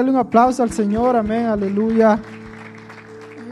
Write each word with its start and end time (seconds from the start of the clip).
Dale 0.00 0.12
un 0.12 0.16
aplauso 0.16 0.62
al 0.62 0.70
Señor, 0.70 1.16
amén, 1.16 1.46
aleluya. 1.46 2.20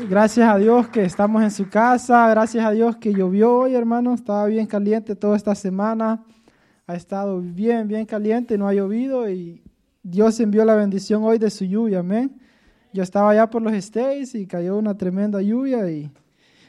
Gracias 0.09 0.49
a 0.49 0.57
Dios 0.57 0.87
que 0.87 1.03
estamos 1.03 1.43
en 1.43 1.51
su 1.51 1.69
casa, 1.69 2.29
gracias 2.29 2.65
a 2.65 2.71
Dios 2.71 2.95
que 2.99 3.13
llovió 3.13 3.53
hoy, 3.53 3.75
hermano, 3.75 4.15
estaba 4.15 4.47
bien 4.47 4.69
caliente 4.69 5.17
toda 5.17 5.37
esta 5.37 5.57
semana, 5.57 6.25
ha 6.87 6.95
estado 6.95 7.41
bien, 7.41 7.89
bien 7.89 8.07
caliente, 8.07 8.57
no 8.59 8.69
ha 8.69 8.75
llovido 8.75 9.29
y 9.29 9.61
Dios 10.05 10.39
envió 10.39 10.65
la 10.65 10.77
bendición 10.77 11.25
hoy 11.25 11.39
de 11.39 11.51
su 11.51 11.65
lluvia, 11.65 11.99
amén. 11.99 12.41
Yo 12.93 13.03
estaba 13.03 13.31
allá 13.31 13.51
por 13.51 13.61
los 13.61 13.73
States 13.73 14.37
y 14.37 14.47
cayó 14.47 14.79
una 14.79 14.97
tremenda 14.97 15.43
lluvia 15.43 15.91
y 15.91 16.13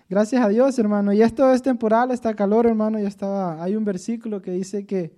gracias 0.09 0.43
a 0.43 0.49
Dios, 0.49 0.79
hermano. 0.79 1.13
Y 1.13 1.21
esto 1.21 1.53
es 1.53 1.61
temporal, 1.61 2.09
está 2.09 2.33
calor, 2.33 2.65
hermano. 2.65 2.97
Ya 2.97 3.07
estaba, 3.07 3.61
hay 3.61 3.75
un 3.75 3.85
versículo 3.85 4.41
que 4.41 4.53
dice 4.53 4.87
que 4.87 5.13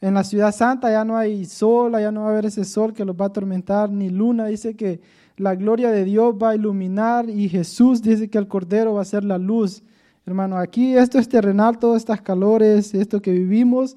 en 0.00 0.14
la 0.14 0.22
ciudad 0.22 0.54
santa 0.54 0.90
ya 0.90 1.04
no 1.04 1.16
hay 1.16 1.44
sol, 1.44 1.92
ya 1.92 2.12
no 2.12 2.22
va 2.22 2.28
a 2.28 2.30
haber 2.30 2.46
ese 2.46 2.64
sol 2.64 2.92
que 2.92 3.04
los 3.04 3.16
va 3.16 3.24
a 3.24 3.28
atormentar, 3.28 3.90
ni 3.90 4.10
luna. 4.10 4.46
Dice 4.46 4.74
que 4.76 5.00
la 5.36 5.54
gloria 5.54 5.90
de 5.90 6.04
Dios 6.04 6.34
va 6.40 6.50
a 6.50 6.54
iluminar 6.54 7.28
y 7.28 7.48
Jesús 7.48 8.02
dice 8.02 8.28
que 8.28 8.38
el 8.38 8.48
Cordero 8.48 8.94
va 8.94 9.02
a 9.02 9.04
ser 9.04 9.24
la 9.24 9.38
luz. 9.38 9.82
Hermano, 10.26 10.56
aquí 10.56 10.96
esto 10.96 11.18
es 11.18 11.28
terrenal, 11.28 11.78
todas 11.78 12.02
estas 12.02 12.20
calores, 12.20 12.94
esto 12.94 13.22
que 13.22 13.32
vivimos, 13.32 13.96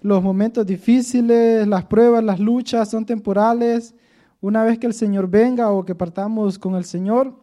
los 0.00 0.22
momentos 0.22 0.64
difíciles, 0.66 1.66
las 1.66 1.84
pruebas, 1.84 2.24
las 2.24 2.40
luchas 2.40 2.88
son 2.88 3.04
temporales. 3.04 3.94
Una 4.40 4.64
vez 4.64 4.78
que 4.78 4.86
el 4.86 4.94
Señor 4.94 5.28
venga 5.28 5.70
o 5.70 5.84
que 5.84 5.94
partamos 5.94 6.58
con 6.58 6.76
el 6.76 6.84
Señor, 6.84 7.34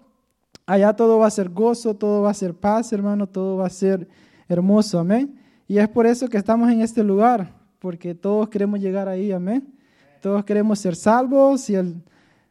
allá 0.65 0.93
todo 0.93 1.19
va 1.19 1.27
a 1.27 1.31
ser 1.31 1.49
gozo, 1.49 1.95
todo 1.95 2.21
va 2.23 2.31
a 2.31 2.33
ser 2.33 2.53
paz, 2.53 2.91
hermano, 2.91 3.27
todo 3.27 3.57
va 3.57 3.67
a 3.67 3.69
ser 3.69 4.07
hermoso, 4.47 4.99
amén. 4.99 5.39
Y 5.67 5.77
es 5.77 5.87
por 5.87 6.05
eso 6.05 6.27
que 6.27 6.37
estamos 6.37 6.71
en 6.71 6.81
este 6.81 7.03
lugar, 7.03 7.62
porque 7.83 8.15
todos 8.15 8.47
queremos 8.47 8.79
llegar 8.79 9.09
ahí, 9.09 9.33
amén. 9.33 9.67
Todos 10.21 10.45
queremos 10.45 10.79
ser 10.79 10.95
salvos. 10.95 11.59
Si, 11.59 11.75
el, 11.75 12.01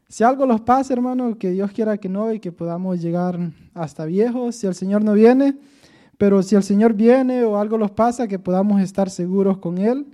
si 0.06 0.22
algo 0.22 0.44
los 0.44 0.60
pasa, 0.60 0.92
hermano, 0.92 1.38
que 1.38 1.52
Dios 1.52 1.70
quiera 1.70 1.96
que 1.96 2.10
no 2.10 2.30
y 2.34 2.38
que 2.38 2.52
podamos 2.52 3.00
llegar 3.00 3.38
hasta 3.72 4.04
viejos, 4.04 4.56
si 4.56 4.66
el 4.66 4.74
Señor 4.74 5.02
no 5.02 5.14
viene, 5.14 5.56
pero 6.18 6.42
si 6.42 6.54
el 6.54 6.62
Señor 6.62 6.92
viene 6.92 7.44
o 7.44 7.56
algo 7.56 7.78
los 7.78 7.92
pasa, 7.92 8.28
que 8.28 8.38
podamos 8.38 8.82
estar 8.82 9.08
seguros 9.08 9.56
con 9.56 9.78
Él. 9.78 10.04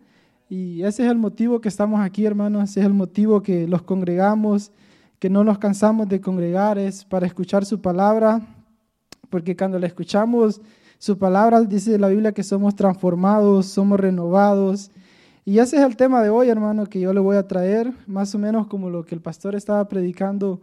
Y 0.49 0.85
ese 0.85 1.05
es 1.05 1.11
el 1.11 1.19
motivo 1.19 1.61
que 1.61 1.69
estamos 1.69 2.01
aquí, 2.01 2.25
hermano, 2.25 2.63
ese 2.63 2.79
es 2.79 2.87
el 2.87 2.95
motivo 2.95 3.43
que 3.43 3.67
los 3.67 3.83
congregamos, 3.83 4.71
que 5.19 5.29
no 5.29 5.43
nos 5.43 5.59
cansamos 5.59 6.09
de 6.09 6.21
congregar, 6.21 6.79
es 6.79 7.05
para 7.05 7.27
escuchar 7.27 7.65
su 7.65 7.81
palabra, 7.81 8.41
porque 9.31 9.57
cuando 9.57 9.81
le 9.81 9.89
escuchamos 9.89 10.61
su 10.97 11.19
palabra, 11.19 11.61
dice 11.63 11.99
la 11.99 12.07
Biblia 12.07 12.31
que 12.31 12.45
somos 12.45 12.77
transformados, 12.77 13.67
somos 13.67 13.99
renovados, 13.99 14.93
y 15.49 15.61
ese 15.61 15.79
es 15.79 15.83
el 15.83 15.97
tema 15.97 16.23
de 16.23 16.29
hoy, 16.29 16.51
hermano, 16.51 16.85
que 16.85 17.01
yo 17.01 17.15
le 17.15 17.21
voy 17.21 17.39
a 17.39 17.49
traer, 17.49 17.91
más 18.07 18.35
o 18.35 18.39
menos 18.39 18.67
como 18.67 18.91
lo 18.91 19.07
que 19.07 19.15
el 19.15 19.23
pastor 19.23 19.55
estaba 19.55 19.89
predicando 19.89 20.61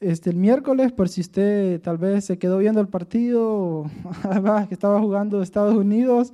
este, 0.00 0.30
el 0.30 0.36
miércoles, 0.36 0.92
por 0.92 1.10
si 1.10 1.20
usted 1.20 1.78
tal 1.82 1.98
vez 1.98 2.24
se 2.24 2.38
quedó 2.38 2.56
viendo 2.56 2.80
el 2.80 2.88
partido, 2.88 3.84
que 4.68 4.72
estaba 4.72 4.98
jugando 4.98 5.42
Estados 5.42 5.74
Unidos, 5.74 6.32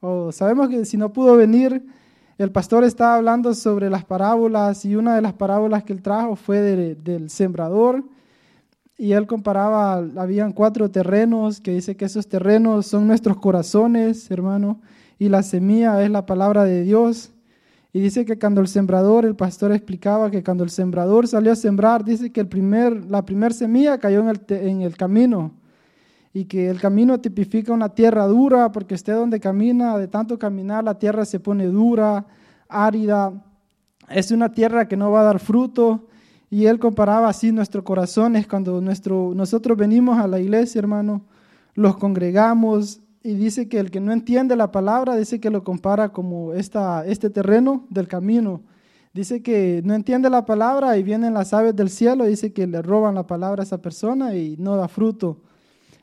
o 0.00 0.32
sabemos 0.32 0.68
que 0.68 0.84
si 0.84 0.98
no 0.98 1.14
pudo 1.14 1.34
venir, 1.34 1.86
el 2.36 2.52
pastor 2.52 2.84
estaba 2.84 3.14
hablando 3.14 3.54
sobre 3.54 3.88
las 3.88 4.04
parábolas 4.04 4.84
y 4.84 4.94
una 4.94 5.14
de 5.16 5.22
las 5.22 5.32
parábolas 5.32 5.82
que 5.82 5.94
él 5.94 6.02
trajo 6.02 6.36
fue 6.36 6.60
del 6.60 7.30
sembrador 7.30 8.04
y 8.98 9.12
él 9.12 9.26
comparaba, 9.26 9.94
habían 9.94 10.52
cuatro 10.52 10.90
terrenos 10.90 11.62
que 11.62 11.70
dice 11.70 11.96
que 11.96 12.04
esos 12.04 12.28
terrenos 12.28 12.86
son 12.86 13.06
nuestros 13.06 13.38
corazones, 13.38 14.30
hermano, 14.30 14.82
y 15.24 15.30
la 15.30 15.42
semilla 15.42 16.02
es 16.04 16.10
la 16.10 16.26
palabra 16.26 16.64
de 16.64 16.82
Dios. 16.82 17.32
Y 17.94 18.00
dice 18.00 18.26
que 18.26 18.38
cuando 18.38 18.60
el 18.60 18.68
sembrador, 18.68 19.24
el 19.24 19.34
pastor 19.34 19.72
explicaba 19.72 20.30
que 20.30 20.44
cuando 20.44 20.64
el 20.64 20.70
sembrador 20.70 21.26
salió 21.26 21.52
a 21.52 21.56
sembrar, 21.56 22.04
dice 22.04 22.30
que 22.30 22.40
el 22.40 22.48
primer, 22.48 23.06
la 23.06 23.24
primera 23.24 23.54
semilla 23.54 23.96
cayó 23.96 24.20
en 24.20 24.28
el, 24.28 24.40
en 24.48 24.82
el 24.82 24.96
camino 24.98 25.52
y 26.34 26.44
que 26.44 26.68
el 26.68 26.78
camino 26.78 27.18
tipifica 27.20 27.72
una 27.72 27.88
tierra 27.88 28.26
dura, 28.26 28.70
porque 28.70 28.96
usted 28.96 29.14
donde 29.14 29.40
camina, 29.40 29.96
de 29.96 30.08
tanto 30.08 30.38
caminar, 30.38 30.84
la 30.84 30.98
tierra 30.98 31.24
se 31.24 31.40
pone 31.40 31.66
dura, 31.68 32.26
árida, 32.68 33.32
es 34.10 34.30
una 34.30 34.52
tierra 34.52 34.88
que 34.88 34.96
no 34.96 35.10
va 35.10 35.22
a 35.22 35.24
dar 35.24 35.38
fruto. 35.38 36.08
Y 36.50 36.66
él 36.66 36.78
comparaba 36.78 37.30
así 37.30 37.50
nuestros 37.50 37.82
corazones 37.82 38.46
cuando 38.46 38.80
nuestro, 38.82 39.32
nosotros 39.34 39.78
venimos 39.78 40.18
a 40.18 40.26
la 40.26 40.38
iglesia, 40.38 40.80
hermano, 40.80 41.22
los 41.74 41.96
congregamos, 41.96 43.00
y 43.26 43.34
dice 43.34 43.68
que 43.70 43.78
el 43.78 43.90
que 43.90 44.00
no 44.00 44.12
entiende 44.12 44.54
la 44.54 44.70
palabra, 44.70 45.16
dice 45.16 45.40
que 45.40 45.48
lo 45.48 45.64
compara 45.64 46.10
como 46.12 46.52
esta, 46.52 47.06
este 47.06 47.30
terreno 47.30 47.86
del 47.88 48.06
camino. 48.06 48.60
Dice 49.14 49.42
que 49.42 49.80
no 49.82 49.94
entiende 49.94 50.28
la 50.28 50.44
palabra 50.44 50.98
y 50.98 51.02
vienen 51.02 51.32
las 51.32 51.54
aves 51.54 51.74
del 51.74 51.88
cielo, 51.88 52.26
dice 52.26 52.52
que 52.52 52.66
le 52.66 52.82
roban 52.82 53.14
la 53.14 53.26
palabra 53.26 53.62
a 53.62 53.64
esa 53.64 53.80
persona 53.80 54.36
y 54.36 54.58
no 54.58 54.76
da 54.76 54.88
fruto. 54.88 55.40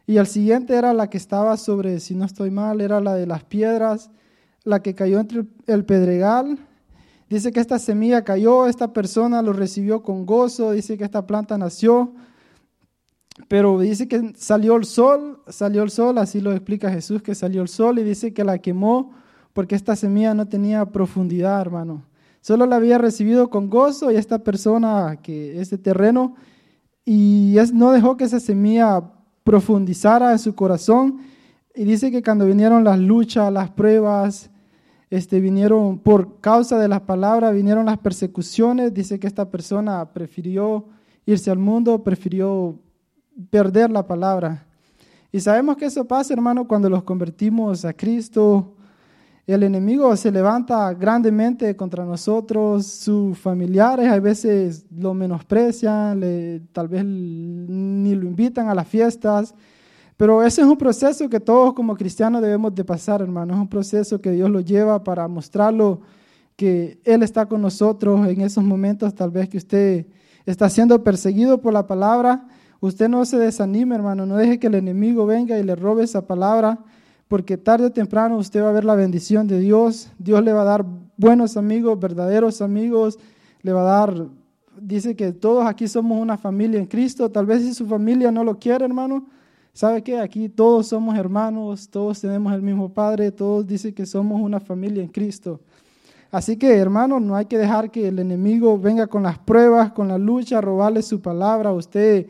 Y 0.07 0.17
el 0.17 0.25
siguiente 0.25 0.75
era 0.75 0.93
la 0.93 1.11
que 1.11 1.17
estaba 1.17 1.57
sobre, 1.57 1.99
si 1.99 2.15
no 2.15 2.25
estoy 2.25 2.49
mal, 2.49 2.81
era 2.81 2.99
la 2.99 3.13
de 3.13 3.27
las 3.27 3.43
piedras, 3.43 4.09
la 4.63 4.81
que 4.81 4.95
cayó 4.95 5.19
entre 5.19 5.45
el 5.67 5.85
pedregal. 5.85 6.57
Dice 7.29 7.51
que 7.51 7.59
esta 7.59 7.77
semilla 7.77 8.23
cayó, 8.23 8.65
esta 8.65 8.93
persona 8.93 9.43
lo 9.43 9.53
recibió 9.53 10.01
con 10.01 10.25
gozo, 10.25 10.71
dice 10.71 10.97
que 10.97 11.03
esta 11.03 11.27
planta 11.27 11.55
nació, 11.59 12.15
pero 13.47 13.79
dice 13.79 14.07
que 14.07 14.33
salió 14.35 14.75
el 14.75 14.85
sol, 14.85 15.41
salió 15.47 15.83
el 15.83 15.89
sol, 15.89 16.17
así 16.17 16.41
lo 16.41 16.51
explica 16.51 16.91
Jesús, 16.91 17.21
que 17.21 17.35
salió 17.35 17.61
el 17.61 17.67
sol 17.67 17.99
y 17.99 18.03
dice 18.03 18.33
que 18.33 18.43
la 18.43 18.59
quemó 18.59 19.11
porque 19.53 19.75
esta 19.75 19.95
semilla 19.95 20.33
no 20.33 20.47
tenía 20.47 20.85
profundidad, 20.85 21.59
hermano. 21.61 22.05
Solo 22.41 22.65
la 22.65 22.77
había 22.77 22.97
recibido 22.97 23.49
con 23.49 23.69
gozo 23.69 24.11
y 24.11 24.15
esta 24.15 24.39
persona, 24.39 25.17
que 25.21 25.59
este 25.59 25.77
terreno, 25.77 26.35
y 27.05 27.57
es, 27.57 27.73
no 27.73 27.91
dejó 27.91 28.17
que 28.17 28.23
esa 28.23 28.39
semilla 28.39 29.03
profundizara 29.43 30.31
en 30.31 30.39
su 30.39 30.55
corazón. 30.55 31.19
Y 31.75 31.83
dice 31.83 32.11
que 32.11 32.23
cuando 32.23 32.45
vinieron 32.45 32.83
las 32.83 32.99
luchas, 32.99 33.51
las 33.51 33.69
pruebas, 33.69 34.49
este, 35.09 35.39
vinieron 35.39 35.99
por 35.99 36.39
causa 36.39 36.79
de 36.79 36.87
las 36.87 37.01
palabras, 37.01 37.53
vinieron 37.53 37.85
las 37.85 37.97
persecuciones. 37.97 38.93
Dice 38.93 39.19
que 39.19 39.27
esta 39.27 39.49
persona 39.49 40.13
prefirió 40.13 40.85
irse 41.25 41.51
al 41.51 41.59
mundo, 41.59 42.03
prefirió 42.03 42.79
perder 43.49 43.89
la 43.89 44.05
palabra. 44.05 44.65
Y 45.31 45.39
sabemos 45.39 45.77
que 45.77 45.85
eso 45.85 46.05
pasa, 46.05 46.33
hermano, 46.33 46.67
cuando 46.67 46.89
los 46.89 47.03
convertimos 47.03 47.85
a 47.85 47.93
Cristo. 47.93 48.75
El 49.47 49.63
enemigo 49.63 50.15
se 50.15 50.31
levanta 50.31 50.93
grandemente 50.93 51.75
contra 51.75 52.05
nosotros, 52.05 52.85
sus 52.85 53.37
familiares 53.37 54.07
a 54.07 54.19
veces 54.19 54.85
lo 54.95 55.13
menosprecian, 55.13 56.21
tal 56.71 56.87
vez 56.87 57.03
ni 57.03 58.13
lo 58.13 58.27
invitan 58.27 58.69
a 58.69 58.75
las 58.75 58.87
fiestas, 58.87 59.55
pero 60.15 60.43
ese 60.43 60.61
es 60.61 60.67
un 60.67 60.77
proceso 60.77 61.27
que 61.27 61.39
todos 61.39 61.73
como 61.73 61.95
cristianos 61.95 62.41
debemos 62.41 62.75
de 62.75 62.85
pasar, 62.85 63.21
hermano, 63.21 63.55
es 63.55 63.59
un 63.59 63.67
proceso 63.67 64.21
que 64.21 64.31
Dios 64.31 64.49
lo 64.49 64.59
lleva 64.59 65.03
para 65.03 65.27
mostrarlo 65.27 66.01
que 66.55 67.01
Él 67.03 67.23
está 67.23 67.47
con 67.47 67.61
nosotros 67.61 68.27
en 68.27 68.41
esos 68.41 68.63
momentos, 68.63 69.15
tal 69.15 69.31
vez 69.31 69.49
que 69.49 69.57
usted 69.57 70.05
está 70.45 70.69
siendo 70.69 71.03
perseguido 71.03 71.59
por 71.59 71.73
la 71.73 71.87
palabra, 71.87 72.45
Usted 72.81 73.09
no 73.09 73.23
se 73.25 73.37
desanime, 73.37 73.93
hermano, 73.93 74.25
no 74.25 74.35
deje 74.37 74.59
que 74.59 74.65
el 74.65 74.73
enemigo 74.73 75.27
venga 75.27 75.57
y 75.59 75.63
le 75.63 75.75
robe 75.75 76.03
esa 76.03 76.25
palabra, 76.25 76.79
porque 77.27 77.55
tarde 77.55 77.85
o 77.85 77.91
temprano 77.91 78.37
usted 78.37 78.63
va 78.63 78.69
a 78.69 78.73
ver 78.73 78.85
la 78.85 78.95
bendición 78.95 79.47
de 79.47 79.59
Dios. 79.59 80.09
Dios 80.17 80.43
le 80.43 80.51
va 80.51 80.63
a 80.63 80.65
dar 80.65 80.85
buenos 81.15 81.57
amigos, 81.57 81.99
verdaderos 81.99 82.59
amigos, 82.59 83.19
le 83.61 83.71
va 83.71 83.81
a 83.81 83.99
dar, 83.99 84.25
dice 84.81 85.15
que 85.15 85.31
todos 85.31 85.67
aquí 85.67 85.87
somos 85.87 86.19
una 86.19 86.39
familia 86.39 86.79
en 86.79 86.87
Cristo. 86.87 87.29
Tal 87.29 87.45
vez 87.45 87.61
si 87.61 87.75
su 87.75 87.85
familia 87.85 88.31
no 88.31 88.43
lo 88.43 88.57
quiere, 88.57 88.83
hermano, 88.83 89.27
¿sabe 89.73 90.01
qué? 90.01 90.19
Aquí 90.19 90.49
todos 90.49 90.87
somos 90.87 91.15
hermanos, 91.15 91.87
todos 91.87 92.19
tenemos 92.19 92.51
el 92.51 92.63
mismo 92.63 92.91
Padre, 92.91 93.31
todos 93.31 93.67
dicen 93.67 93.93
que 93.93 94.07
somos 94.07 94.41
una 94.41 94.59
familia 94.59 95.03
en 95.03 95.09
Cristo. 95.09 95.59
Así 96.31 96.57
que, 96.57 96.75
hermano, 96.77 97.19
no 97.19 97.35
hay 97.35 97.45
que 97.45 97.59
dejar 97.59 97.91
que 97.91 98.07
el 98.07 98.17
enemigo 98.17 98.79
venga 98.79 99.05
con 99.05 99.21
las 99.21 99.37
pruebas, 99.37 99.91
con 99.91 100.07
la 100.07 100.17
lucha, 100.17 100.57
a 100.57 100.61
robarle 100.61 101.03
su 101.03 101.21
palabra. 101.21 101.71
Usted 101.71 102.25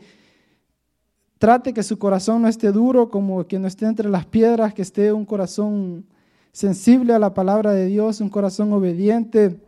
Trate 1.42 1.72
que 1.74 1.82
su 1.82 1.98
corazón 1.98 2.42
no 2.42 2.46
esté 2.46 2.70
duro, 2.70 3.10
como 3.10 3.48
que 3.48 3.58
no 3.58 3.66
esté 3.66 3.86
entre 3.86 4.08
las 4.08 4.24
piedras, 4.26 4.74
que 4.74 4.82
esté 4.82 5.12
un 5.12 5.24
corazón 5.24 6.06
sensible 6.52 7.14
a 7.14 7.18
la 7.18 7.34
palabra 7.34 7.72
de 7.72 7.86
Dios, 7.86 8.20
un 8.20 8.28
corazón 8.28 8.72
obediente, 8.72 9.58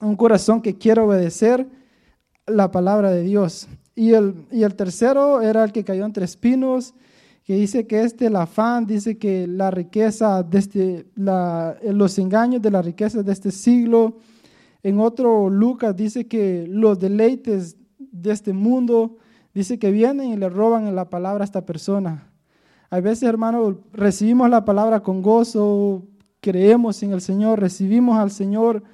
un 0.00 0.14
corazón 0.14 0.62
que 0.62 0.78
quiera 0.78 1.02
obedecer 1.02 1.66
la 2.46 2.70
palabra 2.70 3.10
de 3.10 3.24
Dios. 3.24 3.66
Y 3.96 4.12
el, 4.12 4.46
y 4.52 4.62
el 4.62 4.76
tercero 4.76 5.42
era 5.42 5.64
el 5.64 5.72
que 5.72 5.82
cayó 5.82 6.04
entre 6.04 6.24
espinos, 6.24 6.94
que 7.42 7.56
dice 7.56 7.88
que 7.88 8.02
este, 8.02 8.26
el 8.26 8.36
afán, 8.36 8.86
dice 8.86 9.18
que 9.18 9.48
la 9.48 9.72
riqueza, 9.72 10.44
de 10.44 10.58
este, 10.60 11.06
los 11.16 12.16
engaños 12.20 12.62
de 12.62 12.70
la 12.70 12.80
riqueza 12.80 13.24
de 13.24 13.32
este 13.32 13.50
siglo. 13.50 14.18
En 14.84 15.00
otro, 15.00 15.50
Lucas 15.50 15.96
dice 15.96 16.28
que 16.28 16.64
los 16.68 16.96
deleites 16.96 17.76
de 17.98 18.30
este 18.30 18.52
mundo, 18.52 19.16
Dice 19.58 19.76
que 19.76 19.90
vienen 19.90 20.30
y 20.30 20.36
le 20.36 20.48
roban 20.48 20.94
la 20.94 21.10
palabra 21.10 21.42
a 21.42 21.44
esta 21.44 21.66
persona. 21.66 22.30
A 22.90 23.00
veces, 23.00 23.24
hermano, 23.24 23.80
recibimos 23.92 24.48
la 24.48 24.64
palabra 24.64 25.00
con 25.00 25.20
gozo, 25.20 26.04
creemos 26.40 27.02
en 27.02 27.10
el 27.10 27.20
Señor, 27.20 27.58
recibimos 27.58 28.20
al 28.20 28.30
Señor, 28.30 28.84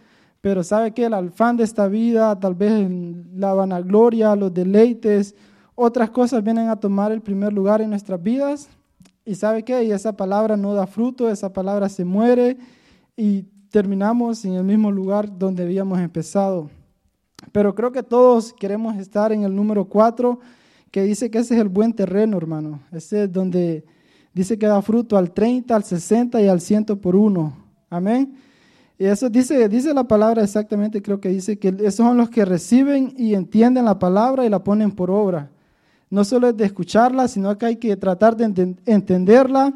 pero 0.41 0.65
sabe 0.65 0.95
que 0.95 1.05
el 1.05 1.13
afán 1.13 1.59
de 1.59 1.65
esta 1.65 1.87
vida, 1.87 2.41
tal 2.41 2.55
vez 2.55 2.91
la 3.35 3.53
vanagloria, 3.53 4.35
los 4.37 4.55
deleites, 4.55 5.35
otras 5.75 6.09
cosas 6.09 6.43
vienen 6.43 6.71
a 6.71 6.77
tomar 6.77 7.13
el 7.13 7.21
primer 7.21 7.53
lugar 7.53 7.83
en 7.83 7.91
nuestras 7.91 8.23
vidas. 8.23 8.71
Y 9.27 9.35
sabe 9.35 9.65
que 9.65 9.85
y 9.85 9.93
esa 9.93 10.17
palabra 10.17 10.57
no 10.57 10.73
da 10.73 10.87
fruto, 10.87 11.29
esa 11.29 11.53
palabra 11.53 11.91
se 11.91 12.07
muere 12.07 12.57
y 13.19 13.43
terminamos 13.69 14.43
en 14.47 14.55
el 14.55 14.65
mismo 14.65 14.91
lugar 14.91 15.29
donde 15.39 15.65
habíamos 15.65 15.99
empezado. 15.99 16.71
Pero 17.53 17.75
creo 17.75 17.93
que 17.93 18.03
todos 18.03 18.53
queremos 18.53 18.97
estar 18.97 19.33
en 19.33 19.43
el 19.45 19.55
número 19.55 19.85
4, 19.87 20.39
que 20.91 21.03
dice 21.03 21.31
que 21.31 21.39
ese 21.39 21.55
es 21.55 21.61
el 21.61 21.69
buen 21.69 21.93
terreno, 21.93 22.37
hermano. 22.37 22.81
Ese 22.93 23.25
es 23.25 23.33
donde 23.33 23.85
dice 24.33 24.59
que 24.59 24.67
da 24.67 24.81
fruto 24.83 25.17
al 25.17 25.33
30, 25.33 25.75
al 25.75 25.85
60 25.85 26.41
y 26.43 26.49
al 26.49 26.61
100 26.61 26.85
por 27.01 27.17
uno. 27.17 27.57
Amén. 27.91 28.35
Y 28.99 29.07
eso 29.07 29.29
dice, 29.29 29.69
dice 29.69 29.93
la 29.93 30.05
palabra 30.05 30.43
exactamente, 30.43 31.03
creo 31.03 31.21
que 31.21 31.29
dice 31.29 31.59
que 31.59 31.69
esos 31.81 31.95
son 31.95 32.17
los 32.17 32.31
que 32.31 32.45
reciben 32.45 33.13
y 33.17 33.35
entienden 33.35 33.85
la 33.85 33.99
palabra 33.99 34.47
y 34.47 34.49
la 34.49 34.63
ponen 34.63 34.93
por 34.93 35.11
obra. 35.11 35.51
No 36.11 36.25
solo 36.25 36.49
es 36.49 36.57
de 36.57 36.65
escucharla, 36.65 37.27
sino 37.27 37.59
que 37.59 37.67
hay 37.67 37.77
que 37.77 37.97
tratar 37.97 38.37
de 38.37 38.77
entenderla 38.87 39.75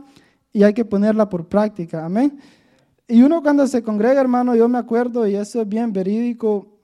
y 0.52 0.62
hay 0.62 0.72
que 0.72 0.84
ponerla 0.84 1.28
por 1.28 1.48
práctica. 1.48 2.04
Amén. 2.04 2.38
Y 3.08 3.22
uno 3.22 3.42
cuando 3.42 3.66
se 3.66 3.82
congrega, 3.82 4.20
hermano, 4.20 4.54
yo 4.54 4.68
me 4.68 4.78
acuerdo, 4.78 5.26
y 5.26 5.34
eso 5.34 5.62
es 5.62 5.68
bien 5.68 5.92
verídico, 5.92 6.77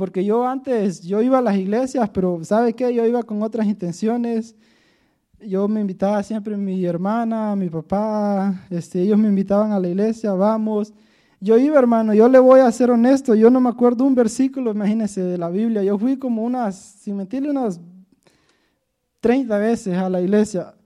porque 0.00 0.24
yo 0.24 0.48
antes, 0.48 1.02
yo 1.02 1.20
iba 1.20 1.36
a 1.36 1.42
las 1.42 1.56
iglesias, 1.56 2.08
pero 2.08 2.42
¿sabe 2.42 2.72
qué? 2.72 2.94
Yo 2.94 3.04
iba 3.04 3.22
con 3.22 3.42
otras 3.42 3.66
intenciones. 3.66 4.56
Yo 5.46 5.68
me 5.68 5.82
invitaba 5.82 6.22
siempre 6.22 6.56
mi 6.56 6.82
hermana, 6.86 7.54
mi 7.54 7.68
papá, 7.68 8.62
este, 8.70 9.02
ellos 9.02 9.18
me 9.18 9.28
invitaban 9.28 9.72
a 9.72 9.78
la 9.78 9.88
iglesia, 9.88 10.32
vamos. 10.32 10.94
Yo 11.38 11.58
iba, 11.58 11.78
hermano, 11.78 12.14
yo 12.14 12.30
le 12.30 12.38
voy 12.38 12.60
a 12.60 12.72
ser 12.72 12.90
honesto, 12.90 13.34
yo 13.34 13.50
no 13.50 13.60
me 13.60 13.68
acuerdo 13.68 14.04
un 14.04 14.14
versículo, 14.14 14.70
imagínense, 14.70 15.22
de 15.22 15.36
la 15.36 15.50
Biblia. 15.50 15.82
Yo 15.82 15.98
fui 15.98 16.16
como 16.16 16.44
unas, 16.44 16.76
sin 16.76 17.18
mentirle, 17.18 17.50
unas 17.50 17.78
30 19.20 19.58
veces 19.58 19.98
a 19.98 20.08
la 20.08 20.22
iglesia. 20.22 20.76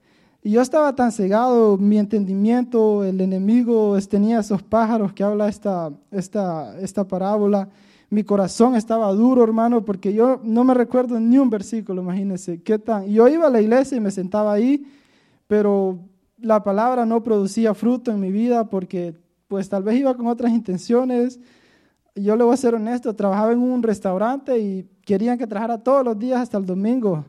Y 0.43 0.51
yo 0.51 0.61
estaba 0.61 0.93
tan 0.93 1.13
cegado, 1.13 1.77
mi 1.77 1.99
entendimiento, 1.99 3.05
el 3.05 3.21
enemigo 3.21 3.97
tenía 4.09 4.41
esos 4.41 4.61
pájaros 4.61 5.13
que 5.13 5.23
habla 5.23 5.47
esta, 5.47 5.89
esta, 6.11 6.77
esta 6.81 7.07
parábola. 7.07 7.69
Mi 8.09 8.23
corazón 8.23 8.75
estaba 8.75 9.11
duro, 9.13 9.43
hermano, 9.43 9.83
porque 9.83 10.13
yo 10.13 10.39
no 10.43 10.63
me 10.63 10.73
recuerdo 10.73 11.19
ni 11.19 11.37
un 11.37 11.49
versículo, 11.49 12.01
imagínense. 12.01 12.61
¿qué 12.61 12.77
tan? 12.77 13.07
Yo 13.07 13.27
iba 13.27 13.47
a 13.47 13.49
la 13.49 13.61
iglesia 13.61 13.97
y 13.97 14.01
me 14.01 14.11
sentaba 14.11 14.53
ahí, 14.53 14.85
pero 15.47 15.99
la 16.39 16.63
palabra 16.63 17.05
no 17.05 17.23
producía 17.23 17.73
fruto 17.73 18.11
en 18.11 18.19
mi 18.19 18.31
vida 18.31 18.69
porque 18.69 19.15
pues 19.47 19.69
tal 19.69 19.83
vez 19.83 19.95
iba 19.95 20.15
con 20.15 20.27
otras 20.27 20.51
intenciones. 20.51 21.39
Yo 22.15 22.35
le 22.35 22.43
voy 22.43 22.53
a 22.53 22.57
ser 22.57 22.75
honesto, 22.75 23.15
trabajaba 23.15 23.51
en 23.51 23.59
un 23.59 23.83
restaurante 23.83 24.57
y 24.59 24.87
querían 25.03 25.37
que 25.37 25.47
trabajara 25.47 25.83
todos 25.83 26.05
los 26.05 26.17
días 26.17 26.39
hasta 26.41 26.57
el 26.57 26.65
domingo. 26.65 27.25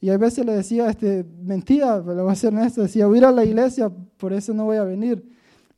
Y 0.00 0.10
a 0.10 0.18
veces 0.18 0.44
le 0.44 0.52
decía, 0.52 0.88
este, 0.88 1.24
mentira, 1.42 1.98
le 1.98 2.20
voy 2.20 2.32
a 2.32 2.34
ser 2.34 2.52
honesto, 2.52 2.82
decía, 2.82 3.06
voy 3.06 3.16
a 3.16 3.18
ir 3.18 3.24
a 3.24 3.32
la 3.32 3.44
iglesia, 3.44 3.90
por 4.18 4.32
eso 4.32 4.52
no 4.52 4.64
voy 4.64 4.76
a 4.76 4.84
venir. 4.84 5.24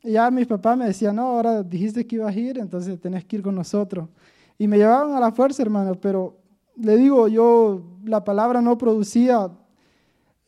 Y 0.03 0.11
ya 0.11 0.29
mis 0.31 0.47
papás 0.47 0.77
me 0.77 0.85
decían, 0.85 1.15
no, 1.15 1.23
ahora 1.23 1.63
dijiste 1.63 2.05
que 2.05 2.17
ibas 2.17 2.35
a 2.35 2.39
ir, 2.39 2.57
entonces 2.57 2.99
tenés 2.99 3.23
que 3.25 3.37
ir 3.37 3.41
con 3.41 3.55
nosotros. 3.55 4.09
Y 4.57 4.67
me 4.67 4.77
llevaban 4.77 5.15
a 5.15 5.19
la 5.19 5.31
fuerza, 5.31 5.61
hermano, 5.61 5.95
pero 5.95 6.37
le 6.75 6.95
digo, 6.97 7.27
yo 7.27 7.81
la 8.03 8.23
palabra 8.23 8.61
no 8.61 8.77
producía 8.77 9.49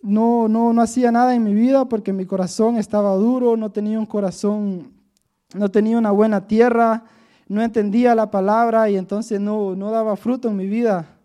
no, 0.02 0.48
no, 0.48 0.72
no 0.72 0.82
hacía 0.82 1.12
nada 1.12 1.36
en 1.36 1.44
mi 1.44 1.54
vida 1.54 1.86
porque 1.90 2.14
mi 2.14 2.26
corazón 2.26 2.78
estaba 2.78 3.16
duro, 3.16 3.58
no 3.58 3.72
tenía 3.72 4.00
un 4.00 4.06
corazón 4.06 4.94
no 5.54 5.70
tenía 5.70 5.98
una 5.98 6.12
buena 6.12 6.48
tierra, 6.48 7.04
no 7.48 7.62
entendía 7.62 8.14
la 8.14 8.30
palabra 8.30 8.90
y 8.90 8.98
entonces 8.98 9.40
no, 9.40 9.76
no 9.76 9.90
daba 9.90 10.16
fruto 10.16 10.50
en 10.50 10.56
mi 10.56 10.68
vida. 10.68 11.18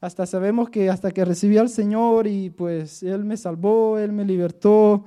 Hasta 0.00 0.26
sabemos 0.26 0.68
que 0.68 0.90
hasta 0.90 1.10
que 1.10 1.24
recibí 1.24 1.58
al 1.58 1.68
Señor 1.68 2.26
y 2.26 2.50
pues 2.50 3.02
Él 3.02 3.24
me 3.24 3.36
salvó, 3.36 3.98
Él 3.98 4.12
me 4.12 4.24
libertó. 4.24 5.04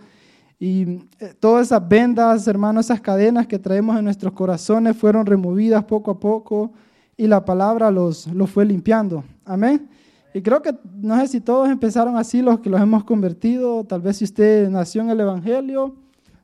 Y 0.58 1.02
eh, 1.20 1.34
todas 1.40 1.68
esas 1.68 1.86
vendas, 1.88 2.48
hermanos, 2.48 2.86
esas 2.86 3.02
cadenas 3.02 3.48
que 3.48 3.60
traemos 3.60 3.98
en 3.98 4.06
nuestros 4.06 4.32
corazones 4.34 4.96
fueron 4.96 5.26
removidas 5.26 5.84
poco 5.84 6.12
a 6.12 6.20
poco 6.20 6.72
y 7.18 7.28
la 7.28 7.46
palabra 7.46 7.92
los, 7.92 8.28
los 8.28 8.50
fue 8.50 8.66
limpiando. 8.66 9.24
Amén. 9.46 9.90
Y 10.34 10.42
creo 10.42 10.62
que 10.62 10.74
no 10.96 11.20
sé 11.20 11.28
si 11.28 11.42
todos 11.42 11.70
empezaron 11.70 12.18
así 12.18 12.42
los 12.42 12.60
que 12.60 12.70
los 12.70 12.82
hemos 12.82 13.04
convertido. 13.04 13.84
Tal 13.84 14.02
vez 14.02 14.18
si 14.18 14.24
usted 14.24 14.70
nació 14.70 15.02
en 15.02 15.10
el 15.10 15.20
Evangelio, 15.20 15.96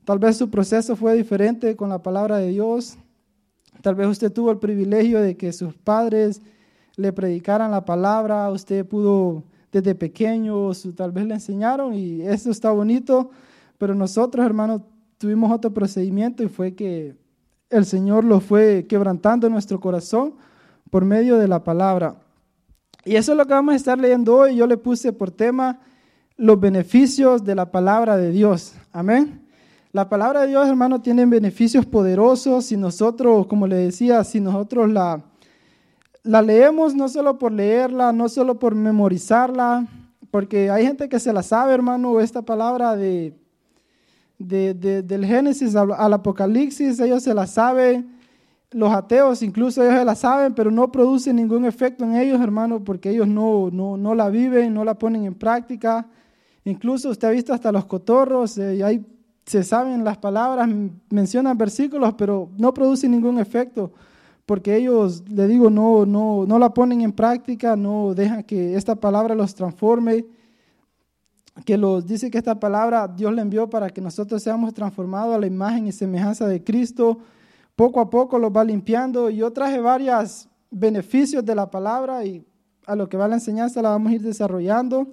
Tal 0.07 0.19
vez 0.19 0.37
su 0.37 0.49
proceso 0.49 0.95
fue 0.95 1.15
diferente 1.15 1.75
con 1.75 1.89
la 1.89 2.01
palabra 2.01 2.37
de 2.37 2.47
Dios. 2.47 2.97
Tal 3.81 3.93
vez 3.93 4.07
usted 4.07 4.31
tuvo 4.31 4.51
el 4.51 4.57
privilegio 4.57 5.19
de 5.19 5.35
que 5.35 5.51
sus 5.51 5.73
padres 5.73 6.41
le 6.95 7.11
predicaran 7.11 7.71
la 7.71 7.83
palabra, 7.83 8.49
usted 8.49 8.85
pudo 8.85 9.43
desde 9.69 9.95
pequeño, 9.95 10.71
tal 10.95 11.11
vez 11.11 11.25
le 11.25 11.33
enseñaron 11.33 11.93
y 11.93 12.21
eso 12.21 12.51
está 12.51 12.71
bonito, 12.71 13.31
pero 13.77 13.95
nosotros, 13.95 14.45
hermanos, 14.45 14.81
tuvimos 15.17 15.51
otro 15.51 15.73
procedimiento 15.73 16.41
y 16.41 16.47
fue 16.47 16.73
que 16.73 17.17
el 17.69 17.85
Señor 17.85 18.23
lo 18.23 18.39
fue 18.39 18.85
quebrantando 18.87 19.47
en 19.47 19.51
nuestro 19.51 19.81
corazón 19.81 20.35
por 20.89 21.05
medio 21.05 21.37
de 21.37 21.47
la 21.47 21.63
palabra. 21.63 22.15
Y 23.05 23.15
eso 23.15 23.31
es 23.31 23.37
lo 23.37 23.45
que 23.45 23.53
vamos 23.53 23.73
a 23.73 23.77
estar 23.77 23.97
leyendo 23.97 24.35
hoy. 24.35 24.55
Yo 24.55 24.67
le 24.67 24.77
puse 24.77 25.13
por 25.13 25.31
tema 25.31 25.79
los 26.35 26.59
beneficios 26.59 27.43
de 27.43 27.55
la 27.55 27.71
palabra 27.71 28.17
de 28.17 28.31
Dios. 28.31 28.73
Amén. 28.91 29.47
La 29.91 30.09
palabra 30.09 30.41
de 30.41 30.47
Dios, 30.49 30.67
hermano, 30.67 31.01
tiene 31.01 31.25
beneficios 31.25 31.85
poderosos 31.85 32.65
si 32.65 32.77
nosotros, 32.77 33.47
como 33.47 33.65
le 33.65 33.77
decía, 33.77 34.23
si 34.23 34.39
nosotros 34.39 34.89
la, 34.89 35.23
la 36.23 36.41
leemos 36.41 36.93
no 36.93 37.07
solo 37.07 37.37
por 37.39 37.51
leerla, 37.51 38.11
no 38.11 38.29
solo 38.29 38.59
por 38.59 38.75
memorizarla, 38.75 39.87
porque 40.29 40.69
hay 40.69 40.85
gente 40.85 41.07
que 41.07 41.19
se 41.19 41.31
la 41.31 41.41
sabe, 41.41 41.73
hermano, 41.73 42.19
esta 42.19 42.41
palabra 42.41 42.95
de, 42.95 43.33
de, 44.37 45.01
del 45.01 45.25
Génesis 45.25 45.75
al, 45.75 46.13
Apocalipsis, 46.13 46.99
ellos 46.99 47.23
se 47.23 47.33
la 47.33 47.47
saben, 47.47 48.16
los 48.71 48.91
ateos 48.91 49.41
incluso 49.41 49.83
ellos 49.83 50.05
la 50.05 50.15
saben, 50.15 50.53
pero 50.53 50.71
no 50.71 50.91
produce 50.91 51.33
ningún 51.33 51.65
efecto 51.65 52.03
en 52.03 52.15
ellos, 52.15 52.41
hermano, 52.41 52.83
porque 52.83 53.09
ellos 53.09 53.27
no, 53.27 53.69
no, 53.71 53.97
no 53.97 54.13
la 54.13 54.29
viven, 54.29 54.73
no 54.73 54.83
la 54.83 54.95
ponen 54.95 55.25
en 55.25 55.35
práctica. 55.35 56.07
Incluso 56.65 57.09
usted 57.09 57.27
ha 57.29 57.31
visto 57.31 57.53
hasta 57.53 57.71
los 57.71 57.85
cotorros, 57.85 58.57
eh, 58.57 58.75
y 58.75 58.81
hay 58.81 59.05
se 59.47 59.63
saben 59.63 60.03
las 60.03 60.17
palabras, 60.17 60.69
mencionan 61.09 61.57
versículos, 61.57 62.13
pero 62.17 62.49
no 62.57 62.73
producen 62.73 63.11
ningún 63.11 63.39
efecto, 63.39 63.93
porque 64.45 64.75
ellos, 64.75 65.23
le 65.29 65.47
digo, 65.47 65.69
no, 65.69 66.05
no, 66.05 66.45
no 66.45 66.59
la 66.59 66.73
ponen 66.73 66.99
en 66.99 67.13
práctica, 67.13 67.77
no 67.77 68.13
dejan 68.13 68.43
que 68.43 68.75
esta 68.75 68.95
palabra 68.95 69.35
los 69.35 69.55
transforme, 69.55 70.25
que 71.63 71.77
los 71.77 72.05
dice 72.05 72.29
que 72.29 72.37
esta 72.37 72.59
palabra 72.59 73.07
Dios 73.07 73.33
le 73.33 73.41
envió 73.41 73.69
para 73.69 73.89
que 73.89 74.01
nosotros 74.01 74.43
seamos 74.43 74.73
transformados 74.73 75.33
a 75.33 75.39
la 75.39 75.47
imagen 75.47 75.87
y 75.87 75.93
semejanza 75.93 76.45
de 76.45 76.61
Cristo. 76.61 77.17
Poco 77.77 77.99
a 77.99 78.09
poco 78.09 78.39
los 78.39 78.51
va 78.51 78.63
limpiando. 78.63 79.29
Yo 79.29 79.53
traje 79.53 79.79
varios 79.79 80.49
beneficios 80.71 81.45
de 81.45 81.53
la 81.53 81.69
palabra 81.69 82.25
y 82.25 82.43
a 82.87 82.95
lo 82.95 83.07
que 83.07 83.17
va 83.17 83.27
la 83.27 83.35
enseñanza 83.35 83.83
la 83.83 83.89
vamos 83.89 84.11
a 84.11 84.15
ir 84.15 84.23
desarrollando. 84.23 85.05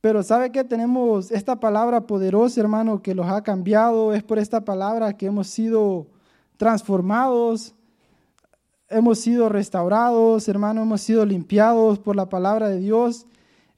Pero 0.00 0.24
sabe 0.24 0.50
que 0.50 0.64
tenemos 0.64 1.30
esta 1.30 1.60
palabra 1.60 2.00
poderosa, 2.00 2.60
hermano, 2.60 3.02
que 3.02 3.14
los 3.14 3.28
ha 3.28 3.40
cambiado. 3.44 4.12
Es 4.14 4.24
por 4.24 4.40
esta 4.40 4.64
palabra 4.64 5.16
que 5.16 5.26
hemos 5.26 5.46
sido 5.46 6.08
transformados, 6.56 7.76
hemos 8.88 9.20
sido 9.20 9.48
restaurados, 9.48 10.48
hermano, 10.48 10.82
hemos 10.82 11.02
sido 11.02 11.24
limpiados 11.24 12.00
por 12.00 12.16
la 12.16 12.28
palabra 12.28 12.68
de 12.68 12.80
Dios. 12.80 13.28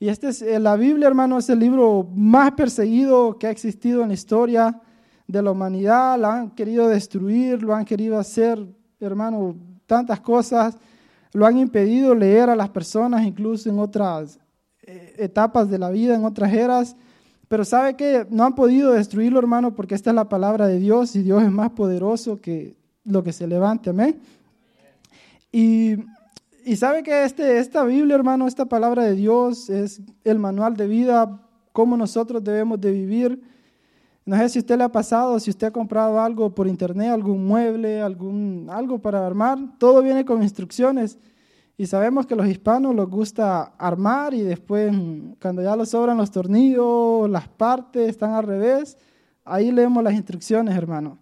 Y 0.01 0.09
este 0.09 0.29
es, 0.29 0.41
eh, 0.41 0.59
la 0.59 0.77
Biblia, 0.77 1.09
hermano, 1.09 1.37
es 1.37 1.51
el 1.51 1.59
libro 1.59 2.09
más 2.15 2.53
perseguido 2.53 3.39
que 3.39 3.49
ha 3.49 3.51
existido 3.51 4.01
en 4.01 4.09
la 4.09 4.15
historia 4.15 4.81
de 5.29 5.41
la 5.41 5.53
humanidad. 5.53 6.19
La 6.19 6.35
han 6.35 6.51
querido 6.51 6.89
destruir, 6.89 7.63
lo 7.63 7.73
han 7.73 7.85
querido 7.85 8.19
hacer, 8.19 8.59
hermano, 8.99 9.55
tantas 9.87 10.19
cosas. 10.19 10.77
Lo 11.33 11.47
han 11.47 11.59
impedido 11.59 12.15
leer 12.15 12.51
a 12.51 12.57
las 12.57 12.71
personas, 12.71 13.25
incluso 13.25 13.71
en 13.71 13.79
otras 13.79 14.41
eh, 14.83 15.15
etapas 15.19 15.71
de 15.71 15.79
la 15.79 15.91
vida, 15.91 16.17
en 16.17 16.25
otras 16.25 16.53
eras, 16.53 16.97
pero 17.49 17.65
sabe 17.65 17.95
que 17.95 18.27
no 18.31 18.45
han 18.45 18.55
podido 18.55 18.93
destruirlo, 18.93 19.39
hermano, 19.39 19.75
porque 19.75 19.95
esta 19.95 20.11
es 20.11 20.17
la 20.17 20.29
palabra 20.29 20.67
de 20.67 20.79
Dios 20.79 21.17
y 21.17 21.23
Dios 21.23 21.43
es 21.43 21.51
más 21.51 21.71
poderoso 21.71 22.41
que 22.41 22.77
lo 23.05 23.23
que 23.23 23.33
se 23.33 23.47
levante, 23.47 23.91
amén. 23.91 24.21
Y, 25.51 25.97
y 26.65 26.77
sabe 26.77 27.03
que 27.03 27.25
este, 27.25 27.59
esta 27.59 27.85
Biblia, 27.85 28.17
hermano, 28.17 28.47
esta 28.47 28.67
palabra 28.67 29.05
de 29.05 29.15
Dios 29.15 29.71
es 29.71 30.03
el 30.25 30.39
manual 30.39 30.77
de 30.77 30.87
vida, 30.87 31.41
cómo 31.73 31.97
nosotros 31.97 32.45
debemos 32.45 32.79
de 32.81 32.91
vivir. 32.91 33.43
No 34.29 34.37
sé 34.37 34.51
si 34.51 34.59
usted 34.59 34.77
le 34.77 34.85
ha 34.85 34.93
pasado, 34.93 35.41
si 35.41 35.49
usted 35.49 35.69
ha 35.69 35.71
comprado 35.71 36.21
algo 36.21 36.55
por 36.55 36.67
internet, 36.67 37.09
algún 37.09 37.47
mueble, 37.47 38.03
algún, 38.03 38.69
algo 38.71 38.99
para 38.99 39.27
armar, 39.27 39.59
todo 39.79 40.03
viene 40.03 40.27
con 40.27 40.43
instrucciones. 40.43 41.19
Y 41.79 41.87
sabemos 41.87 42.27
que 42.27 42.37
los 42.37 42.47
hispanos 42.47 42.95
les 42.95 43.07
gusta 43.07 43.73
armar 43.79 44.35
y 44.35 44.43
después, 44.43 44.95
cuando 45.41 45.63
ya 45.63 45.75
les 45.77 45.89
sobran 45.89 46.19
los 46.19 46.31
tornillos, 46.31 47.31
las 47.31 47.49
partes 47.49 48.07
están 48.07 48.33
al 48.35 48.45
revés, 48.45 48.99
ahí 49.47 49.73
leemos 49.73 50.05
las 50.05 50.13
instrucciones, 50.13 50.77
hermano. 50.77 51.17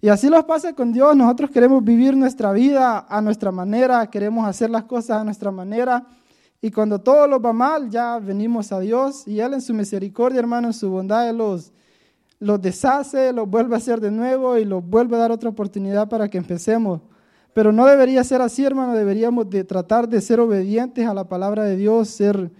Y 0.00 0.08
así 0.08 0.30
nos 0.30 0.44
pasa 0.44 0.74
con 0.74 0.92
Dios. 0.92 1.16
Nosotros 1.16 1.50
queremos 1.50 1.82
vivir 1.82 2.16
nuestra 2.16 2.52
vida 2.52 3.04
a 3.08 3.20
nuestra 3.20 3.50
manera, 3.50 4.08
queremos 4.08 4.46
hacer 4.46 4.70
las 4.70 4.84
cosas 4.84 5.20
a 5.20 5.24
nuestra 5.24 5.50
manera. 5.50 6.06
Y 6.62 6.70
cuando 6.70 7.00
todo 7.00 7.26
lo 7.26 7.40
va 7.40 7.52
mal, 7.52 7.90
ya 7.90 8.20
venimos 8.20 8.70
a 8.70 8.78
Dios 8.78 9.26
y 9.26 9.40
Él 9.40 9.54
en 9.54 9.60
su 9.60 9.74
misericordia, 9.74 10.38
hermano, 10.38 10.68
en 10.68 10.72
su 10.72 10.88
bondad, 10.88 11.28
Él 11.28 11.38
los, 11.38 11.72
los 12.44 12.60
deshace, 12.60 13.32
los 13.32 13.48
vuelve 13.48 13.74
a 13.74 13.78
hacer 13.78 14.00
de 14.00 14.10
nuevo 14.10 14.58
y 14.58 14.66
los 14.66 14.86
vuelve 14.86 15.16
a 15.16 15.20
dar 15.20 15.32
otra 15.32 15.48
oportunidad 15.48 16.08
para 16.08 16.28
que 16.28 16.36
empecemos. 16.36 17.00
Pero 17.54 17.72
no 17.72 17.86
debería 17.86 18.22
ser 18.22 18.42
así, 18.42 18.64
hermano, 18.64 18.92
deberíamos 18.92 19.48
de 19.48 19.64
tratar 19.64 20.08
de 20.08 20.20
ser 20.20 20.40
obedientes 20.40 21.06
a 21.06 21.14
la 21.14 21.26
palabra 21.26 21.64
de 21.64 21.76
Dios, 21.76 22.08
ser, 22.08 22.50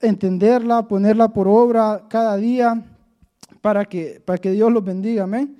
entenderla, 0.00 0.88
ponerla 0.88 1.28
por 1.28 1.46
obra 1.46 2.06
cada 2.08 2.36
día 2.36 2.82
para 3.60 3.84
que, 3.84 4.20
para 4.24 4.38
que 4.38 4.50
Dios 4.50 4.72
los 4.72 4.82
bendiga, 4.82 5.22
amén. 5.22 5.56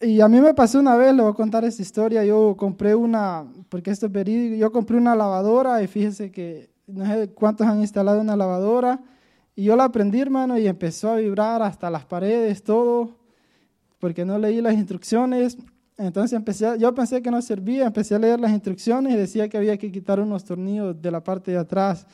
Y 0.00 0.20
a 0.20 0.26
mí 0.26 0.40
me 0.40 0.52
pasó 0.52 0.80
una 0.80 0.96
vez, 0.96 1.14
le 1.14 1.22
voy 1.22 1.30
a 1.30 1.34
contar 1.34 1.64
esta 1.64 1.80
historia, 1.80 2.24
yo 2.24 2.56
compré 2.56 2.92
una, 2.96 3.46
porque 3.68 3.92
esto 3.92 4.06
es 4.06 4.12
verídico, 4.12 4.56
yo 4.56 4.72
compré 4.72 4.96
una 4.96 5.14
lavadora 5.14 5.80
y 5.80 5.86
fíjese 5.86 6.32
que 6.32 6.70
no 6.88 7.06
sé 7.06 7.28
cuántos 7.28 7.68
han 7.68 7.80
instalado 7.80 8.20
una 8.20 8.34
lavadora, 8.34 9.00
y 9.54 9.64
yo 9.64 9.76
la 9.76 9.84
aprendí, 9.84 10.20
hermano, 10.20 10.58
y 10.58 10.66
empezó 10.66 11.10
a 11.10 11.16
vibrar 11.16 11.62
hasta 11.62 11.90
las 11.90 12.04
paredes, 12.04 12.62
todo, 12.62 13.16
porque 13.98 14.24
no 14.24 14.38
leí 14.38 14.60
las 14.60 14.74
instrucciones. 14.74 15.58
Entonces 15.98 16.36
empecé, 16.36 16.78
yo 16.78 16.94
pensé 16.94 17.20
que 17.20 17.30
no 17.30 17.42
servía, 17.42 17.86
empecé 17.86 18.14
a 18.14 18.18
leer 18.18 18.40
las 18.40 18.50
instrucciones 18.50 19.12
y 19.12 19.16
decía 19.16 19.48
que 19.48 19.58
había 19.58 19.76
que 19.76 19.92
quitar 19.92 20.20
unos 20.20 20.44
tornillos 20.44 21.00
de 21.00 21.10
la 21.10 21.22
parte 21.22 21.50
de 21.50 21.58
atrás. 21.58 22.06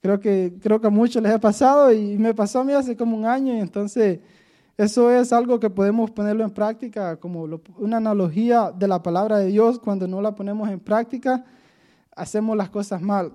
Creo 0.00 0.18
que, 0.18 0.54
creo 0.62 0.80
que 0.80 0.86
a 0.86 0.90
muchos 0.90 1.22
les 1.22 1.32
ha 1.32 1.38
pasado 1.38 1.92
y 1.92 2.16
me 2.16 2.32
pasó 2.32 2.60
a 2.60 2.64
mí 2.64 2.72
hace 2.72 2.96
como 2.96 3.16
un 3.16 3.26
año 3.26 3.54
y 3.54 3.58
entonces 3.58 4.20
eso 4.78 5.10
es 5.10 5.32
algo 5.32 5.60
que 5.60 5.68
podemos 5.68 6.10
ponerlo 6.10 6.44
en 6.44 6.50
práctica 6.50 7.16
como 7.16 7.42
una 7.78 7.96
analogía 7.98 8.70
de 8.70 8.88
la 8.88 9.02
palabra 9.02 9.38
de 9.38 9.46
Dios. 9.46 9.78
Cuando 9.78 10.06
no 10.06 10.22
la 10.22 10.34
ponemos 10.34 10.70
en 10.70 10.80
práctica, 10.80 11.44
hacemos 12.14 12.56
las 12.56 12.70
cosas 12.70 13.02
mal. 13.02 13.32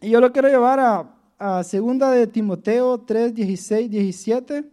Y 0.00 0.10
yo 0.10 0.20
lo 0.20 0.32
quiero 0.32 0.48
llevar 0.48 0.80
a, 0.80 1.13
a 1.38 1.64
segunda 1.64 2.10
de 2.10 2.26
Timoteo 2.26 2.98
3, 2.98 3.34
16, 3.34 3.90
17. 3.90 4.64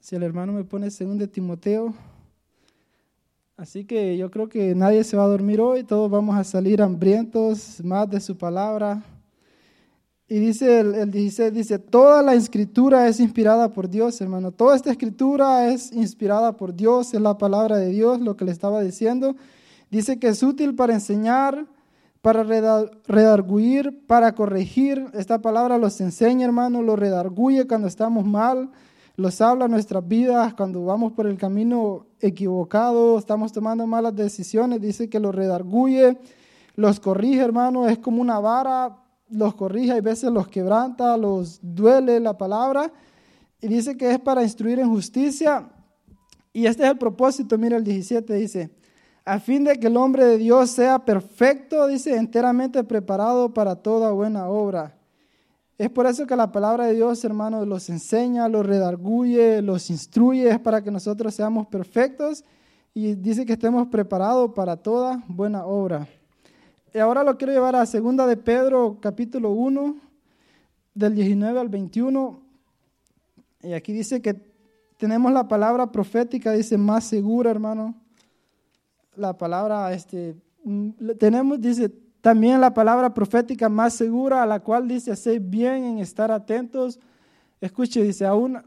Si 0.00 0.16
el 0.16 0.22
hermano 0.22 0.52
me 0.52 0.64
pone 0.64 0.90
segunda 0.90 1.26
de 1.26 1.32
Timoteo. 1.32 1.94
Así 3.56 3.84
que 3.84 4.16
yo 4.16 4.30
creo 4.30 4.48
que 4.48 4.74
nadie 4.74 5.02
se 5.02 5.16
va 5.16 5.24
a 5.24 5.28
dormir 5.28 5.60
hoy, 5.60 5.82
todos 5.82 6.10
vamos 6.10 6.36
a 6.36 6.44
salir 6.44 6.80
hambrientos 6.80 7.82
más 7.82 8.08
de 8.08 8.20
su 8.20 8.36
palabra. 8.36 9.02
Y 10.28 10.38
dice 10.38 10.80
el, 10.80 10.94
el 10.94 11.10
16, 11.10 11.52
dice, 11.52 11.78
toda 11.78 12.22
la 12.22 12.34
escritura 12.34 13.08
es 13.08 13.18
inspirada 13.18 13.72
por 13.72 13.88
Dios, 13.88 14.20
hermano. 14.20 14.52
Toda 14.52 14.76
esta 14.76 14.90
escritura 14.90 15.68
es 15.72 15.90
inspirada 15.92 16.56
por 16.56 16.74
Dios, 16.74 17.14
es 17.14 17.20
la 17.20 17.38
palabra 17.38 17.78
de 17.78 17.88
Dios, 17.88 18.20
lo 18.20 18.36
que 18.36 18.44
le 18.44 18.52
estaba 18.52 18.82
diciendo. 18.82 19.34
Dice 19.90 20.18
que 20.18 20.28
es 20.28 20.42
útil 20.42 20.74
para 20.74 20.94
enseñar, 20.94 21.66
para 22.22 22.42
redarguir, 22.42 24.06
para 24.06 24.34
corregir. 24.34 25.06
Esta 25.14 25.40
palabra 25.40 25.78
los 25.78 26.00
enseña, 26.00 26.46
hermano, 26.46 26.82
los 26.82 26.98
redarguye 26.98 27.66
cuando 27.66 27.88
estamos 27.88 28.24
mal, 28.24 28.70
los 29.16 29.40
habla 29.40 29.68
nuestras 29.68 30.06
vidas, 30.06 30.54
cuando 30.54 30.84
vamos 30.84 31.12
por 31.12 31.26
el 31.26 31.38
camino 31.38 32.06
equivocado, 32.20 33.18
estamos 33.18 33.52
tomando 33.52 33.86
malas 33.86 34.14
decisiones. 34.14 34.80
Dice 34.80 35.08
que 35.08 35.20
los 35.20 35.34
redarguye, 35.34 36.18
los 36.76 37.00
corrige, 37.00 37.40
hermano. 37.40 37.88
Es 37.88 37.98
como 37.98 38.20
una 38.20 38.38
vara 38.38 39.04
los 39.30 39.54
corrige, 39.54 39.92
hay 39.92 40.00
veces 40.00 40.30
los 40.30 40.48
quebranta, 40.48 41.16
los 41.16 41.60
duele 41.62 42.20
la 42.20 42.36
palabra, 42.36 42.90
y 43.60 43.68
dice 43.68 43.96
que 43.96 44.10
es 44.10 44.18
para 44.18 44.42
instruir 44.42 44.78
en 44.78 44.88
justicia, 44.88 45.68
y 46.52 46.66
este 46.66 46.84
es 46.84 46.90
el 46.90 46.98
propósito, 46.98 47.58
mira 47.58 47.76
el 47.76 47.84
17 47.84 48.32
dice, 48.34 48.70
a 49.28 49.38
fin 49.40 49.62
de 49.62 49.78
que 49.78 49.88
el 49.88 49.96
hombre 49.98 50.24
de 50.24 50.38
Dios 50.38 50.70
sea 50.70 51.00
perfecto, 51.00 51.86
dice, 51.86 52.16
enteramente 52.16 52.82
preparado 52.82 53.52
para 53.52 53.76
toda 53.76 54.10
buena 54.10 54.48
obra. 54.48 54.96
Es 55.76 55.90
por 55.90 56.06
eso 56.06 56.26
que 56.26 56.34
la 56.34 56.50
palabra 56.50 56.86
de 56.86 56.94
Dios, 56.94 57.22
hermanos, 57.24 57.68
los 57.68 57.90
enseña, 57.90 58.48
los 58.48 58.64
redarguye, 58.64 59.60
los 59.60 59.90
instruye, 59.90 60.48
es 60.48 60.58
para 60.58 60.82
que 60.82 60.90
nosotros 60.90 61.34
seamos 61.34 61.66
perfectos 61.66 62.42
y 62.94 63.16
dice 63.16 63.44
que 63.44 63.52
estemos 63.52 63.88
preparados 63.88 64.52
para 64.54 64.78
toda 64.78 65.22
buena 65.28 65.66
obra. 65.66 66.08
Y 66.94 66.98
ahora 66.98 67.22
lo 67.22 67.36
quiero 67.36 67.52
llevar 67.52 67.76
a 67.76 67.84
segunda 67.84 68.26
de 68.26 68.38
Pedro, 68.38 68.96
capítulo 68.98 69.50
1, 69.50 69.94
del 70.94 71.14
19 71.14 71.60
al 71.60 71.68
21. 71.68 72.40
Y 73.62 73.74
aquí 73.74 73.92
dice 73.92 74.22
que 74.22 74.40
tenemos 74.96 75.30
la 75.32 75.46
palabra 75.46 75.92
profética, 75.92 76.52
dice 76.52 76.78
más 76.78 77.04
segura, 77.04 77.50
hermano. 77.50 78.07
La 79.18 79.36
palabra, 79.36 79.92
este, 79.92 80.36
mm, 80.62 80.90
tenemos, 81.18 81.60
dice, 81.60 81.88
también 82.20 82.60
la 82.60 82.72
palabra 82.72 83.12
profética 83.12 83.68
más 83.68 83.94
segura, 83.94 84.44
a 84.44 84.46
la 84.46 84.60
cual 84.60 84.86
dice, 84.86 85.10
hacer 85.10 85.40
bien 85.40 85.82
en 85.82 85.98
estar 85.98 86.30
atentos. 86.30 87.00
Escuche, 87.60 88.00
dice, 88.00 88.24
aún 88.24 88.62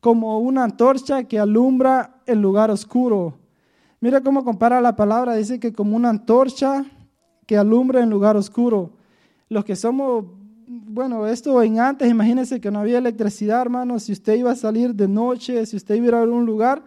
como 0.00 0.38
una 0.38 0.62
antorcha 0.62 1.24
que 1.24 1.40
alumbra 1.40 2.22
el 2.24 2.40
lugar 2.40 2.70
oscuro. 2.70 3.34
Mira 4.00 4.20
cómo 4.20 4.44
compara 4.44 4.80
la 4.80 4.94
palabra, 4.94 5.34
dice 5.34 5.58
que 5.58 5.72
como 5.72 5.96
una 5.96 6.10
antorcha 6.10 6.84
que 7.44 7.58
alumbra 7.58 8.00
en 8.00 8.10
lugar 8.10 8.36
oscuro. 8.36 8.92
Los 9.48 9.64
que 9.64 9.74
somos, 9.74 10.24
bueno, 10.68 11.26
esto 11.26 11.60
en 11.64 11.80
antes, 11.80 12.08
imagínense 12.08 12.60
que 12.60 12.70
no 12.70 12.78
había 12.78 12.98
electricidad, 12.98 13.60
hermano. 13.60 13.98
Si 13.98 14.12
usted 14.12 14.36
iba 14.36 14.52
a 14.52 14.56
salir 14.56 14.94
de 14.94 15.08
noche, 15.08 15.66
si 15.66 15.74
usted 15.74 15.96
iba 15.96 16.20
a 16.20 16.22
un 16.22 16.46
lugar, 16.46 16.84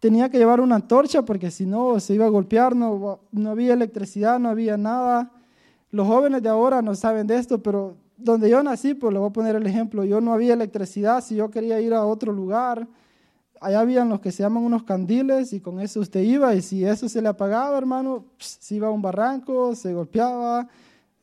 tenía 0.00 0.28
que 0.28 0.38
llevar 0.38 0.60
una 0.60 0.76
antorcha 0.76 1.22
porque 1.22 1.50
si 1.50 1.66
no 1.66 1.98
se 2.00 2.14
iba 2.14 2.26
a 2.26 2.30
golpear, 2.30 2.76
no, 2.76 3.20
no 3.32 3.50
había 3.50 3.74
electricidad, 3.74 4.38
no 4.38 4.48
había 4.48 4.76
nada. 4.76 5.30
Los 5.90 6.06
jóvenes 6.06 6.42
de 6.42 6.48
ahora 6.48 6.82
no 6.82 6.94
saben 6.94 7.26
de 7.26 7.36
esto, 7.36 7.62
pero 7.62 7.96
donde 8.16 8.48
yo 8.50 8.62
nací, 8.62 8.94
pues 8.94 9.12
le 9.12 9.18
voy 9.18 9.28
a 9.28 9.32
poner 9.32 9.56
el 9.56 9.66
ejemplo, 9.66 10.04
yo 10.04 10.20
no 10.20 10.32
había 10.32 10.54
electricidad, 10.54 11.22
si 11.22 11.36
yo 11.36 11.50
quería 11.50 11.80
ir 11.80 11.94
a 11.94 12.04
otro 12.04 12.32
lugar, 12.32 12.86
allá 13.60 13.80
habían 13.80 14.08
los 14.08 14.20
que 14.20 14.32
se 14.32 14.42
llaman 14.42 14.62
unos 14.62 14.84
candiles 14.84 15.52
y 15.52 15.60
con 15.60 15.80
eso 15.80 16.00
usted 16.00 16.22
iba 16.22 16.54
y 16.54 16.62
si 16.62 16.84
eso 16.84 17.08
se 17.08 17.22
le 17.22 17.28
apagaba, 17.28 17.76
hermano, 17.76 18.24
se 18.38 18.74
iba 18.74 18.88
a 18.88 18.90
un 18.90 19.02
barranco, 19.02 19.74
se 19.74 19.92
golpeaba, 19.92 20.68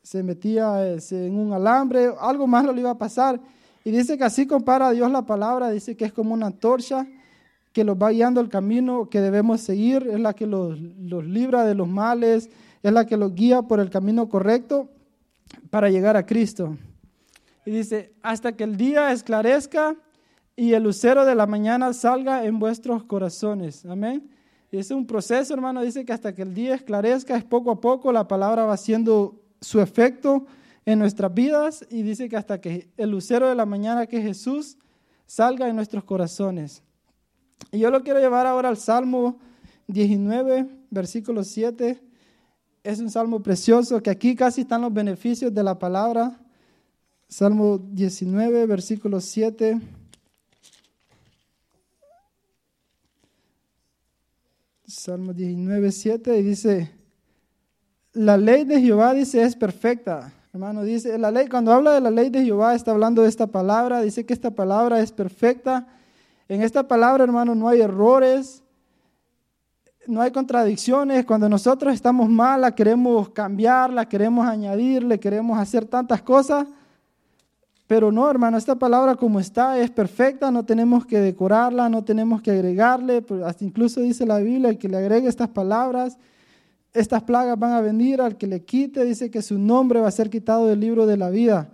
se 0.02 0.22
metía 0.22 0.94
en 1.10 1.38
un 1.38 1.52
alambre, 1.52 2.12
algo 2.20 2.46
más 2.46 2.64
le 2.66 2.80
iba 2.80 2.90
a 2.90 2.98
pasar. 2.98 3.40
Y 3.84 3.90
dice 3.90 4.16
que 4.16 4.24
así 4.24 4.46
compara 4.46 4.88
a 4.88 4.90
Dios 4.92 5.10
la 5.10 5.22
palabra, 5.22 5.70
dice 5.70 5.96
que 5.96 6.04
es 6.04 6.12
como 6.12 6.34
una 6.34 6.46
antorcha 6.46 7.06
que 7.74 7.82
los 7.82 7.96
va 7.96 8.10
guiando 8.10 8.40
el 8.40 8.48
camino 8.48 9.10
que 9.10 9.20
debemos 9.20 9.60
seguir, 9.60 10.06
es 10.08 10.20
la 10.20 10.32
que 10.32 10.46
los, 10.46 10.78
libra 10.78 11.64
de 11.64 11.74
los 11.74 11.88
males, 11.88 12.48
es 12.84 12.92
la 12.92 13.04
que 13.04 13.16
los 13.16 13.34
guía 13.34 13.62
por 13.62 13.80
el 13.80 13.90
camino 13.90 14.28
correcto 14.28 14.88
para 15.70 15.90
llegar 15.90 16.16
a 16.16 16.24
Cristo. 16.24 16.78
Y 17.66 17.72
dice, 17.72 18.14
hasta 18.22 18.52
que 18.52 18.62
el 18.62 18.76
día 18.76 19.10
esclarezca 19.10 19.96
y 20.54 20.74
el 20.74 20.84
lucero 20.84 21.24
de 21.24 21.34
la 21.34 21.46
mañana 21.46 21.92
salga 21.92 22.44
en 22.44 22.60
vuestros 22.60 23.02
corazones. 23.02 23.84
Amén. 23.86 24.30
Y 24.70 24.78
es 24.78 24.92
un 24.92 25.04
proceso, 25.04 25.52
hermano. 25.52 25.82
Dice 25.82 26.04
que 26.04 26.12
hasta 26.12 26.32
que 26.32 26.42
el 26.42 26.54
día 26.54 26.76
esclarezca, 26.76 27.36
es 27.36 27.44
poco 27.44 27.72
a 27.72 27.80
poco, 27.80 28.12
la 28.12 28.28
palabra 28.28 28.66
va 28.66 28.74
haciendo 28.74 29.42
su 29.60 29.80
efecto 29.80 30.46
en 30.86 31.00
nuestras 31.00 31.34
vidas. 31.34 31.84
Y 31.90 32.02
dice 32.02 32.28
que 32.28 32.36
hasta 32.36 32.60
que 32.60 32.88
el 32.96 33.10
lucero 33.10 33.48
de 33.48 33.56
la 33.56 33.66
mañana, 33.66 34.06
que 34.06 34.18
es 34.18 34.22
Jesús, 34.22 34.78
salga 35.26 35.68
en 35.68 35.74
nuestros 35.74 36.04
corazones. 36.04 36.83
Y 37.72 37.78
yo 37.78 37.90
lo 37.90 38.02
quiero 38.02 38.20
llevar 38.20 38.46
ahora 38.46 38.68
al 38.68 38.76
Salmo 38.76 39.38
19, 39.88 40.66
versículo 40.90 41.44
7. 41.44 42.00
Es 42.82 43.00
un 43.00 43.10
salmo 43.10 43.42
precioso 43.42 44.02
que 44.02 44.10
aquí 44.10 44.34
casi 44.34 44.62
están 44.62 44.82
los 44.82 44.92
beneficios 44.92 45.52
de 45.52 45.62
la 45.62 45.78
palabra. 45.78 46.38
Salmo 47.28 47.78
19, 47.78 48.66
versículo 48.66 49.20
7. 49.20 49.80
Salmo 54.86 55.32
19, 55.32 55.90
7, 55.90 56.38
y 56.38 56.42
dice, 56.42 56.90
la 58.12 58.36
ley 58.36 58.64
de 58.64 58.80
Jehová, 58.80 59.12
dice, 59.12 59.42
es 59.42 59.56
perfecta. 59.56 60.32
Hermano, 60.52 60.84
dice, 60.84 61.18
la 61.18 61.32
ley, 61.32 61.48
cuando 61.48 61.72
habla 61.72 61.94
de 61.94 62.00
la 62.00 62.10
ley 62.10 62.30
de 62.30 62.44
Jehová, 62.44 62.74
está 62.74 62.92
hablando 62.92 63.22
de 63.22 63.28
esta 63.28 63.48
palabra, 63.48 64.02
dice 64.02 64.24
que 64.24 64.32
esta 64.32 64.52
palabra 64.52 65.00
es 65.00 65.10
perfecta. 65.10 65.88
En 66.48 66.62
esta 66.62 66.86
palabra, 66.86 67.24
hermano, 67.24 67.54
no 67.54 67.68
hay 67.68 67.80
errores, 67.80 68.62
no 70.06 70.20
hay 70.20 70.30
contradicciones. 70.30 71.24
Cuando 71.24 71.48
nosotros 71.48 71.94
estamos 71.94 72.28
mal, 72.28 72.60
la 72.60 72.74
queremos 72.74 73.30
cambiar, 73.30 73.90
la 73.92 74.06
queremos 74.08 74.46
añadir, 74.46 75.02
le 75.02 75.18
queremos 75.18 75.58
hacer 75.58 75.86
tantas 75.86 76.22
cosas. 76.22 76.66
Pero 77.86 78.12
no, 78.12 78.30
hermano, 78.30 78.58
esta 78.58 78.76
palabra 78.76 79.14
como 79.14 79.40
está 79.40 79.78
es 79.78 79.90
perfecta, 79.90 80.50
no 80.50 80.64
tenemos 80.64 81.06
que 81.06 81.20
decorarla, 81.20 81.88
no 81.88 82.04
tenemos 82.04 82.42
que 82.42 82.50
agregarle, 82.50 83.24
hasta 83.44 83.64
incluso 83.64 84.00
dice 84.00 84.26
la 84.26 84.38
Biblia, 84.38 84.70
el 84.70 84.78
que 84.78 84.88
le 84.88 84.96
agregue 84.96 85.28
estas 85.28 85.48
palabras, 85.48 86.18
estas 86.94 87.22
plagas 87.22 87.58
van 87.58 87.72
a 87.72 87.82
venir, 87.82 88.22
al 88.22 88.36
que 88.36 88.46
le 88.46 88.64
quite, 88.64 89.04
dice 89.04 89.30
que 89.30 89.42
su 89.42 89.58
nombre 89.58 90.00
va 90.00 90.08
a 90.08 90.12
ser 90.12 90.30
quitado 90.30 90.66
del 90.66 90.80
libro 90.80 91.06
de 91.06 91.18
la 91.18 91.28
vida. 91.28 91.68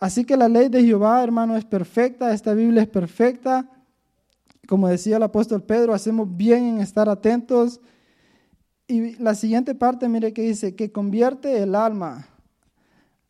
Así 0.00 0.24
que 0.24 0.36
la 0.36 0.48
ley 0.48 0.68
de 0.68 0.82
Jehová, 0.82 1.22
hermano, 1.22 1.56
es 1.56 1.64
perfecta, 1.64 2.32
esta 2.32 2.52
Biblia 2.52 2.82
es 2.82 2.88
perfecta 2.88 3.68
como 4.66 4.88
decía 4.88 5.16
el 5.16 5.22
apóstol 5.22 5.62
Pedro, 5.62 5.94
hacemos 5.94 6.36
bien 6.36 6.64
en 6.64 6.80
estar 6.80 7.08
atentos. 7.08 7.80
Y 8.86 9.16
la 9.16 9.34
siguiente 9.34 9.74
parte, 9.74 10.08
mire 10.08 10.32
que 10.32 10.42
dice, 10.42 10.74
que 10.74 10.92
convierte 10.92 11.62
el 11.62 11.74
alma. 11.74 12.28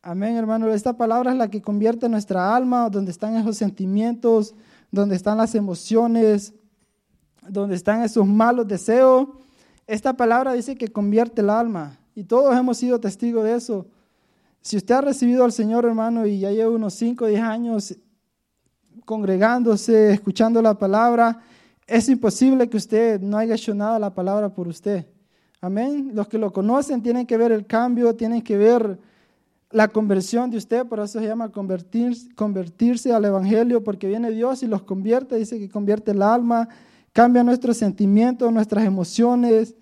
Amén, 0.03 0.37
hermano. 0.37 0.69
Esta 0.73 0.97
palabra 0.97 1.33
es 1.33 1.39
la 1.39 1.49
que 1.49 1.63
convierte 1.63 2.09
nuestra 2.09 2.55
alma, 2.55 2.91
donde 2.91 3.11
están 3.11 3.37
esos 3.37 3.57
sentimientos, 3.57 4.55
donde 4.91 5.17
están 5.17 5.39
las 5.39 5.55
emociones, 5.55 6.53
donde 7.49 7.75
están 7.75 8.03
esos 8.03 8.27
malos 8.27 8.69
deseos. 8.69 9.29
Esta 9.87 10.15
palabra 10.17 10.53
dice 10.53 10.77
que 10.77 10.89
convierte 10.89 11.41
el 11.41 11.51
alma. 11.51 11.99
Y 12.15 12.25
todos 12.25 12.55
hemos 12.57 12.77
sido 12.77 13.01
testigos 13.01 13.45
de 13.45 13.55
eso. 13.55 13.87
Si 14.61 14.77
usted 14.77 14.95
ha 14.95 15.01
recibido 15.01 15.45
al 15.45 15.53
Señor, 15.53 15.85
hermano, 15.85 16.27
y 16.27 16.39
ya 16.39 16.51
lleva 16.51 16.71
unos 16.71 16.95
5 16.95 17.25
o 17.25 17.29
10 17.29 17.41
años 17.43 17.97
congregándose, 19.05 20.13
escuchando 20.13 20.61
la 20.63 20.79
palabra, 20.79 21.41
es 21.87 22.09
imposible 22.09 22.69
que 22.69 22.77
usted 22.77 23.21
no 23.21 23.37
haya 23.37 23.55
hecho 23.55 23.75
nada 23.75 23.99
la 23.99 24.15
palabra 24.15 24.49
por 24.49 24.69
usted. 24.69 25.07
Amén. 25.61 26.11
Los 26.15 26.29
que 26.29 26.39
lo 26.39 26.53
conocen 26.53 27.03
tienen 27.03 27.27
que 27.27 27.37
ver 27.37 27.53
el 27.53 27.67
cambio, 27.67 28.15
tienen 28.15 28.43
que 28.43 28.57
ver 28.57 28.99
la 29.71 29.89
conversión 29.89 30.51
de 30.51 30.59
usted, 30.59 30.87
por 30.87 31.01
eso 31.01 31.19
se 31.19 31.27
llama 31.27 31.51
convertirse, 31.51 32.33
convertirse 32.35 33.13
al 33.13 33.25
Evangelio, 33.25 33.83
porque 33.83 34.07
viene 34.07 34.31
Dios 34.31 34.63
y 34.63 34.67
los 34.67 34.83
convierte, 34.83 35.37
dice 35.37 35.59
que 35.59 35.69
convierte 35.69 36.13
el 36.13 36.23
alma, 36.23 36.69
cambia 37.13 37.43
nuestros 37.43 37.77
sentimientos, 37.77 38.53
nuestras 38.53 38.85
emociones. 38.85 39.75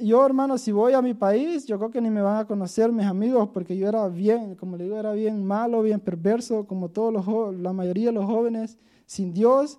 Yo, 0.00 0.26
hermano, 0.26 0.58
si 0.58 0.72
voy 0.72 0.92
a 0.92 1.00
mi 1.00 1.14
país, 1.14 1.66
yo 1.66 1.78
creo 1.78 1.90
que 1.90 2.00
ni 2.00 2.10
me 2.10 2.20
van 2.20 2.38
a 2.38 2.46
conocer 2.46 2.90
mis 2.90 3.06
amigos, 3.06 3.50
porque 3.52 3.76
yo 3.76 3.88
era 3.88 4.08
bien, 4.08 4.56
como 4.56 4.76
le 4.76 4.84
digo, 4.84 4.96
era 4.96 5.12
bien 5.12 5.44
malo, 5.46 5.82
bien 5.82 6.00
perverso, 6.00 6.66
como 6.66 6.88
todos 6.88 7.12
los, 7.12 7.54
la 7.60 7.72
mayoría 7.72 8.06
de 8.06 8.12
los 8.12 8.24
jóvenes, 8.26 8.76
sin 9.06 9.32
Dios. 9.32 9.78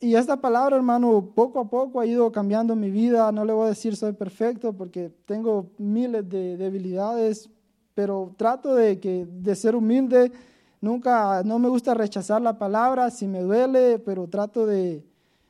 Y 0.00 0.16
esta 0.16 0.38
palabra, 0.38 0.76
hermano, 0.76 1.32
poco 1.34 1.60
a 1.60 1.70
poco 1.70 2.00
ha 2.00 2.06
ido 2.06 2.30
cambiando 2.30 2.76
mi 2.76 2.90
vida. 2.90 3.32
No 3.32 3.44
le 3.46 3.54
voy 3.54 3.66
a 3.66 3.68
decir 3.70 3.96
soy 3.96 4.12
perfecto, 4.12 4.74
porque 4.74 5.10
tengo 5.24 5.70
miles 5.78 6.28
de 6.28 6.58
debilidades, 6.58 7.48
pero 7.94 8.34
trato 8.36 8.74
de, 8.74 9.00
que, 9.00 9.26
de 9.26 9.54
ser 9.54 9.74
humilde. 9.76 10.30
Nunca, 10.82 11.42
no 11.44 11.58
me 11.58 11.68
gusta 11.68 11.94
rechazar 11.94 12.42
la 12.42 12.58
palabra 12.58 13.10
si 13.10 13.26
me 13.26 13.40
duele, 13.40 13.98
pero 13.98 14.28
trato 14.28 14.66
de, 14.66 15.06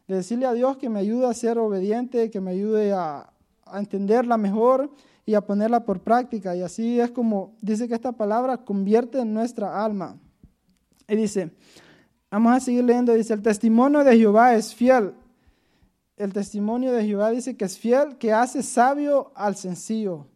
decirle 0.07 0.47
a 0.47 0.53
Dios 0.53 0.77
que 0.77 0.89
me 0.89 1.01
ayude 1.01 1.27
a 1.27 1.35
ser 1.35 1.59
obediente, 1.59 2.31
que 2.31 2.41
me 2.41 2.53
ayude 2.53 2.93
a, 2.93 3.32
a 3.73 3.79
entenderla 3.79 4.37
mejor 4.37 4.91
y 5.25 5.35
a 5.35 5.41
ponerla 5.41 5.85
por 5.85 6.01
práctica. 6.01 6.55
Y 6.55 6.63
así 6.63 7.01
es 7.01 7.11
como 7.11 7.55
dice 7.61 7.89
que 7.89 7.95
esta 7.95 8.13
palabra 8.13 8.59
convierte 8.59 9.21
en 9.21 9.33
nuestra 9.33 9.85
alma. 9.85 10.19
Y 11.09 11.17
dice, 11.17 11.51
vamos 12.31 12.53
a 12.53 12.61
seguir 12.61 12.85
leyendo, 12.85 13.13
dice, 13.13 13.35
el 13.35 13.43
testimonio 13.43 14.05
de 14.05 14.17
Jehová 14.17 14.55
es 14.55 14.75
fiel. 14.75 15.15
El 16.17 16.33
testimonio 16.33 16.93
de 16.93 17.05
Jehová 17.05 17.31
dice 17.31 17.57
que 17.57 17.65
es 17.65 17.79
fiel, 17.79 18.17
que 18.19 18.33
hace 18.33 18.63
sabio 18.63 19.33
al 19.35 19.57
sencillo. 19.57 20.27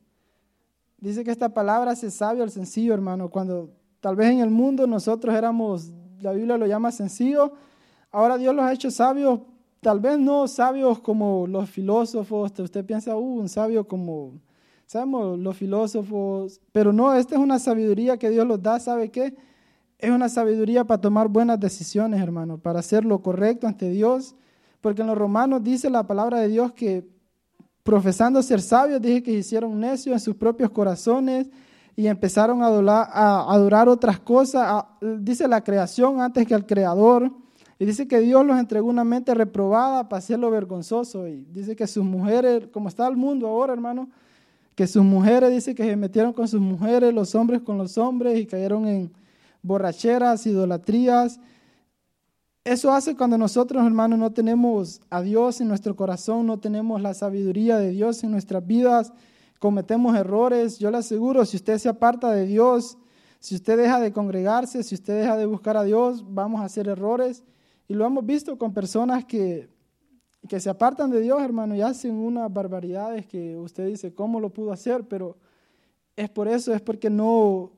Dice 0.99 1.23
que 1.25 1.31
esta 1.31 1.51
palabra 1.51 1.93
hace 1.93 2.11
sabio 2.11 2.43
al 2.43 2.51
sencillo, 2.51 2.95
hermano. 2.95 3.29
Cuando 3.29 3.71
tal 4.01 4.17
vez 4.17 4.31
en 4.31 4.41
el 4.41 4.51
mundo 4.51 4.87
nosotros 4.87 5.35
éramos, 5.35 5.93
la 6.21 6.33
Biblia 6.33 6.57
lo 6.57 6.67
llama 6.67 6.91
sencillo, 6.91 7.53
ahora 8.11 8.39
Dios 8.39 8.55
los 8.55 8.65
ha 8.65 8.73
hecho 8.73 8.91
sabios 8.91 9.41
tal 9.81 10.01
vez 10.01 10.19
no 10.19 10.49
sabios 10.49 11.01
como 11.01 11.47
los 11.47 11.71
filósofos, 11.71 12.53
usted 12.59 12.85
piensa, 12.85 13.17
uh, 13.17 13.21
un 13.21 13.49
sabio 13.49 13.87
como, 13.87 14.33
sabemos, 14.87 15.39
los 15.39 15.57
filósofos, 15.57 16.61
pero 16.73 16.93
no, 16.93 17.15
esta 17.15 17.35
es 17.35 17.41
una 17.41 17.59
sabiduría 17.59 18.17
que 18.17 18.31
Dios 18.31 18.47
los 18.47 18.63
da, 18.63 18.81
¿sabe 18.81 19.11
qué? 19.11 19.37
Es 19.99 20.11
una 20.11 20.29
sabiduría 20.29 20.85
para 20.85 21.01
tomar 21.01 21.29
buenas 21.29 21.59
decisiones, 21.59 22.21
hermano, 22.21 22.59
para 22.59 22.81
hacer 22.81 23.05
lo 23.05 23.21
correcto 23.23 23.67
ante 23.67 23.89
Dios, 23.91 24.35
porque 24.81 25.03
en 25.03 25.09
los 25.09 25.19
romanos 25.19 25.63
dice 25.63 25.89
la 25.89 26.07
palabra 26.07 26.41
de 26.41 26.49
Dios 26.49 26.73
que 26.73 27.09
profesando 27.83 28.43
ser 28.43 28.61
sabios, 28.61 29.01
dije 29.01 29.23
que 29.23 29.33
hicieron 29.33 29.79
necios 29.79 30.13
en 30.13 30.21
sus 30.21 30.35
propios 30.35 30.71
corazones 30.71 31.49
y 31.95 32.09
empezaron 32.09 32.63
a 32.63 32.67
adorar, 32.67 33.09
a 33.11 33.53
adorar 33.53 33.89
otras 33.89 34.19
cosas, 34.21 34.85
dice 35.01 35.49
la 35.49 35.63
creación 35.63 36.21
antes 36.21 36.47
que 36.47 36.55
al 36.55 36.67
creador. 36.67 37.33
Y 37.79 37.85
dice 37.85 38.09
que 38.09 38.21
Dios 38.21 38.45
los 38.47 38.59
entregó 38.59 38.89
una 38.89 39.05
mente 39.05 39.35
reprobada 39.35 40.09
para 40.09 40.19
hacerlo 40.19 40.51
vergonzoso. 40.51 41.29
Y 41.29 41.45
dice 41.53 41.77
que 41.77 41.87
sus 41.87 42.05
mujeres, 42.05 42.69
como 42.73 42.89
está 42.89 43.07
el 43.07 43.17
mundo 43.17 43.47
ahora, 43.49 43.75
hermano, 43.75 44.09
que 44.75 44.87
sus 44.87 45.05
mujeres, 45.05 45.51
dice 45.51 45.75
que 45.75 45.85
se 45.85 45.97
metieron 45.97 46.33
con 46.33 46.49
sus 46.49 46.61
mujeres, 46.61 47.13
los 47.13 47.35
hombres 47.35 47.63
con 47.63 47.77
los 47.79 47.99
hombres 47.99 48.39
y 48.39 48.47
cayeron 48.47 48.87
en 48.87 49.13
borracheras, 49.63 50.47
idolatrías. 50.47 51.39
Eso 52.65 52.93
hace 52.93 53.15
cuando 53.15 53.39
nosotros, 53.39 53.85
hermanos, 53.87 54.19
no 54.19 54.33
tenemos 54.33 55.01
a 55.11 55.21
Dios 55.21 55.61
en 55.61 55.69
nuestro 55.69 55.95
corazón, 55.97 56.47
no 56.47 56.59
tenemos 56.59 57.01
la 57.01 57.15
sabiduría 57.15 57.79
de 57.79 57.91
Dios 57.91 58.25
en 58.25 58.33
nuestras 58.33 58.67
vidas, 58.67 59.13
cometemos 59.59 60.17
errores. 60.17 60.79
Yo 60.79 60.91
le 60.91 60.99
aseguro, 60.99 61.45
si 61.45 61.57
usted 61.57 61.79
se 61.79 61.89
aparta 61.89 62.33
de 62.33 62.47
Dios, 62.47 62.99
si 63.39 63.55
usted 63.55 63.77
deja 63.77 64.01
de 64.01 64.13
congregarse, 64.13 64.83
si 64.83 64.95
usted 64.95 65.21
deja 65.21 65.37
de 65.37 65.47
buscar 65.47 65.77
a 65.77 65.85
Dios, 65.85 66.25
vamos 66.29 66.61
a 66.61 66.65
hacer 66.65 66.89
errores. 66.89 67.45
Y 67.89 67.95
lo 67.95 68.07
hemos 68.07 68.25
visto 68.27 68.59
con 68.59 68.73
personas 68.73 69.25
que, 69.25 69.69
que 70.49 70.61
se 70.61 70.71
apartan 70.71 71.11
de 71.11 71.21
Dios, 71.21 71.41
hermano, 71.43 71.75
y 71.75 71.83
hacen 71.83 72.15
unas 72.15 72.53
barbaridades 72.53 73.27
que 73.27 73.57
usted 73.57 73.87
dice, 73.87 74.15
¿cómo 74.15 74.41
lo 74.41 74.51
pudo 74.51 74.73
hacer? 74.73 75.05
Pero 75.09 75.37
es 76.17 76.29
por 76.31 76.49
eso, 76.49 76.75
es 76.75 76.81
porque 76.81 77.11
no, 77.11 77.73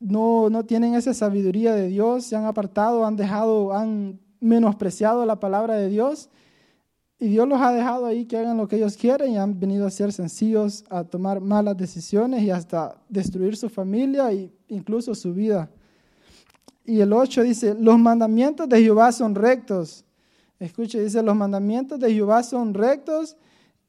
no, 0.00 0.50
no 0.50 0.64
tienen 0.64 0.94
esa 0.94 1.14
sabiduría 1.14 1.74
de 1.74 1.88
Dios, 1.88 2.24
se 2.24 2.36
han 2.36 2.44
apartado, 2.44 3.04
han 3.04 3.16
dejado, 3.16 3.72
han 3.72 4.18
menospreciado 4.40 5.24
la 5.26 5.38
palabra 5.38 5.76
de 5.76 5.88
Dios. 5.88 6.28
Y 7.18 7.28
Dios 7.28 7.48
los 7.48 7.60
ha 7.60 7.72
dejado 7.72 8.06
ahí 8.06 8.26
que 8.26 8.36
hagan 8.36 8.56
lo 8.56 8.66
que 8.66 8.76
ellos 8.76 8.96
quieren 8.96 9.32
y 9.32 9.38
han 9.38 9.58
venido 9.58 9.86
a 9.86 9.90
ser 9.90 10.12
sencillos, 10.12 10.84
a 10.90 11.04
tomar 11.04 11.40
malas 11.40 11.76
decisiones 11.76 12.42
y 12.42 12.50
hasta 12.50 13.00
destruir 13.08 13.56
su 13.56 13.68
familia 13.68 14.32
e 14.32 14.50
incluso 14.68 15.14
su 15.14 15.32
vida. 15.32 15.70
Y 16.84 17.00
el 17.00 17.12
8 17.12 17.42
dice, 17.42 17.74
los 17.74 17.98
mandamientos 17.98 18.68
de 18.68 18.82
Jehová 18.82 19.10
son 19.10 19.34
rectos. 19.34 20.04
Escuche, 20.58 21.02
dice, 21.02 21.22
los 21.22 21.34
mandamientos 21.34 21.98
de 21.98 22.12
Jehová 22.12 22.42
son 22.42 22.74
rectos 22.74 23.36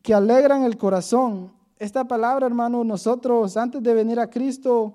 que 0.02 0.14
alegran 0.14 0.64
el 0.64 0.78
corazón. 0.78 1.52
Esta 1.78 2.06
palabra, 2.06 2.46
hermano, 2.46 2.84
nosotros 2.84 3.58
antes 3.58 3.84
de 3.84 3.94
venir 3.94 4.20
a 4.20 4.30
Cristo, 4.30 4.94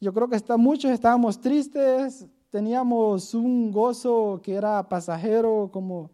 yo 0.00 0.12
creo 0.12 0.28
que 0.28 0.36
está, 0.36 0.56
muchos 0.56 0.90
estábamos 0.92 1.40
tristes, 1.40 2.26
teníamos 2.50 3.34
un 3.34 3.72
gozo 3.72 4.40
que 4.42 4.54
era 4.54 4.88
pasajero, 4.88 5.68
como 5.72 6.10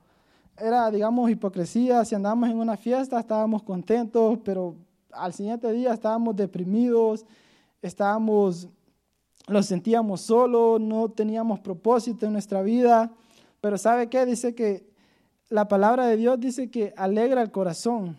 era, 0.56 0.90
digamos, 0.90 1.30
hipocresía. 1.30 2.04
Si 2.04 2.14
andábamos 2.14 2.48
en 2.48 2.56
una 2.56 2.76
fiesta, 2.76 3.20
estábamos 3.20 3.62
contentos, 3.62 4.38
pero 4.44 4.74
al 5.12 5.32
siguiente 5.34 5.70
día 5.72 5.92
estábamos 5.92 6.36
deprimidos, 6.36 7.26
estábamos 7.82 8.68
lo 9.48 9.62
sentíamos 9.62 10.20
solo, 10.20 10.78
no 10.78 11.08
teníamos 11.08 11.60
propósito 11.60 12.26
en 12.26 12.32
nuestra 12.32 12.62
vida. 12.62 13.12
Pero 13.60 13.78
¿sabe 13.78 14.08
qué? 14.08 14.24
Dice 14.26 14.54
que 14.54 14.86
la 15.48 15.68
palabra 15.68 16.06
de 16.06 16.16
Dios 16.16 16.38
dice 16.38 16.70
que 16.70 16.92
alegra 16.96 17.42
el 17.42 17.50
corazón. 17.50 18.16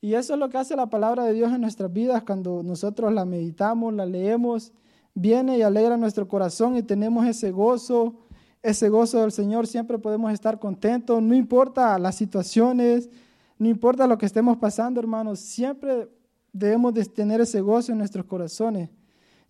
Y 0.00 0.14
eso 0.14 0.34
es 0.34 0.40
lo 0.40 0.48
que 0.48 0.58
hace 0.58 0.76
la 0.76 0.86
palabra 0.86 1.24
de 1.24 1.34
Dios 1.34 1.52
en 1.52 1.60
nuestras 1.60 1.92
vidas 1.92 2.22
cuando 2.22 2.62
nosotros 2.62 3.12
la 3.12 3.24
meditamos, 3.24 3.92
la 3.92 4.06
leemos, 4.06 4.72
viene 5.14 5.58
y 5.58 5.62
alegra 5.62 5.96
nuestro 5.96 6.26
corazón 6.26 6.76
y 6.76 6.82
tenemos 6.82 7.26
ese 7.26 7.50
gozo, 7.50 8.14
ese 8.62 8.88
gozo 8.88 9.20
del 9.20 9.32
Señor, 9.32 9.66
siempre 9.66 9.98
podemos 9.98 10.32
estar 10.32 10.58
contentos, 10.58 11.20
no 11.22 11.34
importa 11.34 11.98
las 11.98 12.14
situaciones, 12.14 13.10
no 13.58 13.68
importa 13.68 14.06
lo 14.06 14.16
que 14.16 14.24
estemos 14.24 14.56
pasando, 14.56 15.00
hermanos, 15.00 15.40
siempre 15.40 16.08
debemos 16.52 16.94
de 16.94 17.04
tener 17.04 17.42
ese 17.42 17.60
gozo 17.60 17.92
en 17.92 17.98
nuestros 17.98 18.24
corazones. 18.24 18.88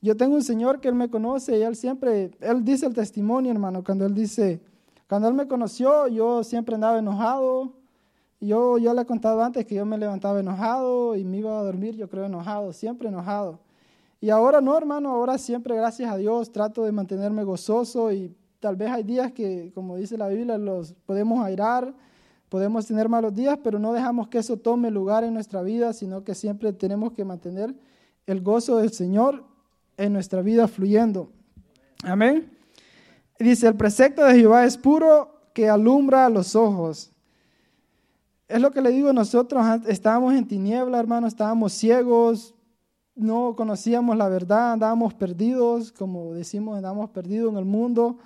Yo 0.03 0.17
tengo 0.17 0.35
un 0.35 0.43
señor 0.43 0.81
que 0.81 0.89
él 0.89 0.95
me 0.95 1.11
conoce 1.11 1.59
y 1.59 1.63
él 1.63 1.77
siempre, 1.77 2.31
él 2.41 2.65
dice 2.65 2.87
el 2.87 2.95
testimonio, 2.95 3.53
hermano, 3.53 3.85
cuando 3.85 4.07
él 4.07 4.15
dice, 4.15 4.61
cuando 5.07 5.29
él 5.29 5.35
me 5.35 5.47
conoció, 5.47 6.09
yo 6.09 6.43
siempre 6.43 6.75
andaba 6.75 6.99
enojado. 6.99 7.75
Yo, 8.41 8.79
yo 8.79 8.95
le 8.95 9.03
he 9.03 9.05
contado 9.05 9.43
antes 9.43 9.67
que 9.67 9.75
yo 9.75 9.85
me 9.85 9.99
levantaba 9.99 10.41
enojado 10.41 11.15
y 11.17 11.25
me 11.25 11.39
iba 11.39 11.59
a 11.59 11.63
dormir, 11.63 11.97
yo 11.97 12.09
creo, 12.09 12.25
enojado, 12.25 12.73
siempre 12.73 13.09
enojado. 13.09 13.61
Y 14.23 14.31
ahora 14.31 14.63
no, 14.63 14.77
hermano, 14.79 15.11
ahora 15.11 15.37
siempre, 15.37 15.77
gracias 15.77 16.11
a 16.11 16.17
Dios, 16.17 16.51
trato 16.51 16.85
de 16.85 16.93
mantenerme 16.93 17.45
gozoso 17.45 18.11
y 18.11 18.35
tal 18.59 18.77
vez 18.77 18.91
hay 18.91 19.03
días 19.03 19.33
que, 19.33 19.71
como 19.75 19.97
dice 19.97 20.17
la 20.17 20.29
Biblia, 20.29 20.57
los 20.57 20.95
podemos 21.05 21.45
airar, 21.45 21.95
podemos 22.49 22.87
tener 22.87 23.11
malos 23.11 23.35
días, 23.35 23.59
pero 23.63 23.79
no 23.79 23.93
dejamos 23.93 24.29
que 24.29 24.39
eso 24.39 24.57
tome 24.57 24.91
lugar 24.91 25.25
en 25.25 25.35
nuestra 25.35 25.61
vida, 25.61 25.93
sino 25.93 26.25
que 26.25 26.35
siempre 26.35 26.73
tenemos 26.73 27.13
que 27.13 27.27
mantener 27.27 27.75
el 28.27 28.41
gozo 28.41 28.79
del 28.79 28.93
Señor 28.93 29.50
en 30.01 30.13
nuestra 30.13 30.43
vida 30.43 30.67
fluyendo. 30.67 31.31
Amén. 32.03 32.51
Dice, 33.39 33.69
el 33.69 33.75
precepto 33.75 34.25
de 34.25 34.35
Jehová 34.35 34.65
es 34.65 34.77
puro 34.77 35.41
que 35.53 35.69
alumbra 35.69 36.29
los 36.29 36.57
ojos. 36.57 37.13
Es 38.49 38.61
lo 38.61 38.71
que 38.71 38.81
le 38.81 38.91
digo, 38.91 39.13
nosotros 39.13 39.65
estábamos 39.87 40.35
en 40.35 40.47
tiniebla, 40.47 40.99
hermano, 40.99 41.27
estábamos 41.27 41.73
ciegos, 41.73 42.55
no 43.15 43.55
conocíamos 43.55 44.17
la 44.17 44.29
verdad, 44.29 44.73
andábamos 44.73 45.15
perdidos, 45.15 45.93
como 45.93 46.33
decimos, 46.35 46.77
andábamos 46.77 47.11
perdidos 47.11 47.53
en 47.53 47.59
el 47.59 47.65
mundo. 47.65 48.19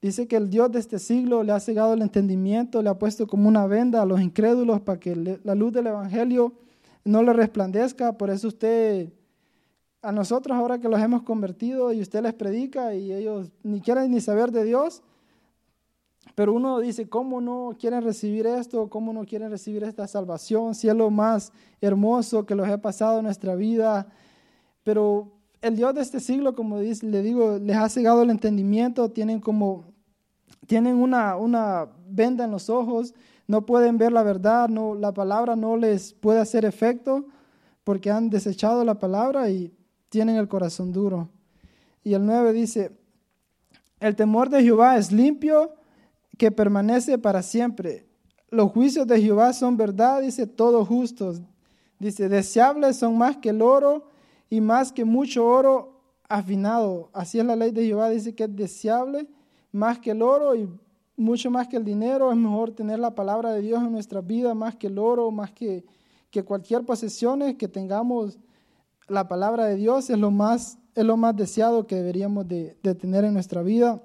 Dice 0.00 0.26
que 0.26 0.36
el 0.36 0.48
Dios 0.48 0.72
de 0.72 0.78
este 0.78 0.98
siglo 0.98 1.42
le 1.42 1.52
ha 1.52 1.60
cegado 1.60 1.92
el 1.92 2.00
entendimiento, 2.00 2.82
le 2.82 2.88
ha 2.88 2.98
puesto 2.98 3.26
como 3.26 3.48
una 3.48 3.66
venda 3.66 4.00
a 4.00 4.06
los 4.06 4.20
incrédulos 4.20 4.80
para 4.80 4.98
que 4.98 5.38
la 5.42 5.54
luz 5.54 5.72
del 5.72 5.88
Evangelio 5.88 6.54
no 7.04 7.22
le 7.22 7.32
resplandezca. 7.32 8.16
Por 8.16 8.30
eso 8.30 8.48
usted, 8.48 9.12
a 10.02 10.12
nosotros 10.12 10.56
ahora 10.56 10.78
que 10.78 10.88
los 10.88 11.00
hemos 11.00 11.22
convertido 11.22 11.92
y 11.92 12.00
usted 12.00 12.22
les 12.22 12.34
predica 12.34 12.94
y 12.94 13.12
ellos 13.12 13.50
ni 13.62 13.80
quieren 13.80 14.10
ni 14.10 14.20
saber 14.20 14.50
de 14.50 14.64
Dios, 14.64 15.02
pero 16.34 16.54
uno 16.54 16.78
dice, 16.78 17.08
¿cómo 17.08 17.40
no 17.40 17.76
quieren 17.78 18.02
recibir 18.02 18.46
esto? 18.46 18.88
¿Cómo 18.88 19.12
no 19.12 19.24
quieren 19.24 19.50
recibir 19.50 19.84
esta 19.84 20.06
salvación? 20.06 20.74
Si 20.74 20.88
es 20.88 20.94
lo 20.94 21.10
más 21.10 21.52
hermoso 21.80 22.46
que 22.46 22.54
los 22.54 22.68
ha 22.68 22.80
pasado 22.80 23.18
en 23.18 23.24
nuestra 23.24 23.54
vida. 23.56 24.06
Pero 24.84 25.32
el 25.60 25.76
Dios 25.76 25.94
de 25.94 26.02
este 26.02 26.20
siglo, 26.20 26.54
como 26.54 26.78
dice, 26.78 27.06
le 27.06 27.22
digo, 27.22 27.58
les 27.58 27.76
ha 27.76 27.88
cegado 27.88 28.22
el 28.22 28.30
entendimiento, 28.30 29.10
tienen 29.10 29.40
como, 29.40 29.84
tienen 30.66 30.96
una, 30.96 31.36
una 31.36 31.88
venda 32.08 32.44
en 32.44 32.52
los 32.52 32.70
ojos, 32.70 33.14
no 33.46 33.66
pueden 33.66 33.98
ver 33.98 34.12
la 34.12 34.22
verdad, 34.22 34.68
no, 34.68 34.94
la 34.94 35.12
palabra 35.12 35.56
no 35.56 35.76
les 35.76 36.14
puede 36.14 36.38
hacer 36.38 36.64
efecto 36.64 37.26
porque 37.84 38.10
han 38.10 38.30
desechado 38.30 38.84
la 38.84 38.98
palabra 38.98 39.50
y 39.50 39.72
tienen 40.10 40.36
el 40.36 40.48
corazón 40.48 40.92
duro. 40.92 41.30
Y 42.04 42.12
el 42.12 42.26
9 42.26 42.52
dice, 42.52 42.92
el 44.00 44.16
temor 44.16 44.50
de 44.50 44.62
Jehová 44.62 44.98
es 44.98 45.10
limpio, 45.10 45.74
que 46.36 46.50
permanece 46.50 47.18
para 47.18 47.42
siempre. 47.42 48.06
Los 48.50 48.72
juicios 48.72 49.06
de 49.06 49.20
Jehová 49.20 49.52
son 49.52 49.76
verdad, 49.76 50.20
dice, 50.20 50.46
todos 50.46 50.86
justos. 50.88 51.40
Dice, 51.98 52.28
deseables 52.28 52.96
son 52.96 53.16
más 53.16 53.36
que 53.36 53.50
el 53.50 53.62
oro 53.62 54.08
y 54.48 54.60
más 54.60 54.90
que 54.90 55.04
mucho 55.04 55.46
oro 55.46 56.00
afinado. 56.28 57.10
Así 57.12 57.38
es 57.38 57.44
la 57.44 57.56
ley 57.56 57.70
de 57.70 57.84
Jehová, 57.84 58.08
dice 58.08 58.34
que 58.34 58.44
es 58.44 58.56
deseable 58.56 59.28
más 59.70 59.98
que 59.98 60.12
el 60.12 60.22
oro 60.22 60.56
y 60.56 60.68
mucho 61.16 61.50
más 61.50 61.68
que 61.68 61.76
el 61.76 61.84
dinero. 61.84 62.32
Es 62.32 62.38
mejor 62.38 62.72
tener 62.72 62.98
la 62.98 63.14
palabra 63.14 63.52
de 63.52 63.60
Dios 63.60 63.82
en 63.82 63.92
nuestra 63.92 64.20
vida 64.20 64.54
más 64.54 64.74
que 64.76 64.86
el 64.86 64.98
oro, 64.98 65.30
más 65.30 65.52
que, 65.52 65.84
que 66.30 66.42
cualquier 66.42 66.84
posesión 66.84 67.54
que 67.54 67.68
tengamos. 67.68 68.38
La 69.10 69.26
palabra 69.26 69.66
de 69.66 69.74
Dios 69.74 70.08
es 70.08 70.18
lo 70.18 70.30
más, 70.30 70.78
es 70.94 71.04
lo 71.04 71.16
más 71.16 71.34
deseado 71.34 71.88
que 71.88 71.96
deberíamos 71.96 72.46
de, 72.46 72.76
de 72.80 72.94
tener 72.94 73.24
en 73.24 73.34
nuestra 73.34 73.60
vida. 73.62 74.00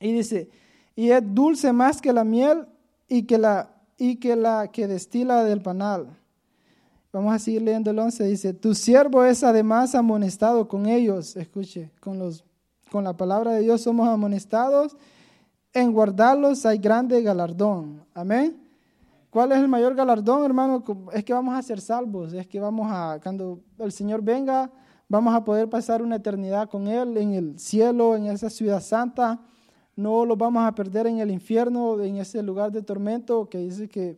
Y 0.00 0.12
dice, 0.12 0.48
y 0.96 1.10
es 1.10 1.22
dulce 1.22 1.74
más 1.74 2.00
que 2.00 2.10
la 2.10 2.24
miel 2.24 2.66
y 3.06 3.24
que 3.24 3.36
la, 3.36 3.74
y 3.98 4.16
que, 4.16 4.34
la 4.34 4.68
que 4.68 4.86
destila 4.86 5.44
del 5.44 5.60
panal. 5.60 6.08
Vamos 7.12 7.34
a 7.34 7.38
seguir 7.38 7.60
leyendo 7.60 7.90
el 7.90 7.98
11. 7.98 8.24
Dice, 8.24 8.54
tu 8.54 8.74
siervo 8.74 9.24
es 9.24 9.44
además 9.44 9.94
amonestado 9.94 10.68
con 10.68 10.86
ellos. 10.86 11.36
Escuche, 11.36 11.90
con, 12.00 12.18
los, 12.18 12.44
con 12.90 13.04
la 13.04 13.16
palabra 13.16 13.52
de 13.52 13.60
Dios 13.60 13.82
somos 13.82 14.08
amonestados. 14.08 14.96
En 15.74 15.92
guardarlos 15.92 16.64
hay 16.64 16.78
grande 16.78 17.20
galardón. 17.20 18.06
Amén. 18.14 18.63
¿Cuál 19.34 19.50
es 19.50 19.58
el 19.58 19.66
mayor 19.66 19.96
galardón, 19.96 20.44
hermano? 20.44 20.84
Es 21.12 21.24
que 21.24 21.32
vamos 21.32 21.58
a 21.58 21.62
ser 21.62 21.80
salvos. 21.80 22.32
Es 22.32 22.46
que 22.46 22.60
vamos 22.60 22.86
a, 22.88 23.18
cuando 23.20 23.58
el 23.80 23.90
Señor 23.90 24.22
venga, 24.22 24.70
vamos 25.08 25.34
a 25.34 25.42
poder 25.42 25.68
pasar 25.68 26.02
una 26.02 26.14
eternidad 26.14 26.70
con 26.70 26.86
Él 26.86 27.16
en 27.16 27.32
el 27.32 27.58
cielo, 27.58 28.14
en 28.14 28.26
esa 28.26 28.48
ciudad 28.48 28.80
santa. 28.80 29.40
No 29.96 30.24
los 30.24 30.38
vamos 30.38 30.62
a 30.62 30.72
perder 30.72 31.08
en 31.08 31.18
el 31.18 31.32
infierno, 31.32 32.00
en 32.00 32.18
ese 32.18 32.44
lugar 32.44 32.70
de 32.70 32.82
tormento 32.82 33.48
que 33.48 33.58
dice 33.58 33.88
que 33.88 34.16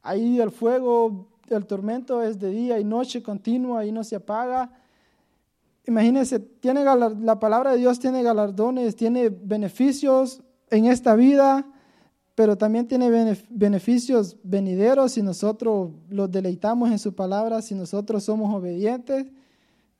ahí 0.00 0.40
el 0.40 0.50
fuego 0.50 1.28
el 1.50 1.66
tormento 1.66 2.22
es 2.22 2.38
de 2.38 2.48
día 2.48 2.80
y 2.80 2.84
noche 2.84 3.22
continua 3.22 3.84
y 3.84 3.92
no 3.92 4.02
se 4.04 4.16
apaga. 4.16 4.70
Imagínense, 5.86 6.38
tiene 6.38 6.82
la 6.82 7.38
palabra 7.38 7.72
de 7.72 7.76
Dios 7.76 7.98
tiene 7.98 8.22
galardones, 8.22 8.96
tiene 8.96 9.28
beneficios 9.28 10.40
en 10.70 10.86
esta 10.86 11.14
vida, 11.14 11.66
pero 12.34 12.56
también 12.56 12.86
tiene 12.86 13.36
beneficios 13.50 14.36
venideros 14.42 15.12
si 15.12 15.22
nosotros 15.22 15.90
los 16.08 16.30
deleitamos 16.30 16.90
en 16.90 16.98
su 16.98 17.14
palabra, 17.14 17.60
si 17.60 17.74
nosotros 17.74 18.24
somos 18.24 18.54
obedientes. 18.54 19.26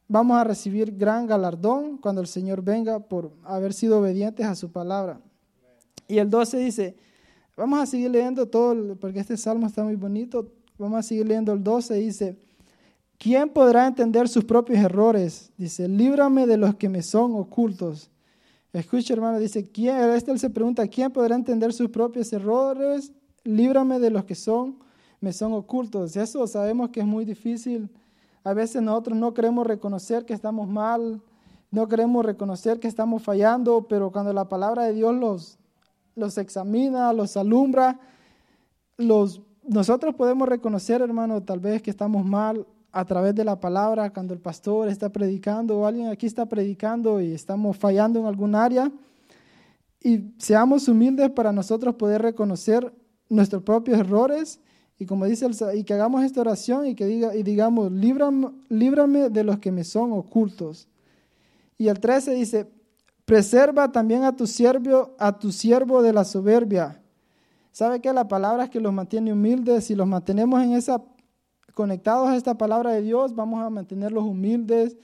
Vamos 0.08 0.38
a 0.38 0.44
recibir 0.44 0.96
gran 0.96 1.26
galardón 1.26 1.98
cuando 1.98 2.20
el 2.20 2.26
Señor 2.26 2.62
venga 2.62 2.98
por 2.98 3.32
haber 3.44 3.72
sido 3.72 4.00
obedientes 4.00 4.46
a 4.46 4.54
su 4.54 4.72
palabra. 4.72 5.20
Y 6.08 6.18
el 6.18 6.28
12 6.28 6.58
dice, 6.58 6.96
vamos 7.56 7.78
a 7.78 7.86
seguir 7.86 8.10
leyendo 8.10 8.48
todo, 8.48 8.96
porque 8.96 9.20
este 9.20 9.36
salmo 9.36 9.66
está 9.66 9.84
muy 9.84 9.96
bonito. 9.96 10.50
Vamos 10.78 10.98
a 10.98 11.02
seguir 11.02 11.28
leyendo 11.28 11.52
el 11.52 11.62
12, 11.62 11.94
dice, 11.94 12.38
¿quién 13.18 13.50
podrá 13.50 13.86
entender 13.86 14.28
sus 14.28 14.44
propios 14.44 14.82
errores? 14.82 15.52
Dice, 15.56 15.86
líbrame 15.88 16.46
de 16.46 16.56
los 16.56 16.74
que 16.76 16.88
me 16.88 17.02
son 17.02 17.34
ocultos. 17.34 18.10
Escucha, 18.72 19.14
hermano, 19.14 19.38
dice, 19.38 19.68
¿quién? 19.68 19.96
Este 20.11 20.37
se 20.38 20.48
pregunta, 20.48 20.87
¿quién 20.87 21.11
podrá 21.11 21.35
entender 21.35 21.72
sus 21.72 21.88
propios 21.90 22.33
errores? 22.33 23.12
Líbrame 23.42 23.98
de 23.98 24.11
los 24.11 24.24
que 24.24 24.35
son, 24.35 24.78
me 25.20 25.33
son 25.33 25.52
ocultos. 25.52 26.16
Eso 26.16 26.46
sabemos 26.46 26.90
que 26.90 27.00
es 27.00 27.06
muy 27.06 27.24
difícil. 27.24 27.90
A 28.44 28.54
veces 28.54 28.80
nosotros 28.80 29.18
no 29.18 29.35
queremos 29.35 29.66
reconocer 29.66 30.24
que 30.24 30.35
estamos 30.35 30.68
mal, 30.68 31.20
no 31.70 31.88
queremos 31.88 32.24
reconocer 32.24 32.78
que 32.78 32.88
estamos 32.88 33.22
fallando, 33.22 33.87
pero 33.88 34.12
cuando 34.12 34.33
la 34.33 34.48
palabra 34.48 34.85
de 34.85 34.92
Dios 34.92 35.14
los, 35.14 35.59
los 36.14 36.38
examina, 36.38 37.12
los 37.12 37.37
alumbra, 37.37 37.98
los 38.96 39.42
nosotros 39.62 40.14
podemos 40.14 40.48
reconocer, 40.48 41.02
hermano, 41.02 41.42
tal 41.42 41.61
vez 41.61 41.83
que 41.83 41.90
estamos 41.90 42.24
mal 42.24 42.66
a 42.92 43.05
través 43.05 43.35
de 43.35 43.44
la 43.44 43.61
palabra, 43.61 44.12
cuando 44.12 44.35
el 44.35 44.40
pastor 44.40 44.88
está 44.88 45.09
predicando 45.11 45.79
o 45.79 45.87
alguien 45.87 46.09
aquí 46.09 46.26
está 46.26 46.46
predicando 46.46 47.20
y 47.20 47.33
estamos 47.33 47.76
fallando 47.76 48.20
en 48.20 48.26
algún 48.26 48.55
área. 48.55 48.90
Y 50.03 50.33
seamos 50.38 50.88
humildes 50.88 51.31
para 51.31 51.53
nosotros 51.53 51.94
poder 51.94 52.22
reconocer 52.22 52.92
nuestros 53.29 53.62
propios 53.62 53.98
errores 53.98 54.61
y 54.98 55.07
como 55.07 55.24
dice 55.24 55.46
el, 55.46 55.79
y 55.79 55.85
que 55.85 55.94
hagamos 55.94 56.24
esta 56.24 56.40
oración 56.40 56.87
y 56.87 56.94
que 56.94 57.07
diga 57.07 57.35
y 57.35 57.42
digamos 57.42 57.90
líbrame, 57.90 58.50
líbrame 58.68 59.31
de 59.31 59.44
los 59.44 59.59
que 59.59 59.72
me 59.72 59.85
son 59.85 60.12
ocultos. 60.12 60.88
Y 61.79 61.88
el 61.88 62.00
13 62.00 62.35
dice, 62.35 62.68
preserva 63.24 63.92
también 63.92 64.24
a 64.24 64.37
tu 64.37 64.46
siervo 64.46 65.14
a 65.18 65.38
tu 65.38 65.53
siervo 65.53 66.03
de 66.03 66.12
la 66.12 66.24
soberbia 66.24 67.00
¿Sabe 67.72 68.00
que 68.00 68.12
la 68.12 68.26
palabra 68.26 68.64
es 68.64 68.70
que 68.70 68.81
los 68.81 68.92
mantiene 68.92 69.33
humildes? 69.33 69.85
Si 69.85 69.94
los 69.94 70.07
mantenemos 70.07 70.62
en 70.62 70.72
esa, 70.72 71.03
conectados 71.74 72.28
a 72.28 72.37
esta 72.37 72.56
palabra 72.56 72.92
de 72.92 73.02
Dios, 73.02 73.35
vamos 73.35 73.62
a 73.62 73.70
mantenerlos 73.70 74.24
humildes. 74.24 74.96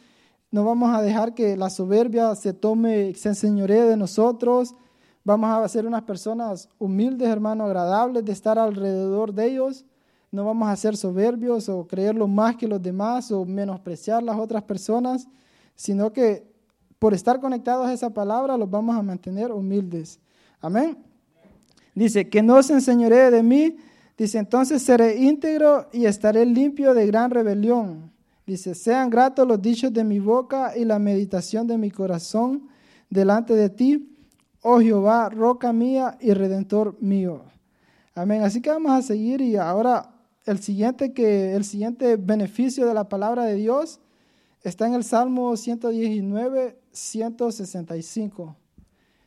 No 0.50 0.64
vamos 0.64 0.94
a 0.94 1.02
dejar 1.02 1.34
que 1.34 1.56
la 1.56 1.70
soberbia 1.70 2.34
se 2.34 2.52
tome, 2.52 3.14
se 3.14 3.30
enseñoree 3.30 3.82
de 3.82 3.96
nosotros. 3.96 4.74
Vamos 5.24 5.50
a 5.50 5.68
ser 5.68 5.86
unas 5.86 6.02
personas 6.02 6.68
humildes, 6.78 7.28
hermano, 7.28 7.64
agradables 7.64 8.24
de 8.24 8.32
estar 8.32 8.58
alrededor 8.58 9.32
de 9.34 9.46
ellos. 9.46 9.84
No 10.30 10.44
vamos 10.44 10.68
a 10.68 10.76
ser 10.76 10.96
soberbios 10.96 11.68
o 11.68 11.86
creerlo 11.86 12.28
más 12.28 12.56
que 12.56 12.68
los 12.68 12.80
demás 12.80 13.32
o 13.32 13.44
menospreciar 13.44 14.22
las 14.22 14.38
otras 14.38 14.62
personas, 14.62 15.28
sino 15.74 16.12
que 16.12 16.46
por 16.98 17.12
estar 17.12 17.40
conectados 17.40 17.86
a 17.86 17.92
esa 17.92 18.10
palabra 18.10 18.56
los 18.56 18.70
vamos 18.70 18.96
a 18.96 19.02
mantener 19.02 19.52
humildes. 19.52 20.20
Amén. 20.60 20.96
Dice, 21.94 22.28
que 22.28 22.42
no 22.42 22.62
se 22.62 22.74
enseñoree 22.74 23.30
de 23.30 23.42
mí. 23.42 23.76
Dice, 24.16 24.38
entonces 24.38 24.82
seré 24.82 25.16
íntegro 25.16 25.88
y 25.92 26.06
estaré 26.06 26.46
limpio 26.46 26.94
de 26.94 27.06
gran 27.06 27.30
rebelión. 27.30 28.10
Dice, 28.46 28.74
sean 28.74 29.10
gratos 29.10 29.46
los 29.46 29.60
dichos 29.60 29.92
de 29.92 30.04
mi 30.04 30.20
boca 30.20 30.76
y 30.76 30.84
la 30.84 30.98
meditación 30.98 31.66
de 31.66 31.76
mi 31.76 31.90
corazón 31.90 32.68
delante 33.10 33.54
de 33.54 33.68
ti, 33.68 34.16
oh 34.62 34.80
Jehová, 34.80 35.28
roca 35.28 35.72
mía 35.72 36.16
y 36.20 36.32
redentor 36.32 36.96
mío. 37.00 37.42
Amén. 38.14 38.42
Así 38.42 38.62
que 38.62 38.70
vamos 38.70 38.92
a 38.92 39.02
seguir 39.02 39.40
y 39.42 39.56
ahora 39.56 40.10
el 40.46 40.60
siguiente, 40.60 41.12
que, 41.12 41.54
el 41.54 41.64
siguiente 41.64 42.16
beneficio 42.16 42.86
de 42.86 42.94
la 42.94 43.08
palabra 43.08 43.44
de 43.44 43.56
Dios 43.56 44.00
está 44.62 44.86
en 44.86 44.94
el 44.94 45.04
Salmo 45.04 45.56
119, 45.56 46.78
165. 46.92 48.56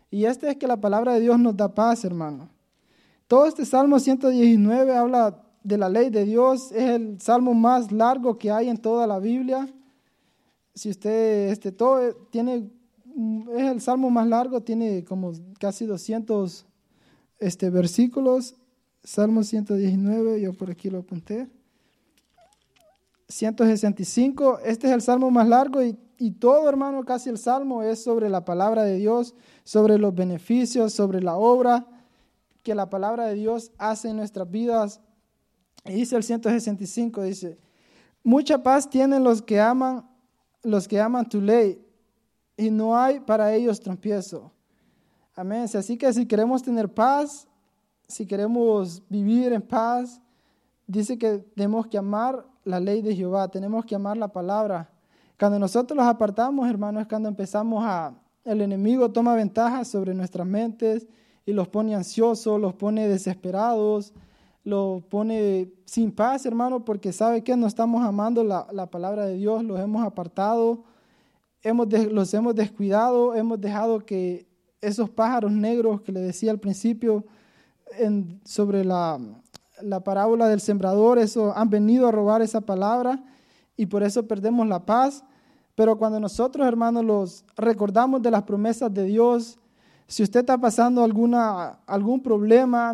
Y 0.10 0.26
este 0.26 0.50
es 0.50 0.56
que 0.58 0.66
la 0.66 0.78
palabra 0.78 1.14
de 1.14 1.20
Dios 1.20 1.38
nos 1.38 1.56
da 1.56 1.74
paz, 1.76 2.04
hermano. 2.04 2.50
Todo 3.30 3.46
este 3.46 3.64
Salmo 3.64 4.00
119 4.00 4.96
habla 4.96 5.40
de 5.64 5.78
la 5.78 5.88
ley 5.88 6.10
de 6.10 6.26
Dios, 6.26 6.72
es 6.72 6.90
el 6.90 7.22
salmo 7.22 7.54
más 7.54 7.92
largo 7.92 8.40
que 8.40 8.50
hay 8.50 8.70
en 8.70 8.78
toda 8.78 9.06
la 9.06 9.20
Biblia. 9.20 9.70
Si 10.74 10.90
usted, 10.90 11.50
este, 11.50 11.72
todo 11.72 12.12
tiene, 12.32 12.72
es 13.56 13.66
el 13.66 13.82
salmo 13.82 14.10
más 14.10 14.28
largo, 14.28 14.62
tiene 14.62 15.04
como 15.04 15.32
casi 15.60 15.86
200 15.86 16.66
este, 17.38 17.70
versículos. 17.70 18.56
Salmo 19.04 19.44
119, 19.44 20.42
yo 20.42 20.52
por 20.54 20.72
aquí 20.72 20.90
lo 20.90 20.98
apunté. 20.98 21.48
165, 23.28 24.58
este 24.66 24.88
es 24.88 24.94
el 24.94 25.04
salmo 25.04 25.30
más 25.30 25.48
largo 25.48 25.84
y, 25.84 25.96
y, 26.18 26.32
todo, 26.32 26.68
hermano, 26.68 27.06
casi 27.06 27.30
el 27.30 27.38
salmo 27.38 27.84
es 27.84 28.04
sobre 28.04 28.28
la 28.28 28.44
palabra 28.44 28.82
de 28.82 28.96
Dios, 28.96 29.36
sobre 29.64 30.00
los 30.00 30.16
beneficios, 30.16 30.94
sobre 30.94 31.22
la 31.22 31.36
obra 31.36 31.86
que 32.70 32.76
la 32.76 32.88
palabra 32.88 33.26
de 33.26 33.34
Dios 33.34 33.72
hace 33.80 34.10
en 34.10 34.18
nuestras 34.18 34.48
vidas. 34.48 35.02
Y 35.86 35.94
dice 35.94 36.16
el 36.16 36.22
165, 36.22 37.24
dice, 37.24 37.58
mucha 38.24 38.62
paz 38.62 38.88
tienen 38.88 39.24
los 39.24 39.42
que 39.42 39.60
aman, 39.60 40.08
los 40.62 40.88
que 40.88 41.02
aman 41.02 41.28
tu 41.28 41.42
ley, 41.42 41.84
y 42.56 42.70
no 42.70 42.96
hay 42.96 43.22
para 43.22 43.56
ellos 43.56 43.80
trompiezo. 43.80 44.52
Amén. 45.36 45.66
Así 45.74 45.98
que 45.98 46.14
si 46.14 46.28
queremos 46.28 46.62
tener 46.62 46.94
paz, 46.94 47.48
si 48.08 48.28
queremos 48.28 49.02
vivir 49.10 49.52
en 49.52 49.64
paz, 49.64 50.22
dice 50.86 51.18
que 51.18 51.40
tenemos 51.56 51.88
que 51.88 51.98
amar 51.98 52.46
la 52.64 52.80
ley 52.80 53.02
de 53.02 53.16
Jehová, 53.16 53.48
tenemos 53.48 53.84
que 53.84 53.96
amar 53.96 54.16
la 54.16 54.28
palabra. 54.28 54.92
Cuando 55.40 55.58
nosotros 55.58 55.98
los 55.98 56.06
apartamos, 56.06 56.70
hermanos, 56.70 57.02
es 57.02 57.08
cuando 57.08 57.30
empezamos 57.30 57.84
a, 57.84 58.14
el 58.46 58.62
enemigo 58.62 59.10
toma 59.10 59.34
ventaja 59.34 59.84
sobre 59.86 60.14
nuestras 60.14 60.46
mentes 60.46 61.08
y 61.50 61.54
los 61.54 61.68
pone 61.68 61.96
ansiosos, 61.96 62.62
los 62.62 62.76
pone 62.76 63.08
desesperados, 63.08 64.14
los 64.64 65.02
pone 65.06 65.74
sin 65.86 66.12
paz, 66.12 66.46
hermano, 66.46 66.86
porque 66.86 67.12
sabe 67.12 67.44
que 67.44 67.58
no 67.58 67.66
estamos 67.66 68.06
amando 68.06 68.44
la, 68.44 68.68
la 68.72 68.86
palabra 68.86 69.26
de 69.26 69.34
Dios, 69.34 69.64
los 69.64 69.80
hemos 69.80 70.06
apartado, 70.06 70.84
hemos 71.64 71.88
los 72.12 72.32
hemos 72.36 72.54
descuidado, 72.54 73.34
hemos 73.34 73.60
dejado 73.60 74.06
que 74.06 74.46
esos 74.80 75.10
pájaros 75.10 75.52
negros 75.52 76.02
que 76.02 76.12
le 76.12 76.20
decía 76.20 76.52
al 76.52 76.60
principio 76.60 77.26
sobre 78.44 78.86
la, 78.86 79.20
la 79.82 80.04
parábola 80.04 80.48
del 80.50 80.62
sembrador, 80.62 81.18
eso, 81.18 81.52
han 81.58 81.72
venido 81.72 82.08
a 82.08 82.12
robar 82.12 82.44
esa 82.44 82.62
palabra 82.62 83.24
y 83.76 83.88
por 83.88 84.04
eso 84.04 84.28
perdemos 84.28 84.68
la 84.68 84.86
paz. 84.86 85.24
Pero 85.74 85.98
cuando 85.98 86.20
nosotros, 86.20 86.68
hermanos, 86.68 87.04
los 87.04 87.46
recordamos 87.56 88.22
de 88.22 88.30
las 88.30 88.44
promesas 88.44 88.94
de 88.94 89.06
Dios, 89.06 89.59
si 90.10 90.24
usted 90.24 90.40
está 90.40 90.58
pasando 90.58 91.04
alguna, 91.04 91.82
algún 91.86 92.20
problema, 92.20 92.92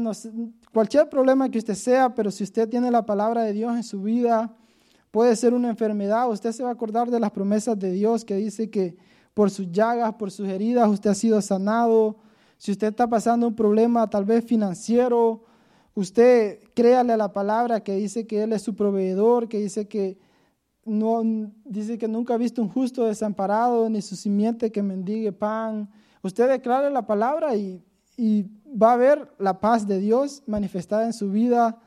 cualquier 0.73 1.09
problema 1.09 1.49
que 1.49 1.59
usted 1.59 1.73
sea, 1.73 2.13
pero 2.13 2.29
si 2.29 2.43
usted 2.43 2.67
tiene 2.67 2.91
la 2.91 3.05
palabra 3.05 3.43
de 3.43 3.53
Dios 3.53 3.73
en 3.73 3.83
su 3.83 4.01
vida, 4.01 4.53
puede 5.11 5.33
ser 5.37 5.53
una 5.53 5.69
enfermedad, 5.69 6.29
usted 6.29 6.51
se 6.51 6.61
va 6.61 6.69
a 6.69 6.73
acordar 6.73 7.09
de 7.09 7.21
las 7.21 7.31
promesas 7.31 7.79
de 7.79 7.93
Dios 7.93 8.25
que 8.25 8.35
dice 8.35 8.69
que 8.69 8.97
por 9.33 9.49
sus 9.49 9.71
llagas, 9.71 10.15
por 10.15 10.29
sus 10.29 10.49
heridas, 10.49 10.89
usted 10.89 11.09
ha 11.09 11.15
sido 11.15 11.41
sanado. 11.41 12.17
Si 12.57 12.73
usted 12.73 12.87
está 12.87 13.07
pasando 13.07 13.47
un 13.47 13.55
problema 13.55 14.09
tal 14.09 14.25
vez 14.25 14.43
financiero, 14.43 15.45
usted 15.93 16.59
créale 16.73 17.13
a 17.13 17.17
la 17.17 17.31
palabra 17.31 17.81
que 17.81 17.95
dice 17.95 18.27
que 18.27 18.43
Él 18.43 18.51
es 18.51 18.61
su 18.61 18.75
proveedor, 18.75 19.47
que 19.47 19.59
dice 19.59 19.87
que 19.87 20.17
no, 20.83 21.23
dice 21.63 21.97
que 21.97 22.09
nunca 22.09 22.33
ha 22.33 22.37
visto 22.37 22.61
un 22.61 22.67
justo 22.67 23.05
desamparado, 23.05 23.89
ni 23.89 24.01
su 24.01 24.17
simiente 24.17 24.69
que 24.69 24.83
mendigue 24.83 25.31
pan. 25.31 25.89
Usted 26.25 26.49
declare 26.49 26.89
la 26.89 27.05
palabra 27.05 27.55
y, 27.55 27.85
y 28.17 28.47
va 28.65 28.93
a 28.93 28.97
ver 28.97 29.31
la 29.37 29.59
paz 29.59 29.85
de 29.85 29.99
Dios 29.99 30.41
manifestada 30.47 31.05
en 31.05 31.13
su 31.13 31.29
vida. 31.29 31.77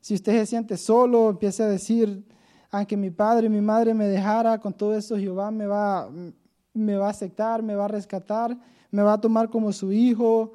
Si 0.00 0.14
usted 0.14 0.32
se 0.32 0.46
siente 0.46 0.78
solo, 0.78 1.28
empiece 1.28 1.62
a 1.62 1.68
decir, 1.68 2.26
aunque 2.70 2.96
mi 2.96 3.10
padre 3.10 3.48
y 3.48 3.50
mi 3.50 3.60
madre 3.60 3.92
me 3.92 4.06
dejara, 4.06 4.56
con 4.56 4.72
todo 4.72 4.94
eso 4.96 5.18
Jehová 5.18 5.50
me 5.50 5.66
va, 5.66 6.08
me 6.72 6.96
va 6.96 7.08
a 7.08 7.10
aceptar, 7.10 7.62
me 7.62 7.74
va 7.74 7.84
a 7.84 7.88
rescatar, 7.88 8.56
me 8.90 9.02
va 9.02 9.12
a 9.12 9.20
tomar 9.20 9.50
como 9.50 9.70
su 9.74 9.92
hijo. 9.92 10.54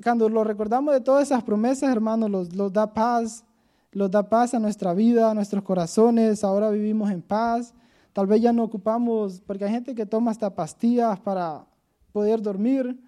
Cuando 0.00 0.28
lo 0.28 0.44
recordamos 0.44 0.94
de 0.94 1.00
todas 1.00 1.24
esas 1.24 1.42
promesas, 1.42 1.90
hermanos, 1.90 2.30
los, 2.30 2.54
los 2.54 2.72
da 2.72 2.94
paz, 2.94 3.44
los 3.90 4.12
da 4.12 4.28
paz 4.28 4.54
a 4.54 4.60
nuestra 4.60 4.94
vida, 4.94 5.28
a 5.28 5.34
nuestros 5.34 5.64
corazones. 5.64 6.44
Ahora 6.44 6.70
vivimos 6.70 7.10
en 7.10 7.20
paz. 7.20 7.74
Tal 8.12 8.28
vez 8.28 8.40
ya 8.40 8.52
no 8.52 8.62
ocupamos, 8.62 9.40
porque 9.44 9.64
hay 9.64 9.72
gente 9.72 9.92
que 9.92 10.06
toma 10.06 10.30
hasta 10.30 10.54
pastillas 10.54 11.18
para 11.18 11.66
poder 12.12 12.40
dormir. 12.42 12.98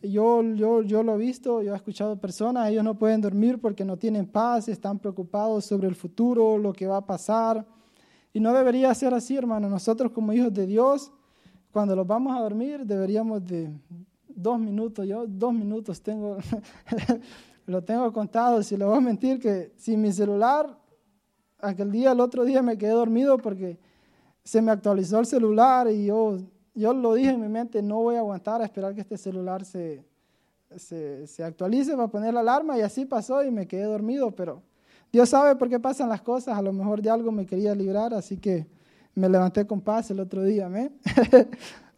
Yo, 0.00 0.42
yo, 0.42 0.82
yo 0.82 1.02
lo 1.02 1.14
he 1.14 1.18
visto, 1.18 1.62
yo 1.62 1.72
he 1.72 1.76
escuchado 1.76 2.20
personas, 2.20 2.68
ellos 2.68 2.84
no 2.84 2.98
pueden 2.98 3.20
dormir 3.20 3.58
porque 3.58 3.84
no 3.84 3.96
tienen 3.96 4.26
paz, 4.26 4.68
están 4.68 4.98
preocupados 4.98 5.64
sobre 5.64 5.88
el 5.88 5.94
futuro, 5.94 6.58
lo 6.58 6.72
que 6.72 6.86
va 6.86 6.98
a 6.98 7.06
pasar. 7.06 7.66
Y 8.32 8.40
no 8.40 8.52
debería 8.52 8.94
ser 8.94 9.14
así, 9.14 9.36
hermano. 9.36 9.68
Nosotros 9.70 10.12
como 10.12 10.32
hijos 10.32 10.52
de 10.52 10.66
Dios 10.66 11.10
cuando 11.74 11.96
los 11.96 12.06
vamos 12.06 12.36
a 12.36 12.40
dormir 12.40 12.86
deberíamos 12.86 13.44
de 13.44 13.68
dos 14.28 14.60
minutos, 14.60 15.04
yo 15.08 15.26
dos 15.26 15.52
minutos 15.52 16.00
tengo, 16.00 16.36
lo 17.66 17.82
tengo 17.82 18.12
contado, 18.12 18.62
si 18.62 18.76
le 18.76 18.84
voy 18.84 18.96
a 18.96 19.00
mentir 19.00 19.40
que 19.40 19.72
si 19.76 19.96
mi 19.96 20.12
celular, 20.12 20.78
aquel 21.58 21.90
día, 21.90 22.12
el 22.12 22.20
otro 22.20 22.44
día 22.44 22.62
me 22.62 22.78
quedé 22.78 22.92
dormido 22.92 23.38
porque 23.38 23.76
se 24.44 24.62
me 24.62 24.70
actualizó 24.70 25.18
el 25.18 25.26
celular 25.26 25.90
y 25.90 26.06
yo, 26.06 26.38
yo 26.74 26.92
lo 26.92 27.14
dije 27.14 27.30
en 27.30 27.40
mi 27.40 27.48
mente, 27.48 27.82
no 27.82 28.02
voy 28.02 28.16
a 28.16 28.18
aguantar 28.18 28.60
a 28.60 28.64
esperar 28.64 28.94
que 28.94 29.00
este 29.00 29.16
celular 29.16 29.64
se, 29.64 30.04
se, 30.76 31.26
se 31.26 31.44
actualice 31.44 31.92
para 31.96 32.08
poner 32.08 32.34
la 32.34 32.40
alarma 32.40 32.76
y 32.76 32.80
así 32.80 33.04
pasó 33.04 33.42
y 33.44 33.50
me 33.50 33.66
quedé 33.66 33.84
dormido, 33.84 34.30
pero 34.32 34.62
Dios 35.12 35.28
sabe 35.28 35.54
por 35.56 35.68
qué 35.68 35.78
pasan 35.78 36.08
las 36.08 36.22
cosas, 36.22 36.58
a 36.58 36.62
lo 36.62 36.72
mejor 36.72 37.00
de 37.00 37.10
algo 37.10 37.30
me 37.30 37.46
quería 37.46 37.74
librar, 37.74 38.12
así 38.14 38.36
que 38.36 38.66
me 39.14 39.28
levanté 39.28 39.66
con 39.66 39.80
paz 39.80 40.10
el 40.10 40.20
otro 40.20 40.42
día, 40.42 40.66
amén. 40.66 40.92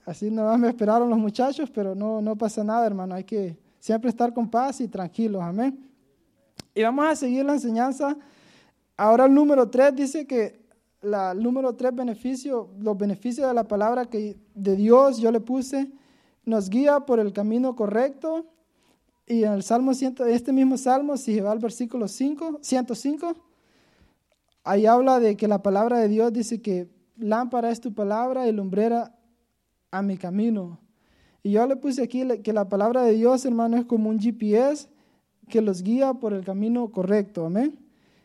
Así 0.05 0.31
nomás 0.31 0.59
me 0.59 0.69
esperaron 0.69 1.11
los 1.11 1.19
muchachos, 1.19 1.69
pero 1.69 1.95
no, 1.95 2.23
no 2.23 2.37
pasa 2.37 2.63
nada, 2.63 2.87
hermano. 2.87 3.17
Hay 3.17 3.25
que 3.25 3.59
siempre 3.81 4.09
estar 4.09 4.33
con 4.33 4.49
paz 4.49 4.81
y 4.81 4.87
tranquilos, 4.87 5.43
amén. 5.43 5.91
Y 6.75 6.83
vamos 6.83 7.07
a 7.07 7.17
seguir 7.17 7.45
la 7.45 7.55
enseñanza. 7.55 8.17
Ahora 8.97 9.25
el 9.25 9.35
número 9.35 9.69
tres 9.69 9.97
dice 9.97 10.27
que 10.27 10.66
la, 11.07 11.35
número 11.35 11.75
tres 11.75 11.95
beneficio, 11.95 12.69
los 12.79 12.99
beneficios 12.99 13.47
de 13.49 13.55
la 13.55 13.65
palabra 13.65 14.07
que 14.07 14.37
de 14.55 14.77
Dios 14.77 15.19
yo 15.19 15.31
le 15.31 15.41
puse, 15.41 15.91
nos 16.45 16.69
guía 16.69 17.01
por 17.01 17.21
el 17.21 17.33
camino 17.33 17.75
correcto. 17.77 18.47
Y 19.27 19.45
en 19.45 19.53
el 19.53 19.63
Salmo, 19.63 19.93
este 19.93 20.53
mismo 20.53 20.77
Salmo, 20.77 21.17
si 21.17 21.41
va 21.41 21.53
al 21.53 21.59
versículo 21.59 22.07
5, 22.07 22.59
105, 22.61 23.35
ahí 24.63 24.87
habla 24.87 25.19
de 25.19 25.37
que 25.37 25.49
la 25.49 25.63
palabra 25.63 25.99
de 25.99 26.09
Dios 26.09 26.33
dice 26.33 26.61
que 26.61 26.89
lámpara 27.17 27.71
es 27.71 27.81
tu 27.81 27.93
palabra 27.93 28.47
y 28.47 28.53
lumbrera 28.53 29.17
a 29.91 30.03
mi 30.03 30.17
camino. 30.17 30.79
Y 31.43 31.53
yo 31.53 31.67
le 31.67 31.77
puse 31.77 32.03
aquí 32.03 32.27
que 32.43 32.53
la 32.53 32.69
palabra 32.69 33.03
de 33.03 33.13
Dios, 33.13 33.45
hermano, 33.45 33.77
es 33.77 33.85
como 33.85 34.11
un 34.11 34.19
GPS 34.21 34.89
que 35.49 35.61
los 35.61 35.83
guía 35.83 36.15
por 36.15 36.33
el 36.33 36.45
camino 36.45 36.91
correcto. 36.91 37.47
Amén. 37.47 37.79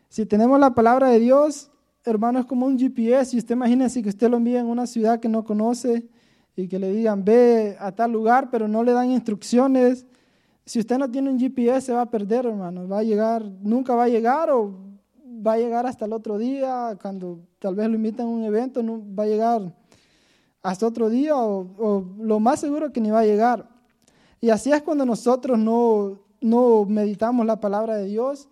Si 0.08 0.26
tenemos 0.26 0.60
la 0.60 0.74
palabra 0.74 1.08
de 1.08 1.18
Dios, 1.18 1.70
hermano, 2.10 2.40
es 2.40 2.46
como 2.46 2.66
un 2.66 2.78
GPS. 2.78 3.36
Y 3.36 3.38
usted 3.38 3.54
imagínese 3.54 4.02
que 4.02 4.08
usted 4.08 4.28
lo 4.28 4.36
envía 4.36 4.60
en 4.60 4.66
una 4.66 4.86
ciudad 4.86 5.20
que 5.20 5.28
no 5.28 5.44
conoce 5.44 6.08
y 6.56 6.68
que 6.68 6.78
le 6.78 6.90
digan, 6.90 7.24
ve 7.24 7.76
a 7.78 7.92
tal 7.92 8.12
lugar, 8.12 8.50
pero 8.50 8.68
no 8.68 8.82
le 8.82 8.92
dan 8.92 9.10
instrucciones. 9.10 10.06
Si 10.64 10.78
usted 10.78 10.98
no 10.98 11.10
tiene 11.10 11.30
un 11.30 11.38
GPS, 11.38 11.86
se 11.86 11.92
va 11.92 12.02
a 12.02 12.10
perder, 12.10 12.46
hermano. 12.46 12.86
Va 12.88 12.98
a 12.98 13.02
llegar, 13.02 13.44
nunca 13.62 13.94
va 13.94 14.04
a 14.04 14.08
llegar 14.08 14.50
o 14.50 14.92
va 15.46 15.54
a 15.54 15.58
llegar 15.58 15.86
hasta 15.86 16.04
el 16.04 16.12
otro 16.12 16.38
día, 16.38 16.96
cuando 17.00 17.40
tal 17.58 17.74
vez 17.74 17.88
lo 17.88 17.96
invitan 17.96 18.26
a 18.26 18.30
un 18.30 18.44
evento, 18.44 18.82
no, 18.82 19.02
va 19.18 19.24
a 19.24 19.26
llegar 19.26 19.74
hasta 20.62 20.86
otro 20.86 21.08
día 21.10 21.36
o, 21.36 22.04
lo 22.18 22.38
más 22.38 22.60
seguro 22.60 22.92
que 22.92 23.00
ni 23.00 23.10
va 23.10 23.20
a 23.20 23.26
llegar. 23.26 23.68
Y 24.40 24.50
así 24.50 24.72
es 24.72 24.82
cuando 24.82 25.04
nosotros 25.04 25.58
no, 25.58 26.20
no 26.40 26.84
meditamos 26.84 27.46
la 27.46 27.60
palabra 27.60 27.96
de 27.96 28.06
Dios, 28.06 28.48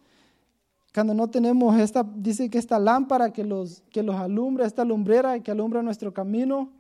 cuando 0.93 1.15
no 1.15 1.29
tenemos 1.29 1.79
esta, 1.79 2.05
dice 2.17 2.51
que 2.51 2.59
esta 2.59 2.79
lámpara 2.79 3.33
que 3.33 3.45
los, 3.45 3.83
que 3.91 4.03
los 4.03 4.17
alumbra, 4.17 4.67
esta 4.67 4.85
lumbrera 4.85 5.39
que 5.41 5.51
alumbra 5.51 5.83
nuestro 5.83 6.13
camino, 6.13 6.71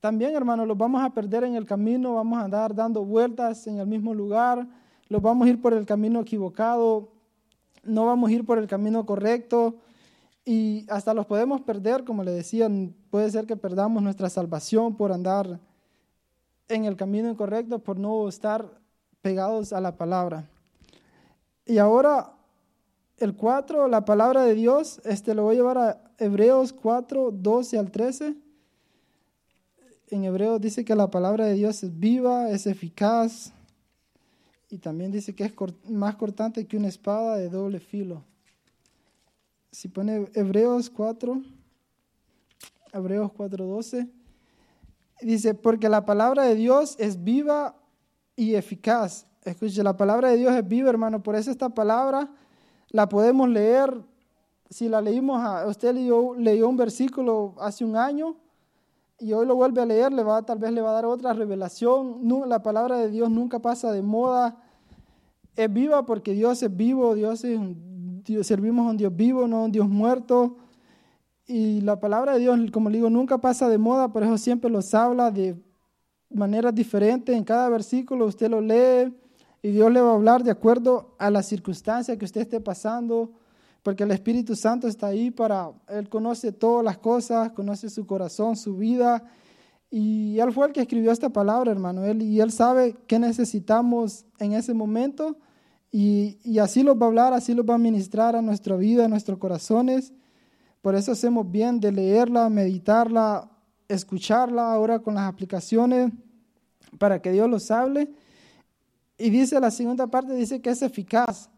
también 0.00 0.34
hermanos, 0.34 0.68
los 0.68 0.76
vamos 0.76 1.02
a 1.02 1.10
perder 1.10 1.44
en 1.44 1.54
el 1.54 1.64
camino, 1.64 2.14
vamos 2.14 2.38
a 2.38 2.44
andar 2.44 2.74
dando 2.74 3.04
vueltas 3.04 3.66
en 3.66 3.78
el 3.78 3.86
mismo 3.86 4.12
lugar, 4.12 4.66
los 5.08 5.22
vamos 5.22 5.46
a 5.46 5.50
ir 5.50 5.60
por 5.60 5.72
el 5.72 5.86
camino 5.86 6.20
equivocado, 6.20 7.08
no 7.82 8.04
vamos 8.04 8.28
a 8.28 8.32
ir 8.34 8.44
por 8.44 8.58
el 8.58 8.66
camino 8.66 9.06
correcto 9.06 9.76
y 10.44 10.84
hasta 10.90 11.14
los 11.14 11.24
podemos 11.24 11.62
perder, 11.62 12.04
como 12.04 12.22
le 12.22 12.32
decían, 12.32 12.94
puede 13.10 13.30
ser 13.30 13.46
que 13.46 13.56
perdamos 13.56 14.02
nuestra 14.02 14.28
salvación 14.28 14.94
por 14.94 15.12
andar 15.12 15.58
en 16.68 16.84
el 16.84 16.96
camino 16.96 17.30
incorrecto, 17.30 17.78
por 17.78 17.98
no 17.98 18.28
estar 18.28 18.68
pegados 19.22 19.72
a 19.72 19.80
la 19.80 19.96
palabra. 19.96 20.46
Y 21.64 21.78
ahora 21.78 22.34
el 23.18 23.34
4, 23.34 23.88
la 23.88 24.04
palabra 24.04 24.44
de 24.44 24.54
Dios, 24.54 25.00
este 25.04 25.34
lo 25.34 25.44
voy 25.44 25.54
a 25.54 25.58
llevar 25.58 25.78
a 25.78 26.00
Hebreos 26.18 26.72
4, 26.72 27.30
12 27.30 27.78
al 27.78 27.90
13. 27.90 28.34
En 30.10 30.24
Hebreos 30.24 30.60
dice 30.60 30.84
que 30.84 30.94
la 30.94 31.10
palabra 31.10 31.46
de 31.46 31.54
Dios 31.54 31.82
es 31.82 31.98
viva, 31.98 32.50
es 32.50 32.66
eficaz, 32.66 33.52
y 34.70 34.78
también 34.78 35.12
dice 35.12 35.34
que 35.34 35.44
es 35.44 35.52
más 35.88 36.16
cortante 36.16 36.66
que 36.66 36.76
una 36.76 36.88
espada 36.88 37.36
de 37.36 37.48
doble 37.48 37.78
filo. 37.78 38.24
Si 39.70 39.88
pone 39.88 40.28
Hebreos 40.34 40.90
4, 40.90 41.42
Hebreos 42.92 43.30
4:12, 43.32 44.08
dice, 45.20 45.54
porque 45.54 45.88
la 45.88 46.04
palabra 46.04 46.44
de 46.44 46.54
Dios 46.54 46.96
es 46.98 47.22
viva 47.22 47.76
y 48.34 48.54
eficaz. 48.54 49.26
Escuche, 49.44 49.82
la 49.82 49.96
palabra 49.96 50.30
de 50.30 50.38
Dios 50.38 50.54
es 50.54 50.66
viva, 50.66 50.90
hermano. 50.90 51.22
Por 51.22 51.36
eso 51.36 51.50
esta 51.50 51.68
palabra 51.68 52.30
la 52.94 53.08
podemos 53.08 53.48
leer. 53.48 53.92
Si 54.70 54.88
la 54.88 55.00
leímos, 55.00 55.42
a, 55.42 55.66
usted 55.66 55.92
leyó, 55.92 56.32
leyó 56.36 56.68
un 56.68 56.76
versículo 56.76 57.56
hace 57.58 57.84
un 57.84 57.96
año 57.96 58.36
y 59.18 59.32
hoy 59.32 59.46
lo 59.46 59.56
vuelve 59.56 59.82
a 59.82 59.84
leer, 59.84 60.12
le 60.12 60.22
va, 60.22 60.42
tal 60.42 60.60
vez 60.60 60.70
le 60.70 60.80
va 60.80 60.90
a 60.90 60.92
dar 60.92 61.06
otra 61.06 61.32
revelación. 61.32 62.20
La 62.48 62.62
palabra 62.62 62.96
de 62.98 63.10
Dios 63.10 63.28
nunca 63.30 63.58
pasa 63.58 63.90
de 63.90 64.00
moda 64.00 64.56
es 65.56 65.72
viva 65.72 66.06
porque 66.06 66.34
Dios 66.34 66.62
es 66.62 66.76
vivo, 66.76 67.16
Dios 67.16 67.42
es 67.42 67.58
Dios, 68.24 68.46
servimos 68.46 68.86
a 68.86 68.90
un 68.90 68.96
Dios 68.96 69.14
vivo, 69.14 69.48
no 69.48 69.56
a 69.56 69.64
un 69.64 69.72
Dios 69.72 69.88
muerto. 69.88 70.58
Y 71.48 71.80
la 71.80 71.98
palabra 71.98 72.34
de 72.34 72.38
Dios, 72.38 72.60
como 72.72 72.90
le 72.90 72.98
digo, 72.98 73.10
nunca 73.10 73.38
pasa 73.38 73.68
de 73.68 73.76
moda, 73.76 74.12
por 74.12 74.22
eso 74.22 74.38
siempre 74.38 74.70
los 74.70 74.94
habla 74.94 75.32
de, 75.32 75.56
maneras 76.30 76.72
diferentes. 76.72 77.34
En 77.34 77.42
cada 77.42 77.68
versículo 77.68 78.26
usted 78.26 78.48
lo 78.48 78.60
lee 78.60 79.12
y 79.64 79.70
Dios 79.70 79.90
le 79.90 79.98
va 80.02 80.10
a 80.10 80.14
hablar 80.14 80.44
de 80.44 80.50
acuerdo 80.50 81.14
a 81.18 81.30
la 81.30 81.42
circunstancia 81.42 82.18
que 82.18 82.26
usted 82.26 82.42
esté 82.42 82.60
pasando, 82.60 83.32
porque 83.82 84.02
el 84.02 84.10
Espíritu 84.10 84.54
Santo 84.54 84.86
está 84.86 85.06
ahí 85.06 85.30
para, 85.30 85.72
Él 85.88 86.10
conoce 86.10 86.52
todas 86.52 86.84
las 86.84 86.98
cosas, 86.98 87.50
conoce 87.52 87.88
su 87.88 88.06
corazón, 88.06 88.56
su 88.56 88.76
vida. 88.76 89.24
Y 89.90 90.38
Él 90.38 90.52
fue 90.52 90.66
el 90.66 90.74
que 90.74 90.82
escribió 90.82 91.10
esta 91.10 91.30
palabra, 91.30 91.70
hermano. 91.72 92.04
Él, 92.04 92.20
y 92.20 92.42
Él 92.42 92.52
sabe 92.52 92.94
qué 93.06 93.18
necesitamos 93.18 94.26
en 94.38 94.52
ese 94.52 94.74
momento. 94.74 95.38
Y, 95.90 96.36
y 96.44 96.58
así 96.58 96.82
lo 96.82 96.98
va 96.98 97.06
a 97.06 97.08
hablar, 97.08 97.32
así 97.32 97.54
lo 97.54 97.64
va 97.64 97.76
a 97.76 97.78
ministrar 97.78 98.36
a 98.36 98.42
nuestra 98.42 98.76
vida, 98.76 99.06
a 99.06 99.08
nuestros 99.08 99.38
corazones. 99.38 100.12
Por 100.82 100.94
eso 100.94 101.12
hacemos 101.12 101.50
bien 101.50 101.80
de 101.80 101.90
leerla, 101.90 102.50
meditarla, 102.50 103.50
escucharla 103.88 104.74
ahora 104.74 104.98
con 104.98 105.14
las 105.14 105.24
aplicaciones 105.26 106.12
para 106.98 107.22
que 107.22 107.32
Dios 107.32 107.48
los 107.48 107.70
hable 107.70 108.10
y 109.16 109.30
dice 109.30 109.60
la 109.60 109.70
segunda 109.70 110.06
parte, 110.06 110.34
dice 110.34 110.60
que 110.60 110.70
es 110.70 110.82
eficaz. 110.82 111.48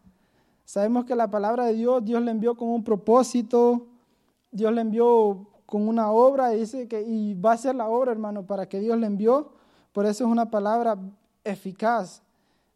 Sabemos 0.65 1.05
que 1.05 1.15
la 1.15 1.29
palabra 1.29 1.65
de 1.65 1.73
Dios, 1.73 2.03
Dios 2.03 2.21
le 2.21 2.31
envió 2.31 2.55
con 2.55 2.69
un 2.69 2.83
propósito, 2.83 3.87
Dios 4.51 4.73
le 4.73 4.81
envió 4.81 5.47
con 5.65 5.87
una 5.87 6.11
obra 6.11 6.53
y 6.53 6.59
dice 6.59 6.87
que 6.87 7.01
y 7.01 7.33
va 7.33 7.53
a 7.53 7.57
ser 7.57 7.75
la 7.75 7.87
obra, 7.87 8.11
hermano, 8.11 8.45
para 8.45 8.67
que 8.67 8.79
Dios 8.79 8.97
le 8.97 9.07
envió. 9.07 9.51
Por 9.93 10.05
eso 10.05 10.25
es 10.25 10.29
una 10.29 10.51
palabra 10.51 10.97
eficaz, 11.43 12.21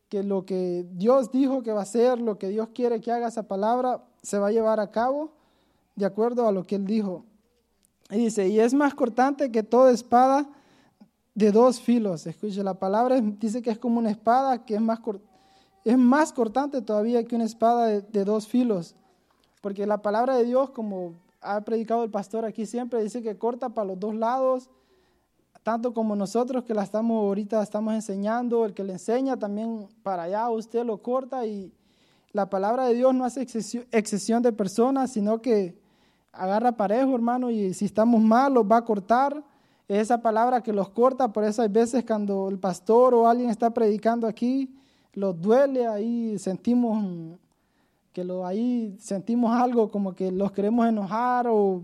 que 0.09 0.23
lo 0.23 0.45
que 0.45 0.85
Dios 0.93 1.31
dijo 1.31 1.63
que 1.63 1.71
va 1.71 1.83
a 1.83 1.85
ser, 1.85 2.19
lo 2.19 2.37
que 2.37 2.49
Dios 2.49 2.69
quiere 2.73 2.99
que 3.01 3.11
haga 3.11 3.27
esa 3.27 3.43
palabra, 3.43 4.03
se 4.21 4.39
va 4.39 4.47
a 4.47 4.51
llevar 4.51 4.79
a 4.79 4.91
cabo 4.91 5.31
de 5.95 6.05
acuerdo 6.05 6.47
a 6.47 6.51
lo 6.51 6.65
que 6.65 6.75
Él 6.75 6.85
dijo. 6.85 7.23
Y 8.09 8.17
dice, 8.17 8.47
y 8.47 8.59
es 8.59 8.73
más 8.73 8.93
cortante 8.93 9.51
que 9.51 9.63
toda 9.63 9.91
espada 9.91 10.49
de 11.33 11.51
dos 11.51 11.79
filos. 11.79 12.27
Escuche, 12.27 12.63
la 12.63 12.75
palabra 12.75 13.19
dice 13.21 13.61
que 13.61 13.71
es 13.71 13.79
como 13.79 13.99
una 13.99 14.11
espada 14.11 14.65
que 14.65 14.75
es 14.75 14.81
más, 14.81 14.99
es 15.83 15.97
más 15.97 16.33
cortante 16.33 16.81
todavía 16.81 17.23
que 17.23 17.35
una 17.35 17.45
espada 17.45 17.87
de, 17.87 18.25
dos 18.25 18.47
filos. 18.47 18.95
Porque 19.61 19.85
la 19.85 20.01
palabra 20.01 20.35
de 20.35 20.43
Dios, 20.43 20.71
como 20.71 21.13
ha 21.41 21.61
predicado 21.61 22.03
el 22.03 22.11
pastor 22.11 22.45
aquí 22.45 22.65
siempre, 22.65 23.03
dice 23.03 23.21
que 23.21 23.37
corta 23.37 23.69
para 23.69 23.87
los 23.87 23.99
dos 23.99 24.15
lados, 24.15 24.69
tanto 25.63 25.93
como 25.93 26.15
nosotros 26.15 26.63
que 26.63 26.73
la 26.73 26.83
estamos 26.83 27.23
ahorita 27.23 27.61
estamos 27.61 27.93
enseñando, 27.93 28.65
el 28.65 28.73
que 28.73 28.83
le 28.83 28.93
enseña 28.93 29.37
también 29.37 29.87
para 30.01 30.23
allá, 30.23 30.49
usted 30.49 30.83
lo 30.83 31.01
corta 31.01 31.45
y 31.45 31.71
la 32.31 32.49
palabra 32.49 32.85
de 32.85 32.95
Dios 32.95 33.13
no 33.13 33.25
hace 33.25 33.41
excesión 33.41 34.41
de 34.41 34.51
personas, 34.51 35.11
sino 35.11 35.41
que 35.41 35.79
agarra 36.31 36.71
parejo, 36.71 37.13
hermano, 37.13 37.51
y 37.51 37.73
si 37.73 37.85
estamos 37.85 38.21
malos 38.21 38.65
va 38.69 38.77
a 38.77 38.85
cortar 38.85 39.43
esa 39.87 40.21
palabra 40.21 40.61
que 40.61 40.71
los 40.71 40.89
corta, 40.89 41.31
por 41.31 41.43
eso 41.43 41.61
hay 41.61 41.67
veces 41.67 42.05
cuando 42.05 42.49
el 42.49 42.59
pastor 42.59 43.13
o 43.13 43.27
alguien 43.27 43.49
está 43.49 43.69
predicando 43.69 44.27
aquí, 44.27 44.73
los 45.13 45.39
duele, 45.39 45.87
ahí 45.87 46.39
sentimos 46.39 47.37
que 48.13 48.23
lo, 48.23 48.45
ahí 48.45 48.95
sentimos 48.99 49.53
algo 49.53 49.89
como 49.89 50.13
que 50.13 50.31
los 50.31 50.51
queremos 50.51 50.87
enojar 50.87 51.47
o 51.47 51.81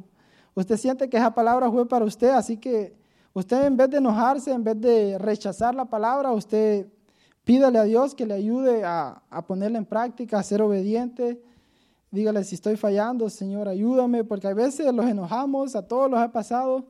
usted 0.55 0.77
siente 0.77 1.09
que 1.09 1.17
esa 1.17 1.33
palabra 1.33 1.69
fue 1.71 1.87
para 1.87 2.05
usted, 2.05 2.29
así 2.29 2.57
que 2.57 2.95
usted 3.33 3.65
en 3.65 3.77
vez 3.77 3.89
de 3.89 3.97
enojarse, 3.97 4.51
en 4.51 4.63
vez 4.63 4.79
de 4.79 5.17
rechazar 5.17 5.75
la 5.75 5.85
palabra, 5.85 6.31
usted 6.31 6.87
pídale 7.43 7.79
a 7.79 7.83
Dios 7.83 8.15
que 8.15 8.25
le 8.25 8.33
ayude 8.33 8.83
a, 8.83 9.21
a 9.29 9.45
ponerla 9.45 9.77
en 9.77 9.85
práctica, 9.85 10.39
a 10.39 10.43
ser 10.43 10.61
obediente. 10.61 11.41
Dígale 12.11 12.43
si 12.43 12.55
estoy 12.55 12.75
fallando, 12.77 13.29
Señor, 13.29 13.67
ayúdame, 13.67 14.23
porque 14.23 14.47
a 14.47 14.53
veces 14.53 14.93
los 14.93 15.05
enojamos, 15.05 15.75
a 15.75 15.87
todos 15.87 16.09
los 16.09 16.19
ha 16.19 16.31
pasado 16.31 16.85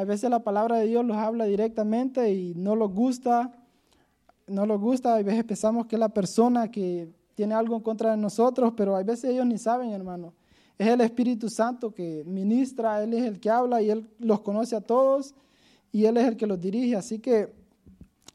a 0.00 0.04
veces 0.04 0.30
la 0.30 0.42
palabra 0.42 0.78
de 0.78 0.86
Dios 0.86 1.04
los 1.04 1.16
habla 1.18 1.44
directamente 1.44 2.32
y 2.32 2.54
no 2.54 2.74
los 2.74 2.90
gusta, 2.90 3.52
no 4.46 4.64
los 4.64 4.80
gusta, 4.80 5.14
a 5.14 5.22
veces 5.22 5.44
pensamos 5.44 5.86
que 5.86 5.96
es 5.96 6.00
la 6.00 6.08
persona 6.08 6.70
que 6.70 7.12
tiene 7.34 7.54
algo 7.54 7.76
en 7.76 7.82
contra 7.82 8.12
de 8.12 8.16
nosotros, 8.16 8.72
pero 8.74 8.96
a 8.96 9.02
veces 9.02 9.24
ellos 9.24 9.44
ni 9.44 9.58
saben, 9.58 9.90
hermano. 9.90 10.32
Es 10.78 10.88
el 10.88 11.02
Espíritu 11.02 11.50
Santo 11.50 11.92
que 11.92 12.24
ministra, 12.24 13.02
Él 13.02 13.12
es 13.12 13.24
el 13.24 13.40
que 13.40 13.50
habla 13.50 13.82
y 13.82 13.90
Él 13.90 14.08
los 14.18 14.40
conoce 14.40 14.74
a 14.74 14.80
todos 14.80 15.34
y 15.92 16.06
Él 16.06 16.16
es 16.16 16.26
el 16.26 16.38
que 16.38 16.46
los 16.46 16.58
dirige. 16.58 16.96
Así 16.96 17.18
que 17.18 17.52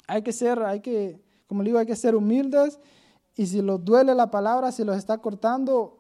hay 0.08 0.22
que 0.22 0.32
ser, 0.32 0.62
hay 0.62 0.82
que, 0.82 1.20
como 1.48 1.64
digo, 1.64 1.80
hay 1.80 1.88
que 1.88 1.96
ser 1.96 2.16
humildes 2.16 2.80
y 3.36 3.48
si 3.48 3.64
los 3.64 3.84
duele 3.84 4.14
la 4.14 4.30
palabra, 4.30 4.72
si 4.72 4.84
los 4.84 4.96
está 4.98 5.18
cortando, 5.18 5.98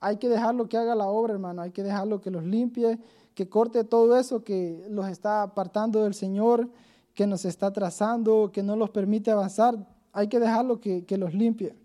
hay 0.00 0.16
que 0.16 0.28
dejarlo 0.28 0.68
que 0.68 0.76
haga 0.76 0.96
la 0.96 1.06
obra, 1.06 1.32
hermano, 1.32 1.62
hay 1.62 1.70
que 1.70 1.84
dejarlo 1.84 2.20
que 2.20 2.32
los 2.32 2.42
limpie 2.42 2.98
que 3.36 3.50
corte 3.50 3.84
todo 3.84 4.18
eso 4.18 4.42
que 4.42 4.86
los 4.88 5.06
está 5.08 5.42
apartando 5.42 6.02
del 6.04 6.14
Señor, 6.14 6.70
que 7.12 7.26
nos 7.26 7.44
está 7.44 7.70
trazando, 7.70 8.50
que 8.50 8.62
no 8.62 8.76
los 8.76 8.88
permite 8.88 9.30
avanzar. 9.30 9.76
Hay 10.14 10.28
que 10.28 10.40
dejarlo 10.40 10.80
que, 10.80 11.04
que 11.04 11.18
los 11.18 11.34
limpie. 11.34 11.76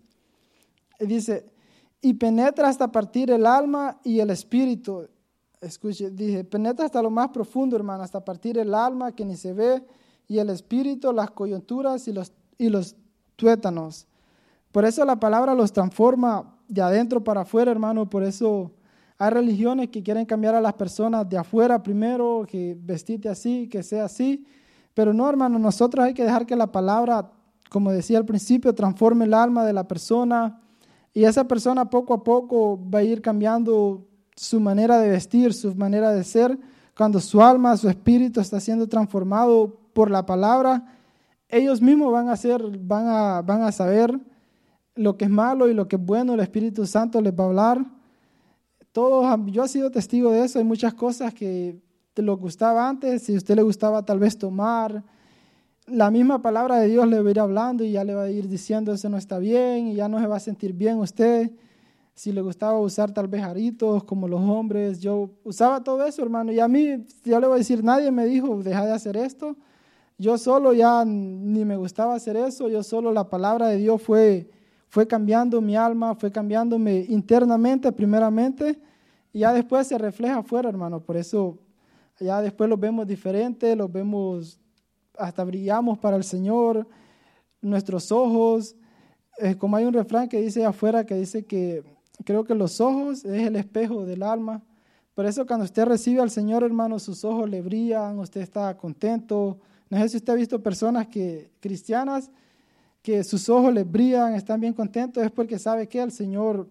Y 0.98 1.04
dice, 1.04 1.44
y 2.00 2.14
penetra 2.14 2.70
hasta 2.70 2.90
partir 2.90 3.30
el 3.30 3.44
alma 3.44 4.00
y 4.02 4.20
el 4.20 4.30
espíritu. 4.30 5.06
Escuche, 5.60 6.10
dice, 6.10 6.42
penetra 6.42 6.86
hasta 6.86 7.02
lo 7.02 7.10
más 7.10 7.28
profundo, 7.28 7.76
hermano, 7.76 8.02
hasta 8.02 8.24
partir 8.24 8.56
el 8.56 8.72
alma 8.72 9.12
que 9.12 9.26
ni 9.26 9.36
se 9.36 9.52
ve, 9.52 9.84
y 10.26 10.38
el 10.38 10.48
espíritu, 10.48 11.12
las 11.12 11.32
coyunturas 11.32 12.08
y 12.08 12.14
los, 12.14 12.32
y 12.56 12.70
los 12.70 12.96
tuétanos. 13.36 14.06
Por 14.70 14.86
eso 14.86 15.04
la 15.04 15.20
palabra 15.20 15.54
los 15.54 15.70
transforma 15.70 16.56
de 16.66 16.80
adentro 16.80 17.22
para 17.22 17.42
afuera, 17.42 17.70
hermano. 17.70 18.08
Por 18.08 18.22
eso 18.22 18.72
hay 19.22 19.30
religiones 19.30 19.88
que 19.90 20.02
quieren 20.02 20.26
cambiar 20.26 20.56
a 20.56 20.60
las 20.60 20.72
personas 20.72 21.28
de 21.28 21.38
afuera 21.38 21.80
primero, 21.80 22.44
que 22.44 22.76
vestite 22.76 23.28
así, 23.28 23.68
que 23.68 23.84
sea 23.84 24.06
así. 24.06 24.44
Pero 24.94 25.14
no, 25.14 25.28
hermano, 25.28 25.60
nosotros 25.60 26.04
hay 26.04 26.12
que 26.12 26.24
dejar 26.24 26.44
que 26.44 26.56
la 26.56 26.72
palabra, 26.72 27.30
como 27.70 27.92
decía 27.92 28.18
al 28.18 28.24
principio, 28.24 28.74
transforme 28.74 29.26
el 29.26 29.34
alma 29.34 29.64
de 29.64 29.74
la 29.74 29.86
persona. 29.86 30.60
Y 31.14 31.22
esa 31.22 31.46
persona 31.46 31.88
poco 31.88 32.14
a 32.14 32.24
poco 32.24 32.80
va 32.90 32.98
a 32.98 33.04
ir 33.04 33.22
cambiando 33.22 34.08
su 34.34 34.58
manera 34.58 34.98
de 34.98 35.10
vestir, 35.10 35.54
su 35.54 35.72
manera 35.76 36.10
de 36.10 36.24
ser. 36.24 36.58
Cuando 36.96 37.20
su 37.20 37.40
alma, 37.40 37.76
su 37.76 37.88
espíritu 37.88 38.40
está 38.40 38.58
siendo 38.58 38.88
transformado 38.88 39.78
por 39.92 40.10
la 40.10 40.26
palabra, 40.26 40.84
ellos 41.48 41.80
mismos 41.80 42.12
van 42.12 42.28
a, 42.28 42.36
ser, 42.36 42.60
van 42.76 43.06
a, 43.06 43.40
van 43.42 43.62
a 43.62 43.70
saber 43.70 44.18
lo 44.96 45.16
que 45.16 45.26
es 45.26 45.30
malo 45.30 45.68
y 45.68 45.74
lo 45.74 45.86
que 45.86 45.94
es 45.94 46.04
bueno. 46.04 46.34
El 46.34 46.40
Espíritu 46.40 46.86
Santo 46.86 47.20
les 47.20 47.32
va 47.32 47.44
a 47.44 47.46
hablar 47.46 48.01
todos, 48.92 49.26
yo 49.46 49.64
he 49.64 49.68
sido 49.68 49.90
testigo 49.90 50.30
de 50.30 50.44
eso, 50.44 50.58
hay 50.58 50.64
muchas 50.64 50.94
cosas 50.94 51.34
que 51.34 51.80
te 52.14 52.22
lo 52.22 52.36
gustaba 52.36 52.88
antes, 52.88 53.22
si 53.22 53.34
a 53.34 53.38
usted 53.38 53.56
le 53.56 53.62
gustaba 53.62 54.04
tal 54.04 54.18
vez 54.18 54.38
tomar, 54.38 55.02
la 55.86 56.10
misma 56.10 56.40
palabra 56.40 56.76
de 56.76 56.88
Dios 56.88 57.08
le 57.08 57.20
va 57.20 57.28
a 57.28 57.30
ir 57.30 57.40
hablando 57.40 57.84
y 57.84 57.92
ya 57.92 58.04
le 58.04 58.14
va 58.14 58.24
a 58.24 58.30
ir 58.30 58.48
diciendo 58.48 58.92
eso 58.92 59.08
no 59.08 59.16
está 59.16 59.38
bien 59.38 59.88
y 59.88 59.94
ya 59.94 60.08
no 60.08 60.20
se 60.20 60.26
va 60.26 60.36
a 60.36 60.40
sentir 60.40 60.72
bien 60.72 60.98
usted. 60.98 61.50
Si 62.14 62.30
le 62.30 62.40
gustaba 62.40 62.78
usar 62.78 63.12
tal 63.12 63.26
vez 63.26 63.42
aritos 63.42 64.04
como 64.04 64.28
los 64.28 64.40
hombres, 64.40 65.00
yo 65.00 65.30
usaba 65.44 65.82
todo 65.82 66.04
eso, 66.04 66.22
hermano. 66.22 66.52
Y 66.52 66.60
a 66.60 66.68
mí, 66.68 67.04
yo 67.24 67.40
le 67.40 67.46
voy 67.46 67.56
a 67.56 67.58
decir, 67.58 67.82
nadie 67.82 68.10
me 68.10 68.26
dijo, 68.26 68.62
deja 68.62 68.84
de 68.84 68.92
hacer 68.92 69.16
esto. 69.16 69.56
Yo 70.18 70.38
solo 70.38 70.72
ya 70.72 71.04
ni 71.04 71.64
me 71.64 71.76
gustaba 71.76 72.14
hacer 72.14 72.36
eso, 72.36 72.68
yo 72.68 72.82
solo 72.82 73.12
la 73.12 73.28
palabra 73.28 73.68
de 73.68 73.78
Dios 73.78 74.00
fue 74.00 74.48
fue 74.92 75.06
cambiando 75.06 75.62
mi 75.62 75.74
alma, 75.74 76.14
fue 76.14 76.30
cambiándome 76.30 77.06
internamente 77.08 77.90
primeramente 77.92 78.78
y 79.32 79.38
ya 79.38 79.54
después 79.54 79.86
se 79.86 79.96
refleja 79.96 80.40
afuera, 80.40 80.68
hermano. 80.68 81.00
Por 81.00 81.16
eso 81.16 81.56
ya 82.20 82.42
después 82.42 82.68
los 82.68 82.78
vemos 82.78 83.06
diferentes, 83.06 83.74
los 83.74 83.90
vemos, 83.90 84.60
hasta 85.16 85.44
brillamos 85.44 85.98
para 85.98 86.16
el 86.16 86.24
Señor, 86.24 86.86
nuestros 87.62 88.12
ojos, 88.12 88.76
eh, 89.38 89.56
como 89.56 89.76
hay 89.76 89.86
un 89.86 89.94
refrán 89.94 90.28
que 90.28 90.42
dice 90.42 90.62
afuera 90.62 91.06
que 91.06 91.14
dice 91.14 91.46
que 91.46 91.82
creo 92.26 92.44
que 92.44 92.54
los 92.54 92.78
ojos 92.78 93.24
es 93.24 93.46
el 93.46 93.56
espejo 93.56 94.04
del 94.04 94.22
alma. 94.22 94.60
Por 95.14 95.24
eso 95.24 95.46
cuando 95.46 95.64
usted 95.64 95.86
recibe 95.86 96.20
al 96.20 96.30
Señor, 96.30 96.64
hermano, 96.64 96.98
sus 96.98 97.24
ojos 97.24 97.48
le 97.48 97.62
brillan, 97.62 98.18
usted 98.18 98.42
está 98.42 98.76
contento. 98.76 99.58
No 99.88 99.96
sé 99.96 100.10
si 100.10 100.16
usted 100.18 100.34
ha 100.34 100.36
visto 100.36 100.62
personas 100.62 101.06
que 101.06 101.50
cristianas 101.60 102.30
que 103.02 103.24
sus 103.24 103.48
ojos 103.48 103.74
les 103.74 103.90
brillan, 103.90 104.34
están 104.34 104.60
bien 104.60 104.72
contentos, 104.72 105.22
es 105.22 105.30
porque 105.30 105.58
sabe 105.58 105.88
que 105.88 106.00
el 106.00 106.12
Señor 106.12 106.68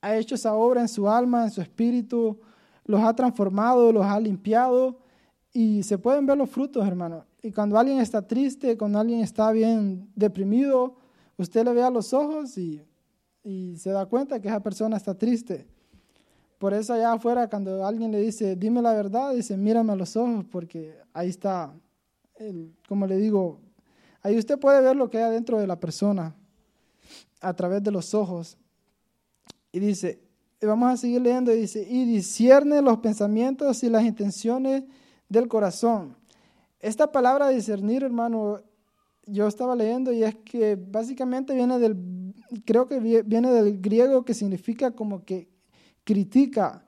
ha 0.00 0.16
hecho 0.16 0.34
esa 0.34 0.54
obra 0.54 0.80
en 0.80 0.88
su 0.88 1.08
alma, 1.08 1.44
en 1.44 1.50
su 1.50 1.60
espíritu, 1.60 2.40
los 2.84 3.02
ha 3.02 3.14
transformado, 3.14 3.92
los 3.92 4.04
ha 4.04 4.18
limpiado 4.18 4.98
y 5.52 5.82
se 5.82 5.98
pueden 5.98 6.26
ver 6.26 6.38
los 6.38 6.50
frutos, 6.50 6.86
hermano. 6.86 7.26
Y 7.42 7.52
cuando 7.52 7.78
alguien 7.78 8.00
está 8.00 8.26
triste, 8.26 8.76
cuando 8.78 8.98
alguien 8.98 9.20
está 9.20 9.52
bien 9.52 10.10
deprimido, 10.16 10.96
usted 11.36 11.64
le 11.64 11.74
ve 11.74 11.82
a 11.82 11.90
los 11.90 12.12
ojos 12.14 12.56
y, 12.56 12.82
y 13.44 13.76
se 13.76 13.90
da 13.90 14.06
cuenta 14.06 14.40
que 14.40 14.48
esa 14.48 14.60
persona 14.60 14.96
está 14.96 15.16
triste. 15.16 15.66
Por 16.58 16.72
eso 16.72 16.94
allá 16.94 17.12
afuera, 17.12 17.48
cuando 17.48 17.84
alguien 17.84 18.12
le 18.12 18.20
dice, 18.20 18.56
dime 18.56 18.80
la 18.80 18.94
verdad, 18.94 19.34
dice, 19.34 19.56
mírame 19.56 19.92
a 19.92 19.96
los 19.96 20.16
ojos, 20.16 20.44
porque 20.50 20.96
ahí 21.12 21.28
está, 21.28 21.74
como 22.88 23.06
le 23.06 23.16
digo, 23.16 23.60
Ahí 24.22 24.38
usted 24.38 24.58
puede 24.58 24.80
ver 24.80 24.96
lo 24.96 25.10
que 25.10 25.18
hay 25.18 25.32
dentro 25.32 25.58
de 25.58 25.66
la 25.66 25.78
persona 25.78 26.34
a 27.40 27.54
través 27.54 27.82
de 27.82 27.90
los 27.90 28.14
ojos. 28.14 28.56
Y 29.72 29.80
dice, 29.80 30.20
vamos 30.66 30.92
a 30.92 30.96
seguir 30.96 31.20
leyendo, 31.20 31.52
y 31.52 31.60
dice, 31.60 31.86
y 31.88 32.04
discierne 32.04 32.80
los 32.82 32.98
pensamientos 32.98 33.82
y 33.82 33.90
las 33.90 34.04
intenciones 34.04 34.84
del 35.28 35.48
corazón. 35.48 36.16
esta 36.78 37.10
palabra 37.10 37.48
discernir, 37.48 38.04
hermano, 38.04 38.60
yo 39.26 39.46
estaba 39.46 39.74
leyendo 39.74 40.12
y 40.12 40.24
es 40.24 40.34
que 40.36 40.76
básicamente 40.76 41.54
viene 41.54 41.78
del, 41.78 41.96
creo 42.64 42.86
que 42.86 42.98
viene 43.00 43.52
del 43.52 43.80
griego 43.80 44.24
que 44.24 44.34
significa 44.34 44.90
como 44.90 45.24
que 45.24 45.48
critica. 46.04 46.84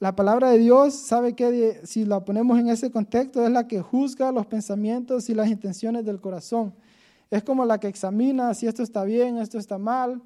La 0.00 0.14
palabra 0.14 0.50
de 0.50 0.58
Dios, 0.58 0.94
sabe 0.94 1.34
que 1.34 1.80
si 1.84 2.04
la 2.04 2.24
ponemos 2.24 2.56
en 2.58 2.68
ese 2.68 2.90
contexto, 2.92 3.44
es 3.44 3.50
la 3.50 3.66
que 3.66 3.80
juzga 3.80 4.30
los 4.30 4.46
pensamientos 4.46 5.28
y 5.28 5.34
las 5.34 5.48
intenciones 5.48 6.04
del 6.04 6.20
corazón. 6.20 6.72
Es 7.30 7.42
como 7.42 7.64
la 7.64 7.78
que 7.78 7.88
examina 7.88 8.54
si 8.54 8.68
esto 8.68 8.84
está 8.84 9.02
bien, 9.02 9.38
esto 9.38 9.58
está 9.58 9.76
mal. 9.76 10.22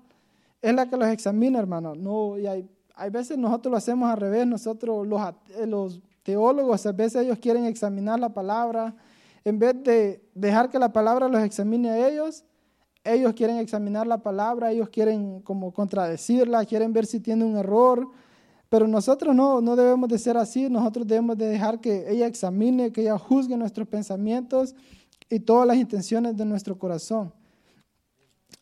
Es 0.60 0.74
la 0.74 0.90
que 0.90 0.96
los 0.98 1.08
examina, 1.08 1.58
hermano. 1.58 1.94
No, 1.94 2.38
y 2.38 2.46
hay, 2.46 2.68
hay 2.94 3.08
veces 3.08 3.38
nosotros 3.38 3.70
lo 3.70 3.78
hacemos 3.78 4.10
al 4.10 4.18
revés. 4.18 4.46
Nosotros, 4.46 5.06
los, 5.06 5.20
los 5.66 6.02
teólogos, 6.22 6.84
a 6.84 6.92
veces 6.92 7.22
ellos 7.22 7.38
quieren 7.38 7.64
examinar 7.64 8.20
la 8.20 8.28
palabra. 8.28 8.94
En 9.42 9.58
vez 9.58 9.82
de 9.82 10.22
dejar 10.34 10.68
que 10.68 10.78
la 10.78 10.92
palabra 10.92 11.28
los 11.28 11.42
examine 11.42 11.88
a 11.88 12.08
ellos, 12.08 12.44
ellos 13.04 13.32
quieren 13.32 13.56
examinar 13.56 14.06
la 14.06 14.18
palabra, 14.18 14.70
ellos 14.70 14.90
quieren 14.90 15.40
como 15.40 15.72
contradecirla, 15.72 16.66
quieren 16.66 16.92
ver 16.92 17.06
si 17.06 17.20
tiene 17.20 17.44
un 17.44 17.56
error. 17.56 18.06
Pero 18.72 18.88
nosotros 18.88 19.36
no, 19.36 19.60
no 19.60 19.76
debemos 19.76 20.08
de 20.08 20.18
ser 20.18 20.38
así, 20.38 20.70
nosotros 20.70 21.06
debemos 21.06 21.36
de 21.36 21.46
dejar 21.46 21.78
que 21.78 22.10
ella 22.10 22.26
examine, 22.26 22.90
que 22.90 23.02
ella 23.02 23.18
juzgue 23.18 23.54
nuestros 23.54 23.86
pensamientos 23.86 24.74
y 25.28 25.40
todas 25.40 25.66
las 25.66 25.76
intenciones 25.76 26.38
de 26.38 26.46
nuestro 26.46 26.78
corazón. 26.78 27.34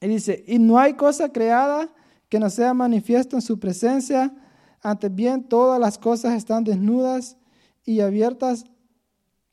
Y 0.01 0.09
dice, 0.09 0.43
y 0.49 0.59
no 0.59 0.81
hay 0.81 0.95
cosa 0.95 1.31
creada 1.31 1.89
que 2.29 2.41
no 2.41 2.51
sea 2.51 2.75
manifiesto 2.75 3.37
en 3.37 3.43
su 3.43 3.61
presencia, 3.61 4.35
antes 4.83 5.15
bien 5.15 5.45
todas 5.45 5.79
las 5.79 5.97
cosas 5.97 6.35
están 6.35 6.65
desnudas 6.65 7.37
y 7.85 8.01
abiertas 8.01 8.65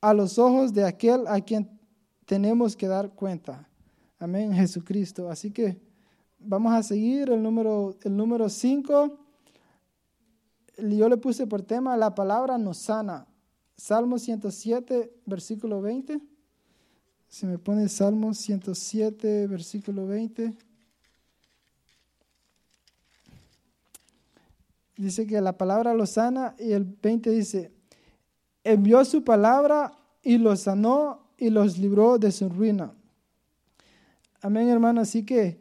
a 0.00 0.12
los 0.12 0.40
ojos 0.40 0.72
de 0.72 0.84
aquel 0.84 1.28
a 1.28 1.40
quien 1.40 1.70
tenemos 2.26 2.74
que 2.74 2.88
dar 2.88 3.10
cuenta. 3.10 3.68
Amén, 4.18 4.52
Jesucristo. 4.52 5.30
Así 5.30 5.52
que 5.52 5.80
vamos 6.40 6.72
a 6.72 6.82
seguir 6.82 7.30
el 7.30 7.44
número 7.44 7.96
el 8.02 8.16
número 8.16 8.48
5. 8.48 9.27
Yo 10.78 11.08
le 11.08 11.16
puse 11.16 11.46
por 11.46 11.62
tema 11.62 11.96
la 11.96 12.14
palabra 12.14 12.56
nos 12.56 12.78
sana. 12.78 13.26
Salmo 13.76 14.18
107, 14.18 15.12
versículo 15.26 15.80
20. 15.80 16.20
Se 17.28 17.46
me 17.46 17.58
pone 17.58 17.88
Salmo 17.88 18.32
107, 18.32 19.48
versículo 19.48 20.06
20. 20.06 20.54
Dice 24.96 25.26
que 25.26 25.40
la 25.40 25.56
palabra 25.56 25.94
lo 25.94 26.06
sana 26.06 26.54
y 26.58 26.72
el 26.72 26.84
20 26.84 27.30
dice, 27.30 27.72
envió 28.64 29.04
su 29.04 29.22
palabra 29.22 29.92
y 30.22 30.38
los 30.38 30.60
sanó 30.60 31.28
y 31.36 31.50
los 31.50 31.78
libró 31.78 32.18
de 32.18 32.32
su 32.32 32.48
ruina. 32.48 32.92
Amén, 34.40 34.68
hermano. 34.68 35.00
Así 35.00 35.24
que 35.24 35.60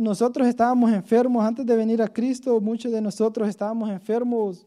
nosotros 0.00 0.48
estábamos 0.48 0.92
enfermos 0.92 1.44
antes 1.44 1.64
de 1.64 1.76
venir 1.76 2.02
a 2.02 2.08
Cristo. 2.08 2.60
Muchos 2.60 2.92
de 2.92 3.00
nosotros 3.00 3.48
estábamos 3.48 3.88
enfermos, 3.90 4.66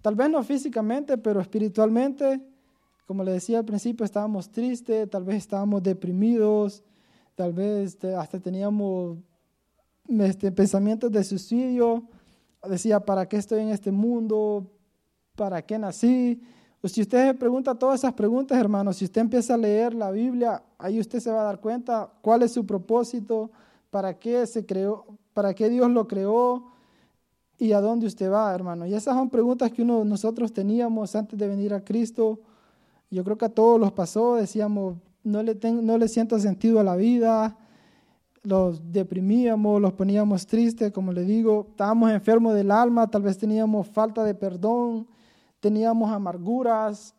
tal 0.00 0.14
vez 0.14 0.30
no 0.30 0.42
físicamente, 0.42 1.18
pero 1.18 1.40
espiritualmente. 1.40 2.40
Como 3.06 3.24
le 3.24 3.32
decía 3.32 3.58
al 3.58 3.64
principio, 3.64 4.04
estábamos 4.04 4.50
tristes, 4.50 5.10
tal 5.10 5.24
vez 5.24 5.36
estábamos 5.36 5.82
deprimidos, 5.82 6.82
tal 7.34 7.52
vez 7.52 7.98
hasta 8.04 8.38
teníamos 8.38 9.18
este, 10.08 10.52
pensamientos 10.52 11.10
de 11.10 11.24
suicidio. 11.24 12.04
Decía, 12.68 13.00
¿para 13.00 13.28
qué 13.28 13.36
estoy 13.36 13.62
en 13.62 13.70
este 13.70 13.90
mundo? 13.90 14.70
¿Para 15.34 15.60
qué 15.62 15.78
nací? 15.78 16.40
Si 16.84 17.02
usted 17.02 17.28
se 17.28 17.34
pregunta 17.34 17.74
todas 17.74 18.00
esas 18.00 18.14
preguntas, 18.14 18.58
hermano, 18.58 18.92
si 18.92 19.04
usted 19.04 19.20
empieza 19.20 19.54
a 19.54 19.58
leer 19.58 19.92
la 19.92 20.10
Biblia, 20.10 20.62
ahí 20.78 20.98
usted 20.98 21.20
se 21.20 21.30
va 21.30 21.42
a 21.42 21.44
dar 21.44 21.60
cuenta 21.60 22.10
cuál 22.22 22.42
es 22.42 22.52
su 22.52 22.64
propósito, 22.64 23.50
para 23.90 24.18
qué 24.18 24.46
se 24.46 24.64
creó, 24.64 25.06
para 25.34 25.54
qué 25.54 25.68
Dios 25.68 25.90
lo 25.90 26.06
creó 26.06 26.72
y 27.58 27.72
a 27.72 27.80
dónde 27.80 28.06
usted 28.06 28.30
va, 28.30 28.54
hermano. 28.54 28.86
Y 28.86 28.94
esas 28.94 29.14
son 29.14 29.28
preguntas 29.28 29.70
que 29.70 29.82
uno 29.82 30.04
nosotros 30.04 30.52
teníamos 30.52 31.14
antes 31.14 31.38
de 31.38 31.48
venir 31.48 31.74
a 31.74 31.84
Cristo. 31.84 32.40
Yo 33.10 33.22
creo 33.24 33.36
que 33.36 33.44
a 33.44 33.50
todos 33.50 33.78
los 33.78 33.92
pasó, 33.92 34.36
decíamos, 34.36 34.96
no 35.22 35.42
le, 35.42 35.58
no 35.82 35.98
le 35.98 36.08
siento 36.08 36.38
sentido 36.38 36.80
a 36.80 36.84
la 36.84 36.96
vida, 36.96 37.58
los 38.42 38.92
deprimíamos, 38.92 39.80
los 39.80 39.92
poníamos 39.92 40.46
tristes, 40.46 40.92
como 40.92 41.12
le 41.12 41.24
digo, 41.24 41.66
estábamos 41.70 42.10
enfermos 42.10 42.54
del 42.54 42.70
alma, 42.70 43.10
tal 43.10 43.22
vez 43.22 43.36
teníamos 43.36 43.88
falta 43.88 44.24
de 44.24 44.34
perdón, 44.34 45.06
teníamos 45.60 46.10
amarguras, 46.10 47.14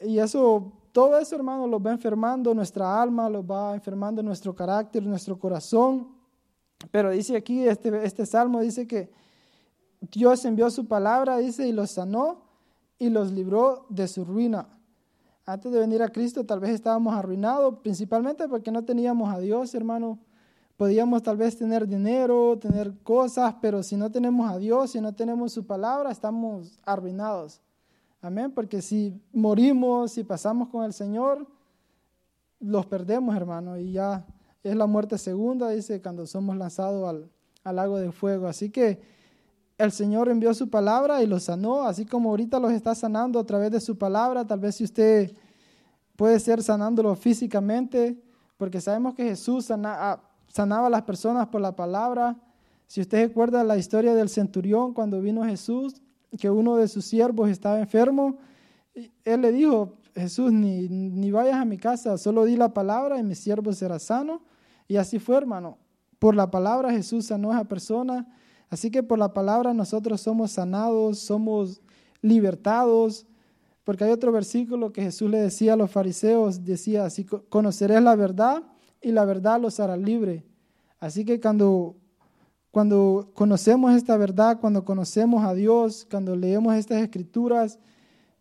y 0.00 0.18
eso, 0.18 0.72
todo 0.96 1.18
eso, 1.18 1.36
hermano, 1.36 1.66
los 1.66 1.84
va 1.84 1.90
enfermando 1.90 2.54
nuestra 2.54 3.02
alma, 3.02 3.28
los 3.28 3.44
va 3.44 3.74
enfermando 3.74 4.22
nuestro 4.22 4.54
carácter, 4.54 5.02
nuestro 5.02 5.38
corazón. 5.38 6.08
Pero 6.90 7.10
dice 7.10 7.36
aquí, 7.36 7.66
este, 7.66 8.04
este 8.04 8.24
salmo 8.24 8.60
dice 8.60 8.86
que 8.86 9.10
Dios 10.00 10.44
envió 10.44 10.70
su 10.70 10.86
palabra, 10.86 11.36
dice, 11.36 11.66
y 11.68 11.72
los 11.72 11.90
sanó 11.90 12.42
y 12.98 13.10
los 13.10 13.32
libró 13.32 13.84
de 13.90 14.08
su 14.08 14.24
ruina 14.24 14.68
antes 15.46 15.70
de 15.70 15.78
venir 15.78 16.02
a 16.02 16.08
Cristo 16.08 16.44
tal 16.44 16.58
vez 16.58 16.72
estábamos 16.72 17.14
arruinados, 17.14 17.78
principalmente 17.78 18.48
porque 18.48 18.72
no 18.72 18.84
teníamos 18.84 19.32
a 19.32 19.38
Dios, 19.38 19.74
hermano. 19.74 20.18
Podíamos 20.76 21.22
tal 21.22 21.38
vez 21.38 21.56
tener 21.56 21.86
dinero, 21.86 22.58
tener 22.58 22.98
cosas, 23.02 23.54
pero 23.62 23.82
si 23.82 23.96
no 23.96 24.10
tenemos 24.10 24.50
a 24.50 24.58
Dios, 24.58 24.90
si 24.90 25.00
no 25.00 25.14
tenemos 25.14 25.52
su 25.52 25.64
palabra, 25.64 26.10
estamos 26.10 26.78
arruinados. 26.84 27.62
Amén, 28.20 28.50
porque 28.52 28.82
si 28.82 29.20
morimos, 29.32 30.12
si 30.12 30.24
pasamos 30.24 30.68
con 30.68 30.84
el 30.84 30.92
Señor, 30.92 31.46
los 32.60 32.86
perdemos, 32.86 33.36
hermano, 33.36 33.78
y 33.78 33.92
ya 33.92 34.26
es 34.62 34.74
la 34.74 34.86
muerte 34.86 35.18
segunda, 35.18 35.70
dice, 35.70 36.00
cuando 36.00 36.26
somos 36.26 36.56
lanzados 36.56 37.08
al, 37.08 37.30
al 37.62 37.76
lago 37.76 37.98
de 37.98 38.10
fuego. 38.10 38.46
Así 38.46 38.70
que 38.70 39.00
el 39.78 39.92
Señor 39.92 40.28
envió 40.28 40.54
su 40.54 40.70
palabra 40.70 41.22
y 41.22 41.26
los 41.26 41.44
sanó, 41.44 41.82
así 41.82 42.06
como 42.06 42.30
ahorita 42.30 42.58
los 42.58 42.72
está 42.72 42.94
sanando 42.94 43.38
a 43.38 43.44
través 43.44 43.70
de 43.70 43.80
su 43.80 43.98
palabra. 43.98 44.46
Tal 44.46 44.58
vez 44.58 44.76
si 44.76 44.84
usted 44.84 45.36
puede 46.16 46.40
ser 46.40 46.62
sanándolo 46.62 47.14
físicamente, 47.14 48.20
porque 48.56 48.80
sabemos 48.80 49.14
que 49.14 49.24
Jesús 49.24 49.70
ah, 49.70 50.20
sanaba 50.48 50.86
a 50.86 50.90
las 50.90 51.02
personas 51.02 51.48
por 51.48 51.60
la 51.60 51.76
palabra. 51.76 52.36
Si 52.86 53.00
usted 53.00 53.28
recuerda 53.28 53.62
la 53.64 53.76
historia 53.76 54.14
del 54.14 54.30
centurión 54.30 54.94
cuando 54.94 55.20
vino 55.20 55.44
Jesús, 55.44 56.00
que 56.38 56.50
uno 56.50 56.76
de 56.76 56.88
sus 56.88 57.04
siervos 57.04 57.48
estaba 57.48 57.80
enfermo, 57.80 58.38
él 59.24 59.40
le 59.40 59.52
dijo, 59.52 59.98
Jesús, 60.14 60.52
ni, 60.52 60.88
ni 60.88 61.30
vayas 61.30 61.56
a 61.56 61.64
mi 61.64 61.76
casa, 61.76 62.16
solo 62.18 62.44
di 62.44 62.56
la 62.56 62.72
palabra 62.72 63.18
y 63.18 63.22
mi 63.22 63.34
siervo 63.34 63.72
será 63.72 63.98
sano. 63.98 64.42
Y 64.88 64.96
así 64.96 65.18
fue, 65.18 65.36
hermano. 65.36 65.78
Por 66.18 66.34
la 66.34 66.50
palabra 66.50 66.90
Jesús 66.90 67.26
sanó 67.26 67.50
a 67.50 67.56
esa 67.56 67.64
persona 67.64 68.26
Así 68.68 68.90
que 68.90 69.02
por 69.02 69.18
la 69.18 69.32
palabra 69.32 69.72
nosotros 69.74 70.20
somos 70.20 70.52
sanados, 70.52 71.20
somos 71.20 71.80
libertados, 72.20 73.26
porque 73.84 74.04
hay 74.04 74.10
otro 74.10 74.32
versículo 74.32 74.92
que 74.92 75.02
Jesús 75.02 75.30
le 75.30 75.38
decía 75.38 75.74
a 75.74 75.76
los 75.76 75.90
fariseos, 75.90 76.64
decía 76.64 77.04
así, 77.04 77.24
conoceréis 77.24 78.02
la 78.02 78.16
verdad 78.16 78.64
y 79.00 79.12
la 79.12 79.24
verdad 79.24 79.60
los 79.60 79.78
hará 79.78 79.96
libre. 79.96 80.44
Así 80.98 81.24
que 81.24 81.40
cuando, 81.40 81.96
cuando 82.76 83.30
conocemos 83.32 83.94
esta 83.94 84.18
verdad, 84.18 84.60
cuando 84.60 84.84
conocemos 84.84 85.42
a 85.42 85.54
Dios, 85.54 86.06
cuando 86.10 86.36
leemos 86.36 86.74
estas 86.74 86.98
escrituras, 86.98 87.78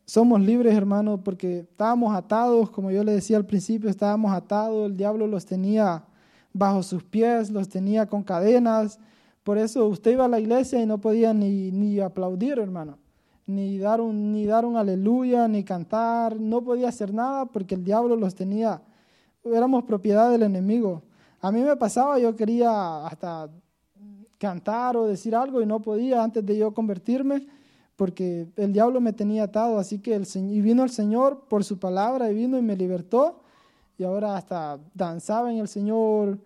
somos 0.06 0.42
libres, 0.42 0.76
hermanos, 0.76 1.22
porque 1.24 1.60
estábamos 1.60 2.14
atados, 2.14 2.70
como 2.70 2.92
yo 2.92 3.06
le 3.06 3.14
decía 3.14 3.38
al 3.38 3.46
principio, 3.46 3.90
estábamos 3.90 4.34
atados, 4.34 4.88
el 4.88 4.98
diablo 4.98 5.26
los 5.26 5.46
tenía 5.46 6.04
bajo 6.52 6.84
sus 6.84 7.02
pies, 7.02 7.50
los 7.50 7.70
tenía 7.70 8.08
con 8.08 8.24
cadenas, 8.24 9.00
por 9.42 9.58
eso 9.58 9.88
usted 9.88 10.12
iba 10.12 10.26
a 10.26 10.28
la 10.28 10.42
iglesia 10.42 10.82
y 10.82 10.86
no 10.86 11.00
podía 11.00 11.34
ni, 11.34 11.72
ni 11.72 12.02
aplaudir, 12.02 12.60
hermano, 12.60 12.98
ni 13.48 13.78
dar, 13.78 14.02
un, 14.02 14.34
ni 14.34 14.46
dar 14.46 14.66
un 14.66 14.76
aleluya, 14.76 15.48
ni 15.48 15.64
cantar, 15.64 16.38
no 16.42 16.62
podía 16.62 16.90
hacer 16.90 17.14
nada 17.14 17.46
porque 17.46 17.76
el 17.76 17.86
diablo 17.86 18.18
los 18.18 18.36
tenía, 18.36 18.82
éramos 19.46 19.86
propiedad 19.86 20.30
del 20.30 20.44
enemigo. 20.44 21.04
A 21.40 21.54
mí 21.54 21.62
me 21.62 21.78
pasaba, 21.78 22.20
yo 22.20 22.36
quería 22.36 23.08
hasta 23.08 23.50
cantar 24.38 24.98
o 24.98 25.06
decir 25.06 25.36
algo 25.36 25.62
y 25.62 25.66
no 25.66 25.82
podía 25.82 26.24
antes 26.24 26.46
de 26.46 26.58
yo 26.58 26.74
convertirme 26.74 27.48
porque 27.96 28.48
el 28.58 28.74
diablo 28.74 29.00
me 29.00 29.14
tenía 29.14 29.44
atado, 29.44 29.80
así 29.80 30.00
que 30.00 30.16
el, 30.16 30.28
y 30.36 30.62
vino 30.62 30.84
el 30.84 30.90
Señor 30.90 31.46
por 31.48 31.64
su 31.64 31.80
palabra 31.80 32.30
y 32.30 32.36
vino 32.36 32.58
y 32.58 32.62
me 32.62 32.76
libertó 32.76 33.42
y 33.98 34.04
ahora 34.04 34.36
hasta 34.36 34.80
danzaba 34.94 35.52
en 35.52 35.60
el 35.60 35.70
Señor, 35.70 36.38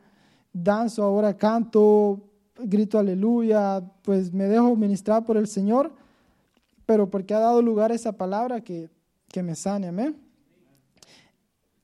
danzo, 0.53 1.03
ahora 1.03 1.35
canto, 1.35 2.21
grito 2.59 2.99
aleluya, 2.99 3.81
pues 4.03 4.31
me 4.31 4.45
dejo 4.45 4.75
ministrar 4.75 5.25
por 5.25 5.37
el 5.37 5.47
Señor, 5.47 5.91
pero 6.85 7.09
porque 7.09 7.33
ha 7.33 7.39
dado 7.39 7.61
lugar 7.61 7.91
a 7.91 7.95
esa 7.95 8.11
palabra 8.11 8.61
que, 8.61 8.89
que 9.29 9.41
me 9.41 9.55
sane, 9.55 9.87
amén. 9.87 10.15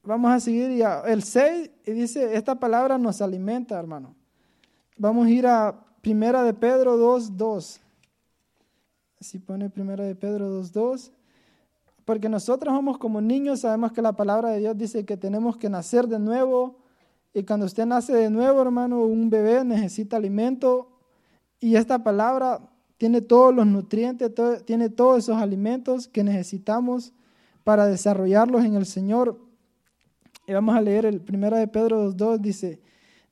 Vamos 0.04 0.32
a 0.32 0.40
seguir 0.40 0.78
ya. 0.78 1.02
El 1.02 1.24
6 1.24 1.72
y 1.88 1.92
dice, 1.92 2.36
esta 2.36 2.60
palabra 2.60 3.00
nos 3.00 3.24
alimenta, 3.24 3.80
hermano. 3.80 4.14
Vamos 4.98 5.26
a 5.26 5.30
ir 5.32 5.48
a 5.48 5.85
Primera 6.06 6.44
de 6.44 6.54
Pedro 6.54 6.98
2, 6.98 7.36
2. 7.36 7.82
Así 9.20 9.40
pone 9.40 9.72
Primera 9.72 10.04
de 10.04 10.14
Pedro 10.14 10.52
2, 10.52 10.72
2. 10.72 11.12
Porque 12.06 12.30
nosotros 12.30 12.76
somos 12.76 13.00
como 13.00 13.22
niños, 13.22 13.62
sabemos 13.62 13.92
que 13.92 14.04
la 14.04 14.14
palabra 14.14 14.52
de 14.52 14.60
Dios 14.60 14.78
dice 14.78 15.04
que 15.04 15.18
tenemos 15.18 15.58
que 15.58 15.68
nacer 15.68 16.08
de 16.08 16.20
nuevo. 16.20 16.76
Y 17.34 17.42
cuando 17.42 17.66
usted 17.66 17.88
nace 17.88 18.14
de 18.14 18.30
nuevo, 18.30 18.62
hermano, 18.62 19.02
un 19.02 19.32
bebé 19.32 19.66
necesita 19.66 20.18
alimento. 20.18 20.92
Y 21.60 21.76
esta 21.76 22.04
palabra 22.04 22.62
tiene 23.00 23.22
todos 23.22 23.56
los 23.56 23.66
nutrientes, 23.66 24.32
tiene 24.64 24.90
todos 24.90 25.24
esos 25.24 25.38
alimentos 25.38 26.08
que 26.08 26.24
necesitamos 26.24 27.14
para 27.64 27.88
desarrollarlos 27.88 28.64
en 28.64 28.76
el 28.76 28.86
Señor. 28.86 29.40
Y 30.46 30.54
vamos 30.54 30.76
a 30.76 30.82
leer 30.82 31.08
el 31.08 31.20
primero 31.20 31.58
de 31.58 31.68
Pedro 31.68 32.12
2.2, 32.12 32.38
dice, 32.38 32.80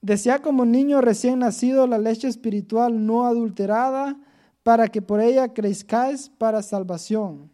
Desea 0.03 0.39
como 0.39 0.65
niño 0.65 0.99
recién 0.99 1.39
nacido 1.39 1.87
la 1.87 1.97
leche 1.97 2.27
espiritual 2.27 3.05
no 3.05 3.25
adulterada 3.25 4.19
para 4.61 4.89
que 4.89 5.01
por 5.01 5.21
ella 5.21 5.53
crezcáis 5.53 6.27
para 6.27 6.61
salvación. 6.61 7.49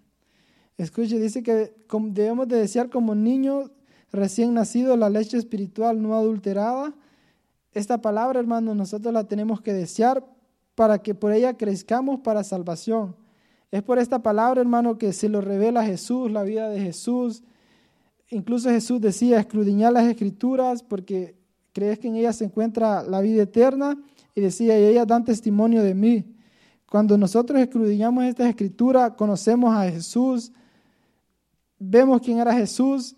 Escuche, 0.75 1.19
dice 1.19 1.43
que 1.43 1.75
debemos 1.91 2.47
de 2.47 2.57
desear 2.57 2.89
como 2.89 3.13
niño 3.13 3.69
recién 4.11 4.55
nacido 4.55 4.97
la 4.97 5.11
leche 5.11 5.37
espiritual 5.37 6.01
no 6.01 6.15
adulterada. 6.15 6.95
Esta 7.71 8.01
palabra, 8.01 8.39
hermano, 8.39 8.73
nosotros 8.73 9.13
la 9.13 9.25
tenemos 9.25 9.61
que 9.61 9.71
desear 9.71 10.25
para 10.73 10.97
que 10.97 11.13
por 11.13 11.31
ella 11.31 11.55
crezcamos 11.55 12.21
para 12.21 12.43
salvación. 12.43 13.15
Es 13.69 13.83
por 13.83 13.99
esta 13.99 14.23
palabra, 14.23 14.59
hermano, 14.59 14.97
que 14.97 15.13
se 15.13 15.29
lo 15.29 15.41
revela 15.41 15.85
Jesús, 15.85 16.31
la 16.31 16.41
vida 16.41 16.67
de 16.69 16.79
Jesús. 16.79 17.43
Incluso 18.29 18.71
Jesús 18.71 18.99
decía, 18.99 19.39
escrudiñar 19.39 19.93
las 19.93 20.07
escrituras 20.07 20.81
porque 20.81 21.38
crees 21.73 21.99
que 21.99 22.07
en 22.07 22.15
ellas 22.15 22.35
se 22.37 22.45
encuentra 22.45 23.03
la 23.03 23.21
vida 23.21 23.43
eterna. 23.43 23.97
Y 24.35 24.41
decía, 24.41 24.79
y 24.79 24.85
ellas 24.85 25.07
dan 25.07 25.25
testimonio 25.25 25.83
de 25.83 25.93
mí. 25.93 26.25
Cuando 26.89 27.17
nosotros 27.17 27.59
escrudiñamos 27.59 28.23
esta 28.23 28.49
escritura, 28.49 29.15
conocemos 29.15 29.75
a 29.75 29.89
Jesús, 29.89 30.51
vemos 31.77 32.21
quién 32.21 32.39
era 32.39 32.53
Jesús 32.53 33.15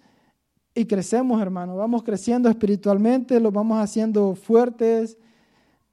y 0.76 0.86
crecemos, 0.86 1.42
hermano. 1.42 1.78
Vamos 1.78 2.04
creciendo 2.04 2.50
espiritualmente, 2.50 3.40
lo 3.40 3.52
vamos 3.52 3.80
haciendo 3.80 4.36
fuertes, 4.36 5.18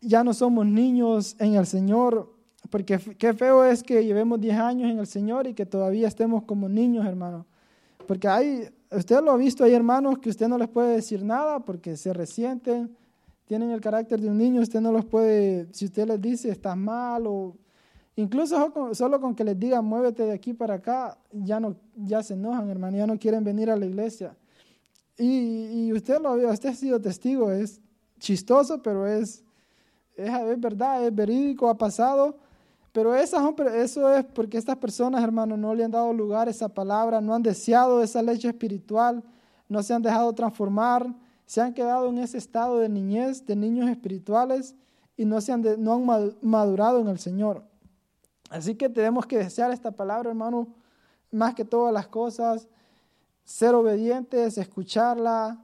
ya 0.00 0.24
no 0.24 0.34
somos 0.34 0.66
niños 0.66 1.36
en 1.38 1.54
el 1.54 1.66
Señor, 1.66 2.34
porque 2.70 2.98
qué 3.18 3.32
feo 3.32 3.64
es 3.64 3.82
que 3.82 4.04
llevemos 4.04 4.40
10 4.40 4.56
años 4.58 4.90
en 4.90 4.98
el 4.98 5.06
Señor 5.06 5.46
y 5.46 5.54
que 5.54 5.66
todavía 5.66 6.08
estemos 6.08 6.44
como 6.44 6.68
niños, 6.68 7.06
hermano. 7.06 7.46
Porque 8.06 8.28
hay, 8.28 8.68
usted 8.90 9.22
lo 9.22 9.32
ha 9.32 9.36
visto, 9.36 9.64
hay 9.64 9.74
hermanos 9.74 10.18
que 10.18 10.30
usted 10.30 10.48
no 10.48 10.58
les 10.58 10.68
puede 10.68 10.94
decir 10.94 11.22
nada 11.22 11.60
porque 11.60 11.96
se 11.96 12.12
resienten, 12.12 12.96
tienen 13.46 13.70
el 13.70 13.80
carácter 13.80 14.20
de 14.20 14.28
un 14.28 14.38
niño, 14.38 14.60
usted 14.60 14.80
no 14.80 14.92
los 14.92 15.04
puede, 15.04 15.68
si 15.72 15.86
usted 15.86 16.06
les 16.06 16.20
dice 16.20 16.50
estás 16.50 16.76
mal 16.76 17.26
o 17.26 17.56
incluso 18.16 18.94
solo 18.94 19.20
con 19.20 19.34
que 19.34 19.44
les 19.44 19.58
diga 19.58 19.80
muévete 19.80 20.24
de 20.24 20.32
aquí 20.32 20.52
para 20.52 20.74
acá, 20.74 21.18
ya, 21.32 21.60
no, 21.60 21.76
ya 21.96 22.22
se 22.22 22.34
enojan, 22.34 22.68
hermano, 22.68 22.96
ya 22.96 23.06
no 23.06 23.18
quieren 23.18 23.44
venir 23.44 23.70
a 23.70 23.76
la 23.76 23.86
iglesia. 23.86 24.36
Y, 25.16 25.86
y 25.88 25.92
usted 25.92 26.20
lo 26.20 26.36
vio, 26.36 26.50
usted 26.50 26.68
ha 26.68 26.74
sido 26.74 27.00
testigo, 27.00 27.50
es 27.50 27.80
chistoso, 28.18 28.82
pero 28.82 29.06
es 29.06 29.44
es, 30.18 30.60
verdad, 30.60 31.06
es 31.06 31.14
verídico, 31.14 31.68
ha 31.68 31.78
pasado. 31.78 32.36
Pero 32.92 33.14
eso 33.14 33.54
es 34.14 34.24
porque 34.24 34.58
estas 34.58 34.76
personas, 34.76 35.22
hermanos, 35.22 35.58
no 35.58 35.74
le 35.74 35.84
han 35.84 35.90
dado 35.90 36.12
lugar 36.12 36.48
a 36.48 36.50
esa 36.50 36.68
palabra, 36.68 37.20
no 37.20 37.34
han 37.34 37.42
deseado 37.42 38.02
esa 38.02 38.22
leche 38.22 38.48
espiritual, 38.48 39.22
no 39.68 39.82
se 39.82 39.94
han 39.94 40.02
dejado 40.02 40.32
transformar, 40.32 41.06
se 41.46 41.60
han 41.60 41.74
quedado 41.74 42.08
en 42.08 42.18
ese 42.18 42.38
estado 42.38 42.78
de 42.78 42.88
niñez, 42.88 43.44
de 43.46 43.56
niños 43.56 43.88
espirituales, 43.90 44.74
y 45.16 45.24
no, 45.24 45.40
se 45.40 45.52
han, 45.52 45.64
no 45.78 45.94
han 45.94 46.34
madurado 46.40 47.00
en 47.00 47.08
el 47.08 47.18
Señor. 47.18 47.62
Así 48.50 48.74
que 48.74 48.88
tenemos 48.88 49.26
que 49.26 49.38
desear 49.38 49.70
esta 49.72 49.90
palabra, 49.90 50.30
hermano, 50.30 50.68
más 51.30 51.54
que 51.54 51.64
todas 51.64 51.92
las 51.92 52.06
cosas, 52.06 52.68
ser 53.44 53.74
obedientes, 53.74 54.56
escucharla, 54.56 55.58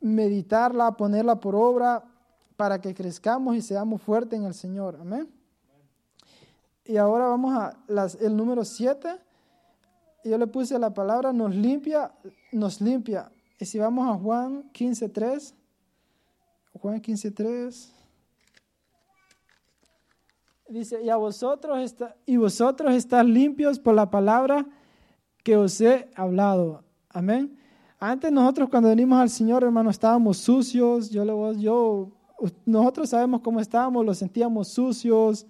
meditarla, 0.00 0.92
ponerla 0.96 1.40
por 1.40 1.54
obra, 1.54 2.04
para 2.56 2.80
que 2.80 2.94
crezcamos 2.94 3.56
y 3.56 3.62
seamos 3.62 4.02
fuertes 4.02 4.38
en 4.38 4.44
el 4.46 4.54
Señor. 4.54 4.98
Amén. 5.00 5.41
Y 6.84 6.96
ahora 6.96 7.26
vamos 7.26 7.54
a 7.54 7.76
el 8.20 8.36
número 8.36 8.64
7. 8.64 9.08
Yo 10.24 10.38
le 10.38 10.46
puse 10.46 10.78
la 10.78 10.92
palabra 10.92 11.32
nos 11.32 11.54
limpia, 11.54 12.12
nos 12.52 12.80
limpia. 12.80 13.30
Y 13.58 13.64
si 13.64 13.78
vamos 13.78 14.08
a 14.08 14.18
Juan 14.18 14.70
15.3, 14.72 15.54
Juan 16.80 17.00
15.3, 17.00 17.92
dice, 20.68 21.02
y 21.02 21.10
a 21.10 21.16
vosotros, 21.16 21.78
está, 21.80 22.16
y 22.26 22.36
vosotros 22.36 22.94
estás 22.94 23.24
limpios 23.24 23.78
por 23.78 23.94
la 23.94 24.10
palabra 24.10 24.66
que 25.44 25.56
os 25.56 25.80
he 25.80 26.10
hablado. 26.14 26.84
Amén. 27.08 27.56
Antes 27.98 28.32
nosotros 28.32 28.68
cuando 28.68 28.88
venimos 28.88 29.20
al 29.20 29.30
Señor, 29.30 29.62
hermano, 29.62 29.90
estábamos 29.90 30.38
sucios. 30.38 31.10
Yo, 31.10 31.52
yo 31.52 32.10
nosotros 32.64 33.10
sabemos 33.10 33.42
cómo 33.42 33.60
estábamos, 33.60 34.04
los 34.04 34.18
sentíamos 34.18 34.68
sucios, 34.68 35.46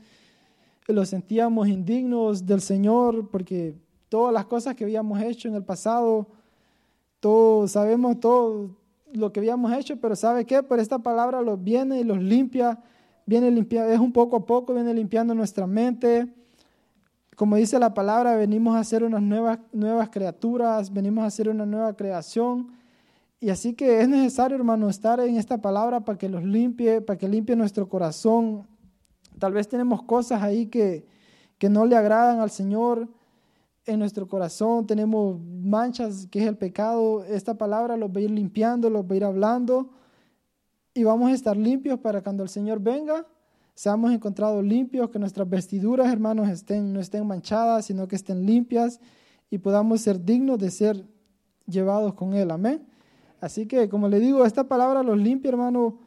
los 0.88 1.08
sentíamos 1.08 1.68
indignos 1.68 2.46
del 2.46 2.60
Señor, 2.60 3.28
porque 3.30 3.74
todas 4.08 4.32
las 4.32 4.46
cosas 4.46 4.74
que 4.74 4.84
habíamos 4.84 5.20
hecho 5.22 5.48
en 5.48 5.54
el 5.54 5.64
pasado, 5.64 6.26
todos 7.20 7.72
sabemos 7.72 8.18
todo 8.20 8.70
lo 9.12 9.32
que 9.32 9.40
habíamos 9.40 9.72
hecho, 9.72 9.96
pero 10.00 10.16
¿sabe 10.16 10.44
qué? 10.44 10.62
Por 10.62 10.80
esta 10.80 10.98
palabra 10.98 11.42
los 11.42 11.62
viene 11.62 12.00
y 12.00 12.04
los 12.04 12.18
limpia, 12.18 12.82
viene 13.26 13.50
limpia, 13.50 13.92
es 13.92 14.00
un 14.00 14.12
poco 14.12 14.36
a 14.36 14.46
poco, 14.46 14.74
viene 14.74 14.92
limpiando 14.94 15.34
nuestra 15.34 15.66
mente. 15.66 16.26
Como 17.36 17.56
dice 17.56 17.78
la 17.78 17.94
palabra, 17.94 18.36
venimos 18.36 18.76
a 18.76 18.84
ser 18.84 19.04
unas 19.04 19.22
nuevas, 19.22 19.58
nuevas 19.72 20.08
criaturas, 20.08 20.92
venimos 20.92 21.24
a 21.24 21.30
ser 21.30 21.48
una 21.48 21.66
nueva 21.66 21.94
creación 21.94 22.72
y 23.42 23.50
así 23.50 23.74
que 23.74 24.00
es 24.00 24.08
necesario, 24.08 24.56
hermano, 24.56 24.88
estar 24.88 25.18
en 25.18 25.36
esta 25.36 25.60
palabra 25.60 25.98
para 25.98 26.16
que 26.16 26.28
los 26.28 26.44
limpie, 26.44 27.00
para 27.00 27.18
que 27.18 27.28
limpie 27.28 27.56
nuestro 27.56 27.88
corazón. 27.88 28.68
Tal 29.38 29.52
vez 29.52 29.68
tenemos 29.68 30.02
cosas 30.02 30.42
ahí 30.42 30.66
que, 30.66 31.06
que 31.58 31.68
no 31.68 31.86
le 31.86 31.96
agradan 31.96 32.40
al 32.40 32.50
Señor 32.50 33.08
en 33.84 33.98
nuestro 33.98 34.28
corazón, 34.28 34.86
tenemos 34.86 35.40
manchas 35.40 36.28
que 36.30 36.40
es 36.40 36.46
el 36.46 36.56
pecado. 36.56 37.24
Esta 37.24 37.54
palabra 37.54 37.96
los 37.96 38.10
va 38.10 38.18
a 38.18 38.20
ir 38.20 38.30
limpiando, 38.30 38.90
los 38.90 39.04
va 39.04 39.14
a 39.14 39.16
ir 39.16 39.24
hablando 39.24 39.90
y 40.94 41.04
vamos 41.04 41.30
a 41.30 41.34
estar 41.34 41.56
limpios 41.56 41.98
para 41.98 42.22
cuando 42.22 42.42
el 42.42 42.48
Señor 42.48 42.80
venga, 42.80 43.26
seamos 43.74 44.12
encontrados 44.12 44.62
limpios, 44.62 45.10
que 45.10 45.18
nuestras 45.18 45.48
vestiduras, 45.48 46.12
hermanos, 46.12 46.48
estén, 46.48 46.92
no 46.92 47.00
estén 47.00 47.26
manchadas, 47.26 47.86
sino 47.86 48.06
que 48.06 48.16
estén 48.16 48.44
limpias 48.44 49.00
y 49.50 49.58
podamos 49.58 50.00
ser 50.02 50.22
dignos 50.22 50.58
de 50.58 50.70
ser 50.70 51.04
llevados 51.66 52.14
con 52.14 52.34
Él. 52.34 52.50
Amén. 52.50 52.86
Así 53.40 53.66
que, 53.66 53.88
como 53.88 54.08
le 54.08 54.20
digo, 54.20 54.44
esta 54.44 54.64
palabra 54.64 55.02
los 55.02 55.18
limpia, 55.18 55.48
hermano. 55.48 55.98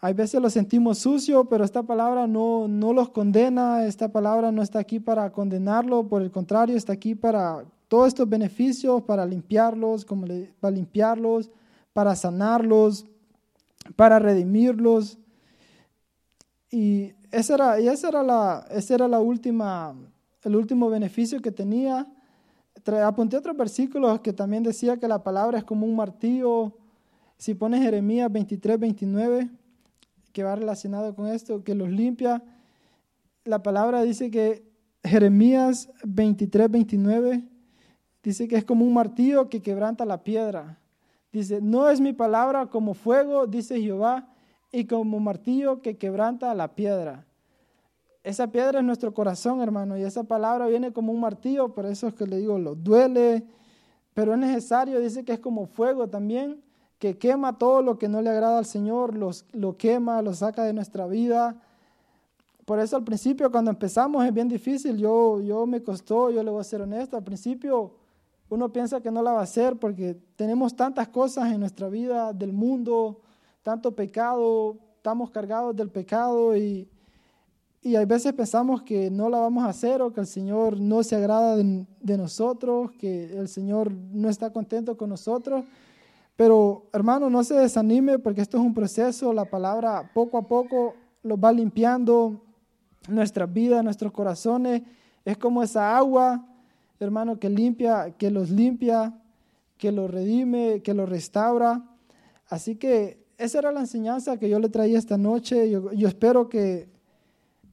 Hay 0.00 0.14
veces 0.14 0.40
los 0.40 0.52
sentimos 0.52 0.98
sucios, 0.98 1.46
pero 1.50 1.64
esta 1.64 1.82
palabra 1.82 2.26
no, 2.26 2.66
no 2.68 2.92
los 2.92 3.10
condena, 3.10 3.84
esta 3.84 4.10
palabra 4.10 4.50
no 4.50 4.62
está 4.62 4.78
aquí 4.78 4.98
para 4.98 5.30
condenarlo, 5.30 6.08
por 6.08 6.22
el 6.22 6.30
contrario, 6.30 6.76
está 6.76 6.94
aquí 6.94 7.14
para 7.14 7.64
todos 7.88 8.08
estos 8.08 8.28
beneficios, 8.28 9.02
para 9.02 9.26
limpiarlos, 9.26 10.06
para 10.60 10.74
limpiarlos, 10.74 11.50
para 11.92 12.16
sanarlos, 12.16 13.04
para 13.96 14.18
redimirlos. 14.18 15.18
Y 16.70 17.12
esa 17.30 17.54
era, 17.54 17.80
y 17.80 17.88
esa 17.88 18.08
era, 18.08 18.22
la, 18.22 18.66
esa 18.70 18.94
era 18.94 19.08
la 19.08 19.20
última, 19.20 19.94
el 20.44 20.56
último 20.56 20.88
beneficio 20.88 21.42
que 21.42 21.52
tenía 21.52 22.06
apunté 23.04 23.36
otros 23.36 23.56
versículos 23.56 24.20
que 24.20 24.32
también 24.32 24.62
decía 24.62 24.96
que 24.96 25.08
la 25.08 25.22
palabra 25.22 25.58
es 25.58 25.64
como 25.64 25.86
un 25.86 25.96
martillo. 25.96 26.72
Si 27.36 27.54
pones 27.54 27.82
Jeremías 27.82 28.30
23, 28.30 28.78
29, 28.78 29.50
que 30.32 30.42
va 30.42 30.56
relacionado 30.56 31.14
con 31.14 31.26
esto, 31.26 31.62
que 31.64 31.74
los 31.74 31.90
limpia, 31.90 32.42
la 33.44 33.62
palabra 33.62 34.02
dice 34.02 34.30
que 34.30 34.64
Jeremías 35.02 35.90
23, 36.04 36.70
29 36.70 37.44
dice 38.22 38.48
que 38.48 38.56
es 38.56 38.64
como 38.64 38.84
un 38.84 38.92
martillo 38.92 39.48
que 39.48 39.62
quebranta 39.62 40.04
la 40.04 40.22
piedra. 40.22 40.78
Dice, 41.32 41.60
no 41.60 41.88
es 41.88 42.00
mi 42.00 42.12
palabra 42.12 42.66
como 42.66 42.94
fuego, 42.94 43.46
dice 43.46 43.80
Jehová, 43.80 44.28
y 44.72 44.84
como 44.84 45.20
martillo 45.20 45.80
que 45.80 45.96
quebranta 45.96 46.52
la 46.54 46.74
piedra 46.74 47.24
esa 48.22 48.50
piedra 48.50 48.80
es 48.80 48.84
nuestro 48.84 49.14
corazón, 49.14 49.60
hermano, 49.60 49.96
y 49.96 50.02
esa 50.02 50.24
palabra 50.24 50.66
viene 50.66 50.92
como 50.92 51.12
un 51.12 51.20
martillo, 51.20 51.74
por 51.74 51.86
eso 51.86 52.08
es 52.08 52.14
que 52.14 52.26
le 52.26 52.38
digo, 52.38 52.58
lo 52.58 52.74
duele, 52.74 53.44
pero 54.12 54.34
es 54.34 54.38
necesario, 54.38 55.00
dice 55.00 55.24
que 55.24 55.32
es 55.32 55.38
como 55.40 55.66
fuego 55.66 56.08
también, 56.08 56.62
que 57.00 57.18
quema 57.18 57.58
todo 57.58 57.82
lo 57.82 57.98
que 57.98 58.08
no 58.08 58.22
le 58.22 58.30
agrada 58.30 58.58
al 58.58 58.66
Señor, 58.66 59.16
los, 59.16 59.44
lo 59.50 59.76
quema, 59.76 60.22
lo 60.22 60.32
saca 60.32 60.62
de 60.62 60.72
nuestra 60.72 61.08
vida. 61.08 61.60
Por 62.64 62.78
eso 62.78 62.96
al 62.96 63.02
principio, 63.02 63.50
cuando 63.50 63.72
empezamos, 63.72 64.24
es 64.24 64.32
bien 64.32 64.48
difícil, 64.48 64.96
yo, 64.96 65.40
yo 65.40 65.66
me 65.66 65.82
costó, 65.82 66.30
yo 66.30 66.44
le 66.44 66.52
voy 66.52 66.60
a 66.60 66.64
ser 66.64 66.82
honesto, 66.82 67.16
al 67.16 67.24
principio 67.24 67.96
uno 68.48 68.72
piensa 68.72 69.00
que 69.00 69.10
no 69.10 69.20
la 69.22 69.32
va 69.32 69.40
a 69.40 69.44
hacer 69.44 69.76
porque 69.76 70.16
tenemos 70.36 70.76
tantas 70.76 71.08
cosas 71.08 71.52
en 71.52 71.58
nuestra 71.58 71.88
vida 71.88 72.32
del 72.32 72.52
mundo, 72.52 73.20
tanto 73.64 73.96
pecado, 73.96 74.76
estamos 74.96 75.30
cargados 75.30 75.74
del 75.74 75.90
pecado 75.90 76.56
y 76.56 76.88
y 77.82 77.96
hay 77.96 78.04
veces 78.04 78.34
pensamos 78.34 78.82
que 78.82 79.10
no 79.10 79.30
la 79.30 79.38
vamos 79.38 79.64
a 79.64 79.68
hacer 79.68 80.02
o 80.02 80.12
que 80.12 80.20
el 80.20 80.26
Señor 80.26 80.78
no 80.78 81.02
se 81.02 81.16
agrada 81.16 81.56
de, 81.56 82.18
nosotros, 82.18 82.90
que 82.92 83.38
el 83.38 83.48
Señor 83.48 83.90
no 83.90 84.28
está 84.28 84.52
contento 84.52 84.98
con 84.98 85.08
nosotros. 85.08 85.64
Pero 86.40 86.88
hermano, 86.94 87.28
no 87.28 87.44
se 87.44 87.52
desanime 87.52 88.18
porque 88.18 88.40
esto 88.40 88.56
es 88.56 88.64
un 88.64 88.72
proceso, 88.72 89.30
la 89.34 89.44
palabra 89.44 90.10
poco 90.14 90.38
a 90.38 90.48
poco 90.48 90.94
lo 91.22 91.38
va 91.38 91.52
limpiando 91.52 92.40
nuestras 93.10 93.52
vidas, 93.52 93.84
nuestros 93.84 94.10
corazones. 94.10 94.80
Es 95.22 95.36
como 95.36 95.62
esa 95.62 95.98
agua, 95.98 96.46
hermano, 96.98 97.38
que 97.38 97.50
limpia, 97.50 98.14
que 98.16 98.30
los 98.30 98.48
limpia, 98.48 99.20
que 99.76 99.92
los 99.92 100.10
redime, 100.10 100.80
que 100.80 100.94
los 100.94 101.10
restaura. 101.10 101.84
Así 102.48 102.76
que 102.76 103.22
esa 103.36 103.58
era 103.58 103.70
la 103.70 103.80
enseñanza 103.80 104.38
que 104.38 104.48
yo 104.48 104.58
le 104.60 104.70
traía 104.70 104.98
esta 104.98 105.18
noche. 105.18 105.68
Yo, 105.68 105.92
yo 105.92 106.08
espero 106.08 106.48
que 106.48 106.88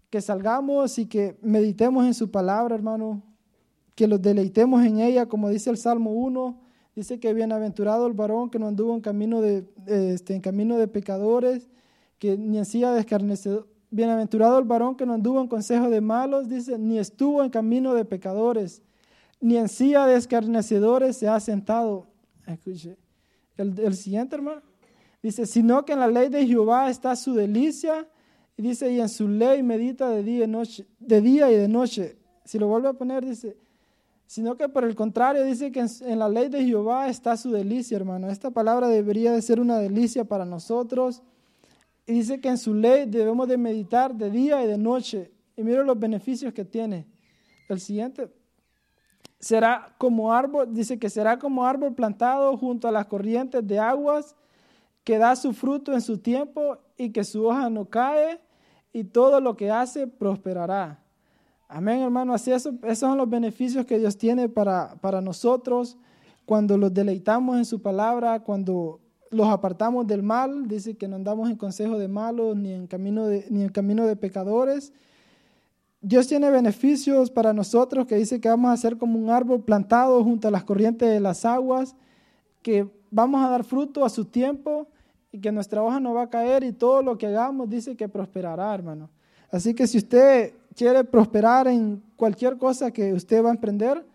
que 0.09 0.19
salgamos 0.19 0.99
y 0.99 1.05
que 1.05 1.37
meditemos 1.41 2.05
en 2.05 2.13
su 2.13 2.31
palabra, 2.31 2.75
hermano, 2.75 3.23
que 3.95 4.07
los 4.07 4.21
deleitemos 4.21 4.85
en 4.85 4.99
ella, 4.99 5.25
como 5.25 5.47
dice 5.47 5.69
el 5.69 5.77
Salmo 5.77 6.11
1, 6.11 6.66
dice 6.97 7.19
que 7.19 7.31
bienaventurado 7.31 8.07
el 8.07 8.13
varón 8.13 8.49
que 8.49 8.57
no 8.57 8.67
anduvo 8.67 8.95
en 8.95 9.01
camino 9.01 9.39
de, 9.39 9.63
este, 9.85 10.33
en 10.33 10.41
camino 10.41 10.79
de 10.79 10.87
pecadores, 10.87 11.67
que 12.17 12.35
ni 12.35 12.57
en 12.57 12.65
silla 12.65 12.91
de 12.91 13.01
escarnecedor, 13.01 13.67
bienaventurado 13.91 14.57
el 14.57 14.65
varón 14.65 14.95
que 14.95 15.05
no 15.05 15.13
anduvo 15.13 15.39
en 15.39 15.47
consejo 15.47 15.91
de 15.91 16.01
malos, 16.01 16.49
dice, 16.49 16.79
ni 16.79 16.97
estuvo 16.97 17.43
en 17.43 17.51
camino 17.51 17.93
de 17.93 18.03
pecadores, 18.03 18.81
ni 19.39 19.57
en 19.57 19.69
silla 19.69 20.07
de 20.07 20.15
escarnecedores 20.15 21.17
se 21.17 21.27
ha 21.27 21.39
sentado. 21.39 22.07
Escuche, 22.47 22.97
el, 23.57 23.79
el 23.79 23.93
siguiente 23.95 24.35
hermano, 24.35 24.63
dice, 25.21 25.45
sino 25.45 25.85
que 25.85 25.93
en 25.93 25.99
la 25.99 26.07
ley 26.07 26.29
de 26.29 26.47
Jehová 26.47 26.89
está 26.89 27.15
su 27.15 27.35
delicia, 27.35 28.07
y 28.57 28.63
dice, 28.63 28.91
y 28.91 28.99
en 28.99 29.09
su 29.09 29.27
ley 29.27 29.61
medita 29.61 30.09
de 30.09 30.23
día 30.23 30.45
y, 30.45 30.47
noche, 30.47 30.87
de 30.99 31.21
día 31.21 31.51
y 31.51 31.57
de 31.57 31.67
noche. 31.67 32.17
Si 32.43 32.57
lo 32.57 32.67
vuelve 32.67 32.87
a 32.87 32.93
poner, 32.93 33.23
dice, 33.23 33.55
sino 34.27 34.57
que 34.57 34.67
por 34.67 34.83
el 34.83 34.93
contrario, 34.93 35.43
dice 35.45 35.71
que 35.71 35.79
en, 35.79 36.19
la 36.19 36.27
ley 36.27 36.49
de 36.49 36.63
Jehová 36.65 37.07
está 37.07 37.37
su 37.37 37.49
delicia, 37.49 37.95
hermano. 37.95 38.29
Esta 38.29 38.51
palabra 38.51 38.89
debería 38.89 39.31
de 39.31 39.41
ser 39.41 39.59
una 39.61 39.79
delicia 39.79 40.25
para 40.25 40.43
nosotros. 40.43 41.23
Y 42.05 42.13
dice 42.13 42.41
que 42.41 42.49
en 42.49 42.57
su 42.57 42.73
ley 42.73 43.05
debemos 43.05 43.47
de 43.47 43.57
meditar 43.57 44.13
de 44.13 44.29
día 44.29 44.61
y 44.63 44.67
de 44.67 44.77
noche. 44.77 45.31
Y 45.55 45.63
mira 45.63 45.81
los 45.83 45.97
beneficios 45.97 46.53
que 46.53 46.65
tiene. 46.65 47.07
El 47.69 47.79
siguiente. 47.79 48.29
Será 49.39 49.95
como 49.97 50.33
árbol, 50.33 50.73
dice 50.73 50.99
que 50.99 51.09
será 51.09 51.39
como 51.39 51.65
árbol 51.65 51.95
plantado 51.95 52.57
junto 52.57 52.87
a 52.87 52.91
las 52.91 53.05
corrientes 53.05 53.65
de 53.65 53.79
aguas, 53.79 54.35
que 55.05 55.17
da 55.17 55.37
su 55.37 55.53
fruto 55.53 55.93
en 55.93 56.01
su 56.01 56.17
tiempo 56.17 56.79
y 56.97 57.11
que 57.11 57.23
su 57.23 57.45
hoja 57.45 57.69
no 57.69 57.85
cae 57.85 58.41
y 58.91 59.05
todo 59.05 59.39
lo 59.39 59.55
que 59.55 59.71
hace 59.71 60.05
prosperará. 60.05 61.06
Amén, 61.67 62.01
hermano. 62.01 62.33
Así 62.33 62.51
eso, 62.51 62.73
esos 62.83 62.99
son 62.99 63.17
los 63.17 63.29
beneficios 63.29 63.85
que 63.85 63.99
Dios 63.99 64.17
tiene 64.17 64.47
para, 64.47 64.95
para 65.01 65.21
nosotros 65.21 65.97
cuando 66.45 66.77
los 66.77 66.93
deleitamos 66.93 67.57
en 67.57 67.65
su 67.65 67.81
palabra, 67.81 68.39
cuando 68.39 69.01
los 69.31 69.49
apartamos 69.49 70.07
del 70.07 70.23
mal. 70.23 70.67
Dice 70.67 70.95
que 70.95 71.07
no 71.07 71.17
andamos 71.17 71.49
en 71.49 71.57
consejo 71.57 71.97
de 71.97 72.07
malos 72.07 72.55
ni 72.55 72.71
en 72.71 72.87
camino 72.87 73.27
de, 73.27 73.45
ni 73.49 73.63
en 73.63 73.69
camino 73.69 74.05
de 74.05 74.15
pecadores. 74.15 74.93
Dios 75.99 76.27
tiene 76.27 76.49
beneficios 76.49 77.29
para 77.29 77.51
nosotros 77.51 78.07
que 78.07 78.15
dice 78.15 78.39
que 78.39 78.47
vamos 78.47 78.71
a 78.71 78.77
ser 78.77 78.97
como 78.97 79.19
un 79.19 79.29
árbol 79.29 79.63
plantado 79.63 80.23
junto 80.23 80.47
a 80.47 80.51
las 80.51 80.63
corrientes 80.63 81.09
de 81.09 81.19
las 81.19 81.43
aguas, 81.43 81.95
que 82.61 82.87
vamos 83.11 83.43
a 83.43 83.49
dar 83.49 83.65
fruto 83.65 84.05
a 84.05 84.09
su 84.09 84.23
tiempo 84.23 84.87
y 85.33 85.39
que 85.41 85.51
nuestra 85.51 85.83
hoja 85.83 85.99
no 85.99 86.13
va 86.13 86.23
a 86.23 86.29
caer 86.29 86.63
y 86.63 86.71
todo 86.71 87.01
lo 87.01 87.17
que 87.17 87.27
hagamos 87.27 87.69
dice 87.69 87.97
que 87.97 88.07
prosperará, 88.07 88.73
hermano. 88.73 89.09
Así 89.51 89.73
que 89.73 89.85
si 89.87 89.97
usted 89.97 90.53
quiere 90.77 91.03
prosperar 91.03 91.67
en 91.67 92.03
cualquier 92.15 92.57
cosa 92.57 92.91
que 92.91 93.11
usted 93.11 93.43
va 93.43 93.49
a 93.49 93.53
emprender, 93.53 94.05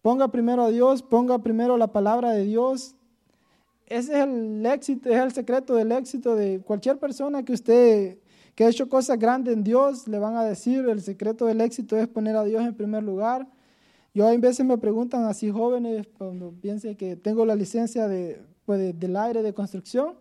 ponga 0.00 0.28
primero 0.28 0.62
a 0.64 0.70
Dios, 0.70 1.02
ponga 1.02 1.38
primero 1.38 1.76
la 1.76 1.88
palabra 1.88 2.30
de 2.30 2.44
Dios. 2.44 2.94
Ese 3.86 4.14
es 4.14 4.26
el 4.26 4.64
éxito, 4.64 5.10
es 5.10 5.16
el 5.16 5.32
secreto 5.32 5.74
del 5.74 5.92
éxito 5.92 6.34
de 6.34 6.60
cualquier 6.60 6.98
persona 6.98 7.44
que 7.44 7.52
usted 7.52 8.18
que 8.54 8.64
ha 8.64 8.68
hecho 8.70 8.88
cosas 8.88 9.18
grandes 9.20 9.54
en 9.54 9.62
Dios, 9.62 10.08
le 10.08 10.18
van 10.18 10.36
a 10.36 10.42
decir, 10.42 10.88
el 10.88 11.00
secreto 11.00 11.46
del 11.46 11.60
éxito 11.60 11.96
es 11.96 12.08
poner 12.08 12.34
a 12.34 12.42
Dios 12.42 12.64
en 12.64 12.74
primer 12.74 13.04
lugar. 13.04 13.46
Yo 14.12 14.26
a 14.26 14.36
veces 14.36 14.66
me 14.66 14.76
preguntan 14.78 15.26
así 15.26 15.48
jóvenes, 15.48 16.08
cuando 16.18 16.52
piensen 16.60 16.96
que 16.96 17.14
tengo 17.14 17.46
la 17.46 17.54
licencia 17.54 18.08
de, 18.08 18.42
pues, 18.64 18.98
del 18.98 19.16
aire 19.16 19.42
de 19.42 19.54
construcción, 19.54 20.14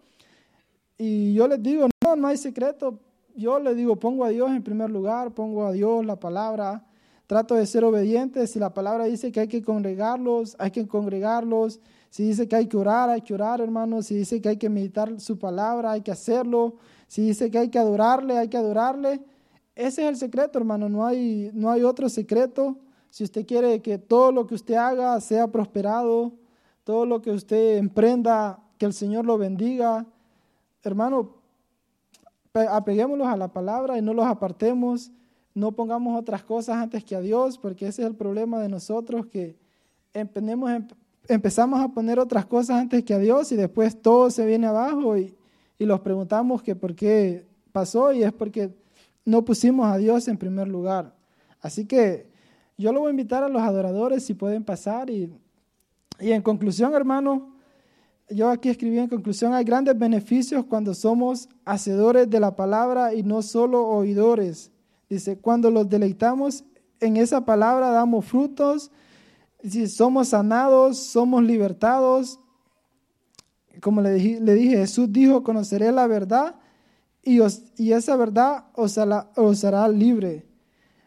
y 1.00 1.34
yo 1.34 1.48
les 1.48 1.64
digo, 1.64 1.88
no, 2.04 2.16
no 2.16 2.28
hay 2.28 2.38
secreto. 2.38 3.00
Yo 3.38 3.60
les 3.60 3.78
digo, 3.78 3.98
pongo 3.98 4.26
a 4.26 4.30
Dios 4.30 4.50
en 4.50 4.64
primer 4.64 4.90
lugar, 4.90 5.32
pongo 5.32 5.68
a 5.68 5.72
Dios 5.72 6.04
la 6.04 6.20
palabra, 6.20 6.84
trato 7.28 7.54
de 7.54 7.68
ser 7.68 7.84
obediente. 7.84 8.48
Si 8.48 8.58
la 8.58 8.74
palabra 8.74 9.06
dice 9.06 9.32
que 9.32 9.42
hay 9.42 9.48
que 9.48 9.62
congregarlos, 9.62 10.56
hay 10.58 10.72
que 10.72 10.88
congregarlos. 10.88 11.80
Si 12.10 12.24
dice 12.24 12.48
que 12.48 12.56
hay 12.56 12.66
que 12.66 12.78
orar, 12.78 13.12
hay 13.12 13.22
que 13.22 13.36
orar, 13.36 13.62
hermanos. 13.62 14.08
Si 14.08 14.16
dice 14.16 14.42
que 14.42 14.50
hay 14.50 14.58
que 14.58 14.70
meditar 14.70 15.20
su 15.20 15.38
palabra, 15.38 15.92
hay 15.92 16.02
que 16.02 16.10
hacerlo. 16.10 16.78
Si 17.06 17.28
dice 17.28 17.52
que 17.52 17.60
hay 17.60 17.70
que 17.70 17.78
adorarle, 17.78 18.40
hay 18.40 18.48
que 18.48 18.58
adorarle. 18.58 19.22
Ese 19.76 20.02
es 20.02 20.10
el 20.10 20.18
secreto, 20.18 20.58
hermano. 20.58 20.90
No 20.90 21.06
hay, 21.06 21.52
no 21.54 21.70
hay 21.70 21.84
otro 21.84 22.10
secreto. 22.10 22.78
Si 23.12 23.24
usted 23.24 23.46
quiere 23.46 23.84
que 23.84 24.00
todo 24.00 24.32
lo 24.32 24.48
que 24.48 24.56
usted 24.56 24.74
haga 24.74 25.22
sea 25.22 25.48
prosperado, 25.48 26.32
todo 26.84 27.06
lo 27.06 27.22
que 27.22 27.30
usted 27.30 27.78
emprenda, 27.78 28.64
que 28.80 28.88
el 28.88 28.94
Señor 28.94 29.26
lo 29.26 29.38
bendiga, 29.38 30.08
hermano, 30.82 31.37
apeguémonos 32.60 33.28
a 33.28 33.38
la 33.38 33.47
palabra 33.47 33.97
y 33.97 34.01
no 34.01 34.14
los 34.14 34.26
apartemos, 34.26 35.12
no 35.53 35.72
pongamos 35.72 36.20
otras 36.20 36.43
cosas 36.43 36.78
antes 36.78 37.03
que 37.03 37.16
a 37.16 37.22
Dios, 37.22 37.58
porque 37.58 37.88
ese 37.88 38.03
es 38.03 38.08
el 38.08 38.16
problema 38.16 38.60
de 38.60 38.70
nosotros, 38.70 39.26
que 39.28 39.58
empezamos 41.28 41.80
a 41.80 41.89
poner 41.89 42.20
otras 42.20 42.45
cosas 42.45 42.78
antes 42.78 43.03
que 43.03 43.14
a 43.14 43.20
Dios 43.20 43.51
y 43.51 43.55
después 43.55 44.01
todo 44.01 44.30
se 44.30 44.45
viene 44.45 44.68
abajo 44.68 45.18
y, 45.18 45.36
y 45.80 45.86
los 45.86 45.99
preguntamos 45.99 46.62
que 46.62 46.76
por 46.76 46.95
qué 46.95 47.45
pasó 47.72 48.14
y 48.14 48.24
es 48.24 48.34
porque 48.34 48.74
no 49.26 49.43
pusimos 49.43 49.88
a 49.88 49.97
Dios 49.97 50.28
en 50.28 50.38
primer 50.38 50.68
lugar. 50.68 51.14
Así 51.62 51.86
que 51.86 52.30
yo 52.78 52.93
lo 52.93 53.01
voy 53.01 53.08
a 53.08 53.12
invitar 53.12 53.43
a 53.43 53.49
los 53.49 53.62
adoradores 53.62 54.24
si 54.26 54.34
pueden 54.34 54.64
pasar 54.64 55.10
y, 55.10 55.32
y 56.20 56.32
en 56.32 56.41
conclusión, 56.41 56.93
hermano, 56.93 57.57
yo 58.30 58.50
aquí 58.50 58.70
escribí 58.70 59.00
en 59.00 59.08
conclusión, 59.08 59.54
hay 59.54 59.64
grandes 59.64 59.98
beneficios 59.98 60.66
cuando 60.66 60.94
somos 60.94 61.48
hacedores 61.66 62.30
de 62.30 62.40
la 62.40 62.56
palabra 62.56 63.14
y 63.14 63.24
no 63.24 63.42
solo 63.42 63.88
oidores. 63.88 64.72
Dice, 65.10 65.38
cuando 65.38 65.72
los 65.72 65.88
deleitamos 65.90 66.66
en 67.00 67.16
esa 67.18 67.46
palabra 67.46 67.90
damos 67.92 68.26
frutos, 68.26 68.92
si 69.64 69.88
somos 69.88 70.30
sanados, 70.30 70.98
somos 70.98 71.44
libertados. 71.44 72.40
Como 73.82 74.02
le 74.02 74.14
dije, 74.14 74.78
Jesús 74.78 75.12
dijo, 75.12 75.44
conoceré 75.44 75.92
la 75.92 76.08
verdad 76.08 76.56
y, 77.24 77.40
y 77.78 77.94
esa 77.94 78.16
verdad 78.18 78.66
os 78.74 78.98
hará, 78.98 79.30
os 79.36 79.64
hará 79.64 79.88
libre. 79.88 80.46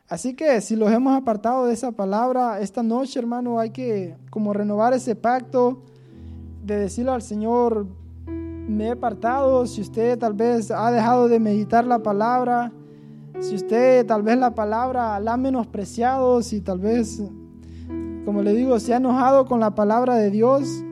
Así 0.08 0.34
que 0.34 0.60
si 0.60 0.74
los 0.74 0.90
hemos 0.90 1.16
apartado 1.16 1.66
de 1.66 1.74
esa 1.74 1.92
palabra, 1.92 2.60
esta 2.60 2.82
noche, 2.82 3.18
hermano, 3.18 3.60
hay 3.60 3.70
que 3.70 4.16
como 4.30 4.52
renovar 4.52 4.94
ese 4.94 5.14
pacto 5.14 5.84
de 6.70 6.82
decirle 6.82 7.10
al 7.10 7.22
Señor, 7.22 7.86
me 8.26 8.86
he 8.86 8.90
apartado, 8.92 9.66
si 9.66 9.80
usted 9.80 10.16
tal 10.18 10.34
vez 10.34 10.70
ha 10.70 10.90
dejado 10.92 11.28
de 11.28 11.40
meditar 11.40 11.84
la 11.84 11.98
palabra, 11.98 12.72
si 13.40 13.56
usted 13.56 14.06
tal 14.06 14.22
vez 14.22 14.38
la 14.38 14.54
palabra 14.54 15.18
la 15.18 15.32
ha 15.32 15.36
menospreciado, 15.36 16.42
si 16.42 16.60
tal 16.60 16.78
vez, 16.78 17.22
como 18.24 18.42
le 18.42 18.54
digo, 18.54 18.78
se 18.78 18.94
ha 18.94 18.98
enojado 18.98 19.46
con 19.46 19.58
la 19.58 19.74
palabra 19.74 20.14
de 20.14 20.30
Dios 20.30 20.84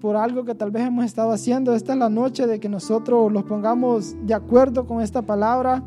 por 0.00 0.16
algo 0.16 0.44
que 0.44 0.54
tal 0.54 0.70
vez 0.70 0.86
hemos 0.86 1.04
estado 1.04 1.32
haciendo, 1.32 1.74
esta 1.74 1.92
es 1.92 1.98
la 1.98 2.08
noche 2.08 2.46
de 2.46 2.58
que 2.58 2.68
nosotros 2.68 3.30
los 3.30 3.44
pongamos 3.44 4.16
de 4.22 4.32
acuerdo 4.32 4.86
con 4.86 5.02
esta 5.02 5.22
palabra, 5.22 5.82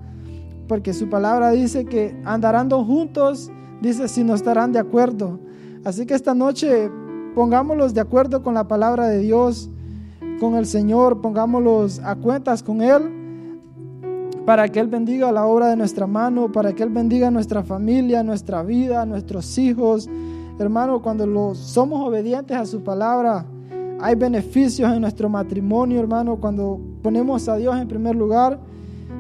porque 0.68 0.94
su 0.94 1.10
palabra 1.10 1.50
dice 1.52 1.86
que 1.86 2.16
andarán 2.26 2.70
juntos, 2.70 3.52
dice 3.82 4.08
si 4.08 4.24
no 4.24 4.36
estarán 4.36 4.72
de 4.72 4.80
acuerdo. 4.80 5.40
Así 5.84 6.06
que 6.06 6.14
esta 6.14 6.36
noche 6.36 6.92
pongámoslos 7.36 7.94
de 7.94 8.02
acuerdo 8.02 8.44
con 8.44 8.54
la 8.54 8.68
palabra 8.68 9.08
de 9.08 9.20
Dios, 9.20 9.70
con 10.40 10.56
el 10.56 10.66
Señor, 10.66 11.22
pongámoslos 11.22 12.00
a 12.00 12.16
cuentas 12.16 12.64
con 12.64 12.82
Él, 12.82 13.20
para 14.46 14.68
que 14.68 14.80
Él 14.80 14.88
bendiga 14.88 15.32
la 15.32 15.46
obra 15.46 15.68
de 15.68 15.76
nuestra 15.76 16.08
mano, 16.08 16.52
para 16.52 16.74
que 16.74 16.84
Él 16.84 16.90
bendiga 16.90 17.30
nuestra 17.30 17.64
familia, 17.64 18.24
nuestra 18.24 18.64
vida, 18.64 19.06
nuestros 19.06 19.58
hijos. 19.58 20.10
Hermano, 20.58 21.02
cuando 21.02 21.28
los, 21.28 21.58
somos 21.58 22.08
obedientes 22.08 22.58
a 22.58 22.66
su 22.66 22.82
palabra, 22.82 23.46
hay 24.02 24.16
beneficios 24.16 24.92
en 24.92 25.02
nuestro 25.02 25.30
matrimonio, 25.30 26.00
hermano. 26.00 26.38
Cuando 26.38 26.80
ponemos 27.02 27.48
a 27.48 27.58
Dios 27.58 27.78
en 27.78 27.88
primer 27.88 28.16
lugar, 28.16 28.60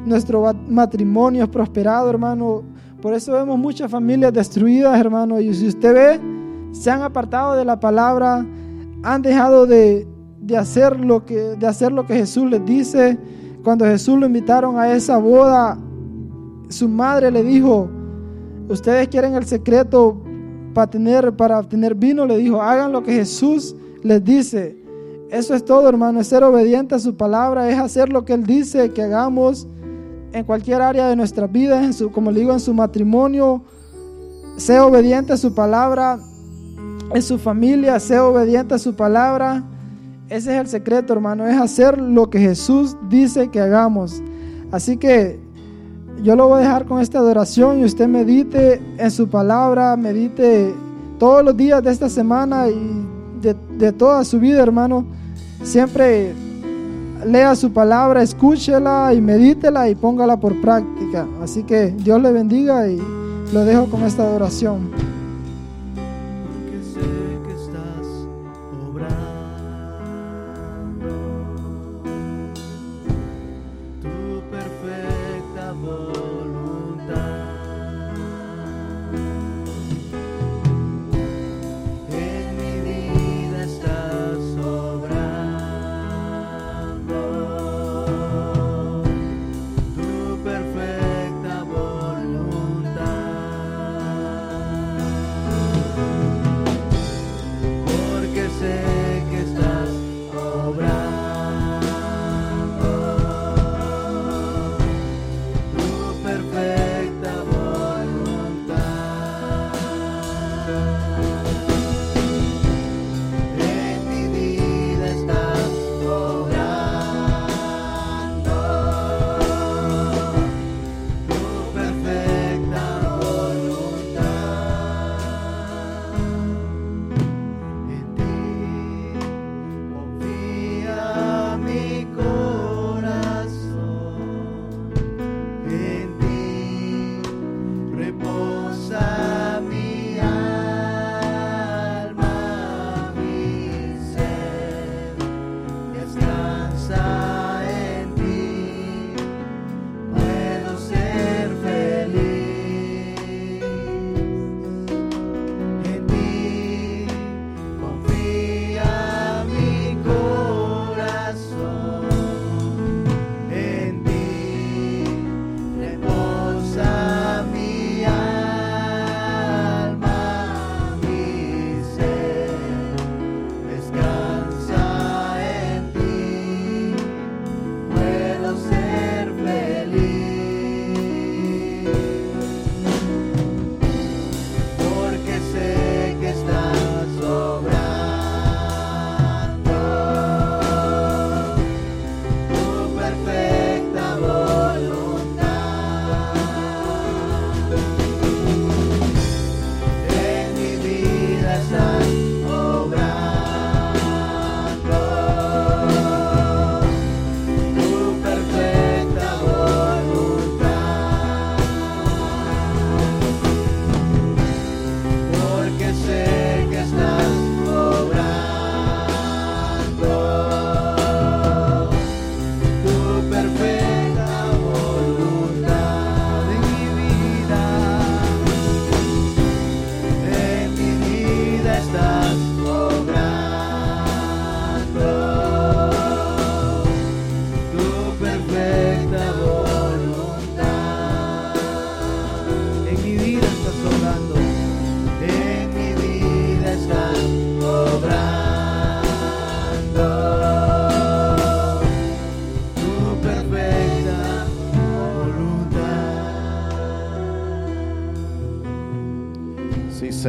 nuestro 0.05 0.53
matrimonio 0.67 1.43
es 1.43 1.49
prosperado, 1.49 2.09
hermano. 2.09 2.63
Por 3.01 3.13
eso 3.13 3.33
vemos 3.33 3.57
muchas 3.57 3.91
familias 3.91 4.33
destruidas, 4.33 4.99
hermano. 4.99 5.39
Y 5.39 5.53
si 5.53 5.67
usted 5.67 5.93
ve, 5.93 6.38
se 6.79 6.89
han 6.89 7.01
apartado 7.01 7.57
de 7.57 7.65
la 7.65 7.77
palabra, 7.77 8.45
han 9.03 9.21
dejado 9.21 9.65
de, 9.65 10.07
hacer 10.57 10.97
lo 10.97 11.25
que, 11.25 11.35
de 11.35 11.67
hacer 11.67 11.91
lo 11.91 12.05
que 12.05 12.15
Jesús 12.15 12.49
les 12.49 12.65
dice. 12.65 13.17
Cuando 13.65 13.83
Jesús 13.83 14.17
lo 14.17 14.25
invitaron 14.25 14.79
a 14.79 14.93
esa 14.93 15.17
boda, 15.17 15.77
su 16.69 16.87
madre 16.87 17.31
le 17.31 17.43
dijo, 17.43 17.89
ustedes 18.69 19.09
quieren 19.09 19.35
el 19.35 19.45
secreto 19.45 20.21
para 20.73 20.89
tener, 20.89 21.35
para 21.35 21.59
obtener 21.59 21.95
vino, 21.95 22.25
le 22.25 22.37
dijo, 22.37 22.61
hagan 22.61 22.93
lo 22.93 23.03
que 23.03 23.11
Jesús 23.11 23.75
les 24.01 24.23
dice. 24.23 24.81
Eso 25.31 25.55
es 25.55 25.65
todo, 25.65 25.89
hermano, 25.89 26.21
es 26.21 26.27
ser 26.27 26.45
obediente 26.45 26.95
a 26.95 26.99
su 26.99 27.17
palabra, 27.17 27.69
es 27.69 27.77
hacer 27.77 28.07
lo 28.07 28.23
que 28.23 28.31
Él 28.31 28.45
dice 28.45 28.93
que 28.93 29.01
hagamos 29.01 29.67
en 30.31 30.45
cualquier 30.45 30.81
área 30.81 31.09
de 31.09 31.17
nuestra 31.17 31.45
vida, 31.45 31.83
en 31.83 31.91
su, 31.91 32.09
como 32.09 32.31
le 32.31 32.39
digo, 32.39 32.53
en 32.53 32.61
su 32.61 32.73
matrimonio, 32.73 33.63
sea 34.55 34.85
obediente 34.85 35.33
a 35.33 35.37
su 35.37 35.53
palabra, 35.53 36.19
en 37.13 37.21
su 37.21 37.37
familia, 37.37 37.99
sea 37.99 38.25
obediente 38.25 38.75
a 38.75 38.79
su 38.79 38.93
palabra. 38.93 39.63
Ese 40.29 40.53
es 40.53 40.61
el 40.61 40.67
secreto, 40.67 41.13
hermano, 41.13 41.47
es 41.47 41.59
hacer 41.59 41.99
lo 41.99 42.29
que 42.29 42.39
Jesús 42.39 42.95
dice 43.09 43.49
que 43.49 43.59
hagamos. 43.59 44.21
Así 44.71 44.97
que 44.97 45.39
yo 46.23 46.35
lo 46.35 46.47
voy 46.47 46.59
a 46.59 46.61
dejar 46.63 46.85
con 46.85 47.01
esta 47.01 47.19
adoración 47.19 47.79
y 47.79 47.85
usted 47.85 48.07
medite 48.07 48.81
en 48.97 49.09
su 49.09 49.27
palabra, 49.27 49.95
medite 49.95 50.73
todos 51.17 51.43
los 51.43 51.57
días 51.57 51.81
de 51.83 51.91
esta 51.91 52.09
semana 52.09 52.67
y 52.67 53.07
de, 53.41 53.91
toda 53.93 54.23
su 54.23 54.39
vida, 54.39 54.61
hermano. 54.61 55.05
Siempre 55.63 56.33
lea 57.25 57.55
su 57.55 57.71
palabra, 57.71 58.21
escúchela 58.21 59.13
y 59.13 59.21
medítela 59.21 59.89
y 59.89 59.95
póngala 59.95 60.39
por 60.39 60.59
práctica. 60.61 61.25
Así 61.41 61.63
que 61.63 61.87
Dios 61.97 62.21
le 62.21 62.31
bendiga 62.31 62.87
y 62.87 63.01
lo 63.53 63.65
dejo 63.65 63.85
con 63.85 64.03
esta 64.03 64.23
adoración. 64.23 65.08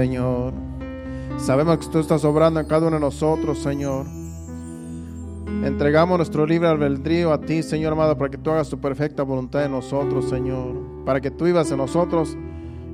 Señor. 0.01 0.55
Sabemos 1.36 1.76
que 1.76 1.92
tú 1.92 1.98
estás 1.98 2.24
obrando 2.24 2.59
en 2.59 2.66
cada 2.66 2.86
uno 2.86 2.96
de 2.96 3.01
nosotros, 3.01 3.59
Señor. 3.59 4.07
Entregamos 5.62 6.16
nuestro 6.16 6.46
libre 6.46 6.68
albedrío 6.68 7.34
a 7.34 7.40
ti, 7.42 7.62
Señor 7.62 7.92
amado, 7.92 8.16
para 8.16 8.30
que 8.30 8.38
tú 8.38 8.51
hagas 8.51 8.70
tu 8.70 8.80
perfecta 8.80 9.24
voluntad 9.24 9.62
en 9.62 9.72
nosotros, 9.72 10.30
Señor. 10.30 11.05
Para 11.05 11.20
que 11.20 11.30
tú 11.30 11.44
vivas 11.44 11.70
en 11.70 11.76
nosotros 11.76 12.34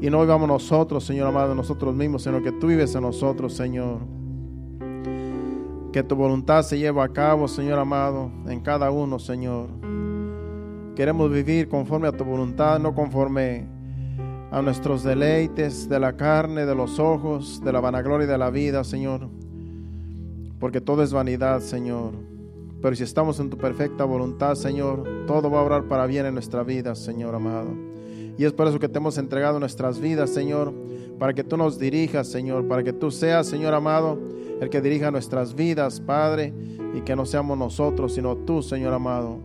y 0.00 0.10
no 0.10 0.20
vivamos 0.20 0.48
nosotros, 0.48 1.04
Señor 1.04 1.28
amado, 1.28 1.54
nosotros 1.54 1.94
mismos, 1.94 2.24
sino 2.24 2.42
que 2.42 2.50
tú 2.50 2.66
vives 2.66 2.92
en 2.96 3.02
nosotros, 3.02 3.54
Señor. 3.54 4.00
Que 5.92 6.02
tu 6.02 6.16
voluntad 6.16 6.62
se 6.62 6.76
lleve 6.76 7.00
a 7.02 7.08
cabo, 7.08 7.46
Señor 7.46 7.78
amado, 7.78 8.32
en 8.48 8.58
cada 8.58 8.90
uno, 8.90 9.20
Señor. 9.20 9.68
Queremos 10.96 11.30
vivir 11.30 11.68
conforme 11.68 12.08
a 12.08 12.12
tu 12.12 12.24
voluntad, 12.24 12.80
no 12.80 12.96
conforme 12.96 13.75
a 14.50 14.62
nuestros 14.62 15.02
deleites 15.02 15.88
de 15.88 15.98
la 15.98 16.16
carne, 16.16 16.66
de 16.66 16.74
los 16.74 16.98
ojos, 16.98 17.60
de 17.64 17.72
la 17.72 17.80
vanagloria 17.80 18.26
de 18.26 18.38
la 18.38 18.50
vida, 18.50 18.84
Señor. 18.84 19.28
Porque 20.60 20.80
todo 20.80 21.02
es 21.02 21.12
vanidad, 21.12 21.60
Señor. 21.60 22.12
Pero 22.80 22.94
si 22.94 23.02
estamos 23.02 23.40
en 23.40 23.50
tu 23.50 23.58
perfecta 23.58 24.04
voluntad, 24.04 24.54
Señor, 24.54 25.26
todo 25.26 25.50
va 25.50 25.60
a 25.60 25.62
obrar 25.62 25.84
para 25.84 26.06
bien 26.06 26.26
en 26.26 26.34
nuestra 26.34 26.62
vida, 26.62 26.94
Señor 26.94 27.34
amado. 27.34 27.70
Y 28.38 28.44
es 28.44 28.52
por 28.52 28.68
eso 28.68 28.78
que 28.78 28.88
te 28.88 28.98
hemos 28.98 29.18
entregado 29.18 29.58
nuestras 29.58 29.98
vidas, 29.98 30.30
Señor, 30.30 30.72
para 31.18 31.32
que 31.32 31.42
tú 31.42 31.56
nos 31.56 31.78
dirijas, 31.78 32.28
Señor, 32.28 32.68
para 32.68 32.82
que 32.82 32.92
tú 32.92 33.10
seas, 33.10 33.46
Señor 33.46 33.74
amado, 33.74 34.18
el 34.60 34.68
que 34.68 34.80
dirija 34.80 35.10
nuestras 35.10 35.54
vidas, 35.54 36.00
Padre, 36.00 36.52
y 36.94 37.00
que 37.00 37.16
no 37.16 37.26
seamos 37.26 37.56
nosotros, 37.58 38.14
sino 38.14 38.36
tú, 38.36 38.62
Señor 38.62 38.92
amado. 38.92 39.38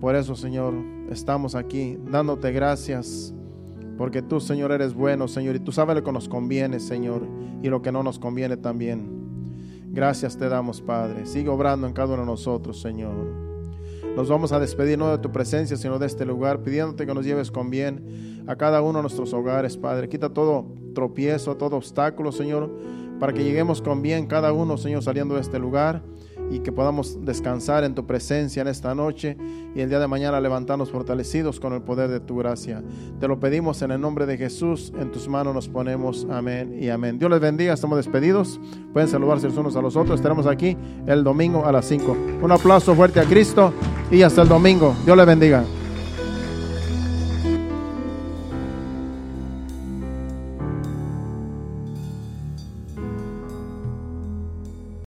Por 0.00 0.16
eso, 0.16 0.34
Señor, 0.34 0.74
estamos 1.10 1.54
aquí 1.54 1.98
dándote 2.10 2.52
gracias. 2.52 3.34
Porque 3.96 4.22
tú, 4.22 4.40
Señor, 4.40 4.72
eres 4.72 4.94
bueno, 4.94 5.28
Señor, 5.28 5.56
y 5.56 5.60
tú 5.60 5.72
sabes 5.72 5.96
lo 5.96 6.04
que 6.04 6.12
nos 6.12 6.28
conviene, 6.28 6.80
Señor, 6.80 7.26
y 7.62 7.68
lo 7.68 7.82
que 7.82 7.92
no 7.92 8.02
nos 8.02 8.18
conviene 8.18 8.56
también. 8.56 9.26
Gracias 9.90 10.36
te 10.36 10.48
damos, 10.48 10.82
Padre. 10.82 11.26
Sigue 11.26 11.48
obrando 11.48 11.86
en 11.86 11.92
cada 11.94 12.14
uno 12.14 12.22
de 12.22 12.26
nosotros, 12.26 12.80
Señor. 12.80 13.14
Nos 14.14 14.28
vamos 14.28 14.52
a 14.52 14.58
despedir 14.58 14.98
no 14.98 15.10
de 15.10 15.18
tu 15.18 15.30
presencia, 15.30 15.76
sino 15.76 15.98
de 15.98 16.06
este 16.06 16.24
lugar, 16.24 16.62
pidiéndote 16.62 17.06
que 17.06 17.14
nos 17.14 17.24
lleves 17.24 17.50
con 17.50 17.70
bien 17.70 18.44
a 18.46 18.56
cada 18.56 18.82
uno 18.82 18.98
de 18.98 19.02
nuestros 19.02 19.32
hogares, 19.32 19.76
Padre. 19.76 20.08
Quita 20.08 20.30
todo 20.30 20.66
tropiezo, 20.94 21.56
todo 21.56 21.76
obstáculo, 21.76 22.32
Señor, 22.32 22.70
para 23.18 23.32
que 23.32 23.44
lleguemos 23.44 23.82
con 23.82 24.02
bien 24.02 24.26
cada 24.26 24.52
uno, 24.52 24.76
Señor, 24.76 25.02
saliendo 25.02 25.34
de 25.34 25.40
este 25.40 25.58
lugar 25.58 26.02
y 26.50 26.60
que 26.60 26.72
podamos 26.72 27.24
descansar 27.24 27.84
en 27.84 27.94
tu 27.94 28.06
presencia 28.06 28.62
en 28.62 28.68
esta 28.68 28.94
noche 28.94 29.36
y 29.74 29.80
el 29.80 29.88
día 29.88 29.98
de 29.98 30.06
mañana 30.06 30.40
levantarnos 30.40 30.90
fortalecidos 30.90 31.60
con 31.60 31.72
el 31.72 31.82
poder 31.82 32.08
de 32.10 32.20
tu 32.20 32.36
gracia. 32.36 32.82
Te 33.20 33.28
lo 33.28 33.40
pedimos 33.40 33.82
en 33.82 33.90
el 33.90 34.00
nombre 34.00 34.26
de 34.26 34.36
Jesús, 34.36 34.92
en 34.98 35.10
tus 35.10 35.28
manos 35.28 35.54
nos 35.54 35.68
ponemos. 35.68 36.26
Amén 36.30 36.76
y 36.80 36.88
amén. 36.88 37.18
Dios 37.18 37.30
les 37.30 37.40
bendiga, 37.40 37.74
estamos 37.74 37.96
despedidos. 37.96 38.60
Pueden 38.92 39.08
saludarse 39.08 39.48
los 39.48 39.56
unos 39.56 39.76
a 39.76 39.82
los 39.82 39.96
otros. 39.96 40.16
Estaremos 40.16 40.46
aquí 40.46 40.76
el 41.06 41.24
domingo 41.24 41.66
a 41.66 41.72
las 41.72 41.86
5. 41.86 42.16
Un 42.42 42.52
aplauso 42.52 42.94
fuerte 42.94 43.20
a 43.20 43.24
Cristo 43.24 43.72
y 44.10 44.22
hasta 44.22 44.42
el 44.42 44.48
domingo. 44.48 44.94
Dios 45.04 45.16
les 45.16 45.26
bendiga. 45.26 45.64